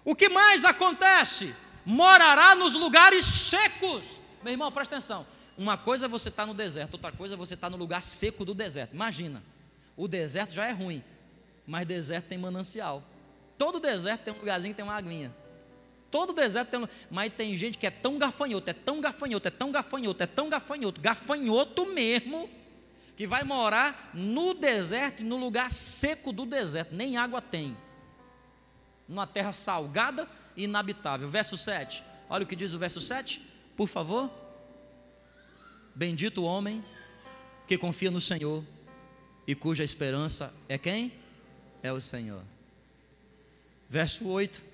O 0.03 0.16
que 0.16 0.28
mais 0.28 0.66
acontece? 0.66 1.55
Morará 1.86 2.55
nos 2.55 2.74
lugares 2.74 3.26
secos. 3.26 4.20
Meu 4.41 4.53
irmão, 4.53 4.72
presta 4.72 4.95
atenção. 4.95 5.24
Uma 5.62 5.78
coisa 5.78 6.07
é 6.07 6.09
você 6.09 6.30
estar 6.30 6.41
tá 6.41 6.47
no 6.47 6.55
deserto, 6.55 6.93
outra 6.93 7.12
coisa 7.12 7.36
é 7.36 7.38
você 7.38 7.53
estar 7.53 7.68
tá 7.68 7.70
no 7.70 7.78
lugar 7.78 8.01
seco 8.01 8.43
do 8.43 8.55
deserto. 8.55 8.95
Imagina, 8.95 9.43
o 9.95 10.07
deserto 10.07 10.53
já 10.53 10.66
é 10.66 10.72
ruim, 10.72 11.03
mas 11.68 11.86
deserto 11.86 12.26
tem 12.26 12.38
manancial. 12.39 13.03
Todo 13.59 13.80
deserto 13.80 14.24
tem 14.24 14.34
um 14.34 14.39
lugarzinho 14.39 14.74
que 14.74 14.78
tem 14.78 14.84
uma 14.84 14.95
aguinha. 14.95 15.32
Todo 16.09 16.34
deserto 16.34 16.70
tem. 16.70 16.89
Mas 17.12 17.32
tem 17.34 17.55
gente 17.55 17.78
que 17.78 17.86
é 17.86 17.91
tão 17.91 18.18
gafanhoto, 18.18 18.72
é 18.72 18.74
tão 18.74 18.99
gafanhoto, 18.99 19.47
é 19.47 19.51
tão 19.51 19.70
gafanhoto, 19.70 20.24
é 20.24 20.26
tão 20.26 20.49
gafanhoto, 20.49 20.99
gafanhoto 20.99 21.86
mesmo, 21.86 22.49
que 23.16 23.28
vai 23.28 23.43
morar 23.43 24.09
no 24.16 24.55
deserto, 24.55 25.22
no 25.22 25.38
lugar 25.38 25.70
seco 25.70 26.34
do 26.34 26.43
deserto, 26.43 26.95
nem 26.95 27.18
água 27.18 27.39
tem. 27.39 27.78
Numa 29.07 29.28
terra 29.28 29.53
salgada 29.53 30.28
e 30.57 30.64
inabitável. 30.64 31.30
Verso 31.30 31.55
7. 31.55 32.03
Olha 32.28 32.45
o 32.45 32.47
que 32.47 32.55
diz 32.55 32.74
o 32.74 32.80
verso 32.80 32.99
7, 32.99 33.47
por 33.78 33.88
favor. 33.88 34.41
Bendito 35.94 36.42
o 36.42 36.46
homem 36.46 36.84
que 37.68 37.78
confia 37.78 38.12
no 38.12 38.22
Senhor 38.22 38.64
e 39.48 39.56
cuja 39.56 39.84
esperança 39.84 40.54
é 40.68 40.78
quem? 40.78 41.12
É 41.84 41.92
o 41.92 42.00
Senhor. 42.00 42.44
Verso 43.89 44.28
8 44.28 44.72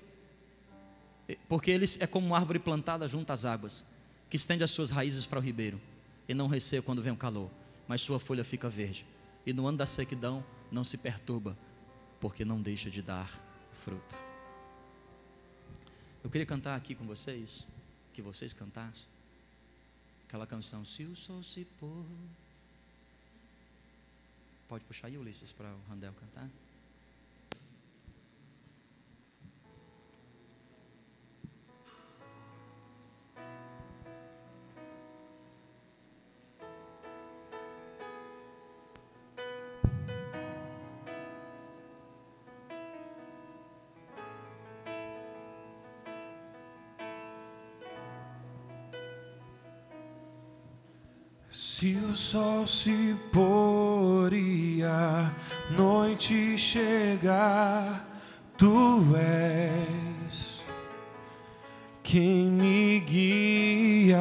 porque 1.48 1.70
ele 1.70 1.84
é 2.00 2.06
como 2.06 2.26
uma 2.26 2.38
árvore 2.38 2.58
plantada 2.58 3.06
junto 3.06 3.30
às 3.32 3.44
águas, 3.44 3.84
que 4.30 4.36
estende 4.36 4.64
as 4.64 4.70
suas 4.70 4.90
raízes 4.90 5.26
para 5.26 5.38
o 5.38 5.42
ribeiro, 5.42 5.80
e 6.28 6.34
não 6.34 6.46
receia 6.46 6.80
quando 6.80 7.02
vem 7.02 7.12
o 7.12 7.16
calor, 7.16 7.50
mas 7.86 8.00
sua 8.00 8.18
folha 8.18 8.44
fica 8.44 8.68
verde. 8.68 9.04
E 9.46 9.52
no 9.52 9.66
ano 9.66 9.78
da 9.78 9.86
sequidão 9.86 10.44
não 10.70 10.84
se 10.84 10.96
perturba, 10.96 11.56
porque 12.20 12.44
não 12.44 12.60
deixa 12.60 12.90
de 12.90 13.02
dar 13.02 13.30
fruto. 13.84 14.16
Eu 16.22 16.30
queria 16.30 16.46
cantar 16.46 16.76
aqui 16.76 16.94
com 16.94 17.04
vocês, 17.04 17.66
que 18.12 18.20
vocês 18.20 18.52
cantassem, 18.52 19.04
aquela 20.28 20.46
canção, 20.46 20.84
se 20.84 21.04
o 21.04 21.16
sol 21.16 21.42
se 21.42 21.64
pôr. 21.80 22.04
Pode 24.68 24.84
puxar 24.84 25.06
aí, 25.06 25.16
Ulisses, 25.16 25.50
para 25.52 25.66
o 25.66 25.80
Randel 25.88 26.12
cantar? 26.12 26.50
Se 51.78 51.94
o 52.10 52.16
sol 52.16 52.66
se 52.66 53.14
pôr 53.32 54.32
e 54.32 54.82
a 54.82 55.30
noite 55.70 56.58
chegar, 56.58 58.04
tu 58.56 59.04
és 59.16 60.64
quem 62.02 62.48
me 62.48 62.98
guia. 62.98 64.18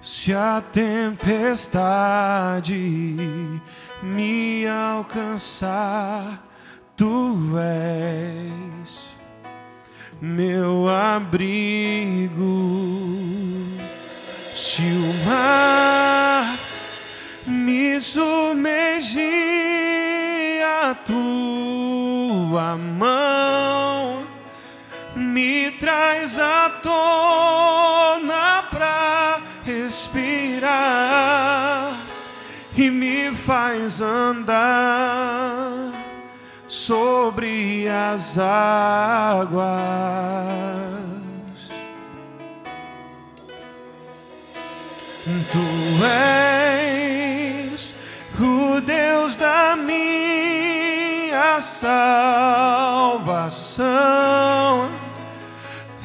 Se 0.00 0.32
a 0.32 0.62
tempestade 0.72 1.60
me 4.02 4.66
alcançar, 4.66 6.42
tu 6.96 7.36
és 7.58 9.14
meu 10.22 10.88
abrigo 10.88 12.83
se 14.74 14.82
o 14.82 15.14
mar 15.24 16.58
me 17.46 18.00
submergir, 18.00 19.22
a 20.64 20.96
tua 20.96 22.76
mão 22.76 24.24
me 25.14 25.70
traz 25.78 26.40
à 26.40 26.70
tona 26.82 28.64
pra 28.72 29.38
respirar 29.64 30.72
e 32.76 32.90
me 32.90 33.32
faz 33.32 34.00
andar 34.00 35.92
sobre 36.66 37.86
as 37.88 38.36
águas. 38.36 39.64
Tu 45.54 45.62
és 46.02 47.94
o 48.40 48.80
Deus 48.80 49.36
da 49.36 49.76
minha 49.76 51.60
salvação, 51.60 52.00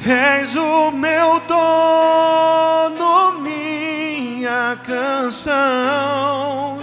és 0.06 0.54
o 0.54 0.92
meu 0.92 1.40
dono, 1.48 3.40
minha 3.40 4.78
canção, 4.86 6.76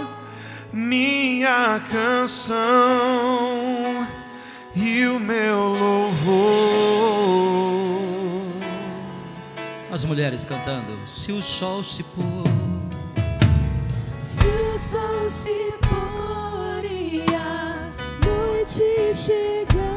minha 0.70 1.80
canção 1.90 2.66
e 4.76 5.06
o 5.06 5.18
meu 5.18 5.68
louvor 5.68 6.98
as 9.98 10.04
mulheres 10.04 10.44
cantando. 10.44 10.96
Se 11.06 11.32
o 11.32 11.42
sol 11.42 11.82
se 11.82 12.04
pôr, 12.04 12.47
se 14.38 14.46
o 14.46 14.78
sol 14.78 15.28
se 15.28 15.74
pôr 15.80 16.84
e 16.84 17.24
a 17.34 17.74
noite 18.24 19.12
chegar, 19.12 19.87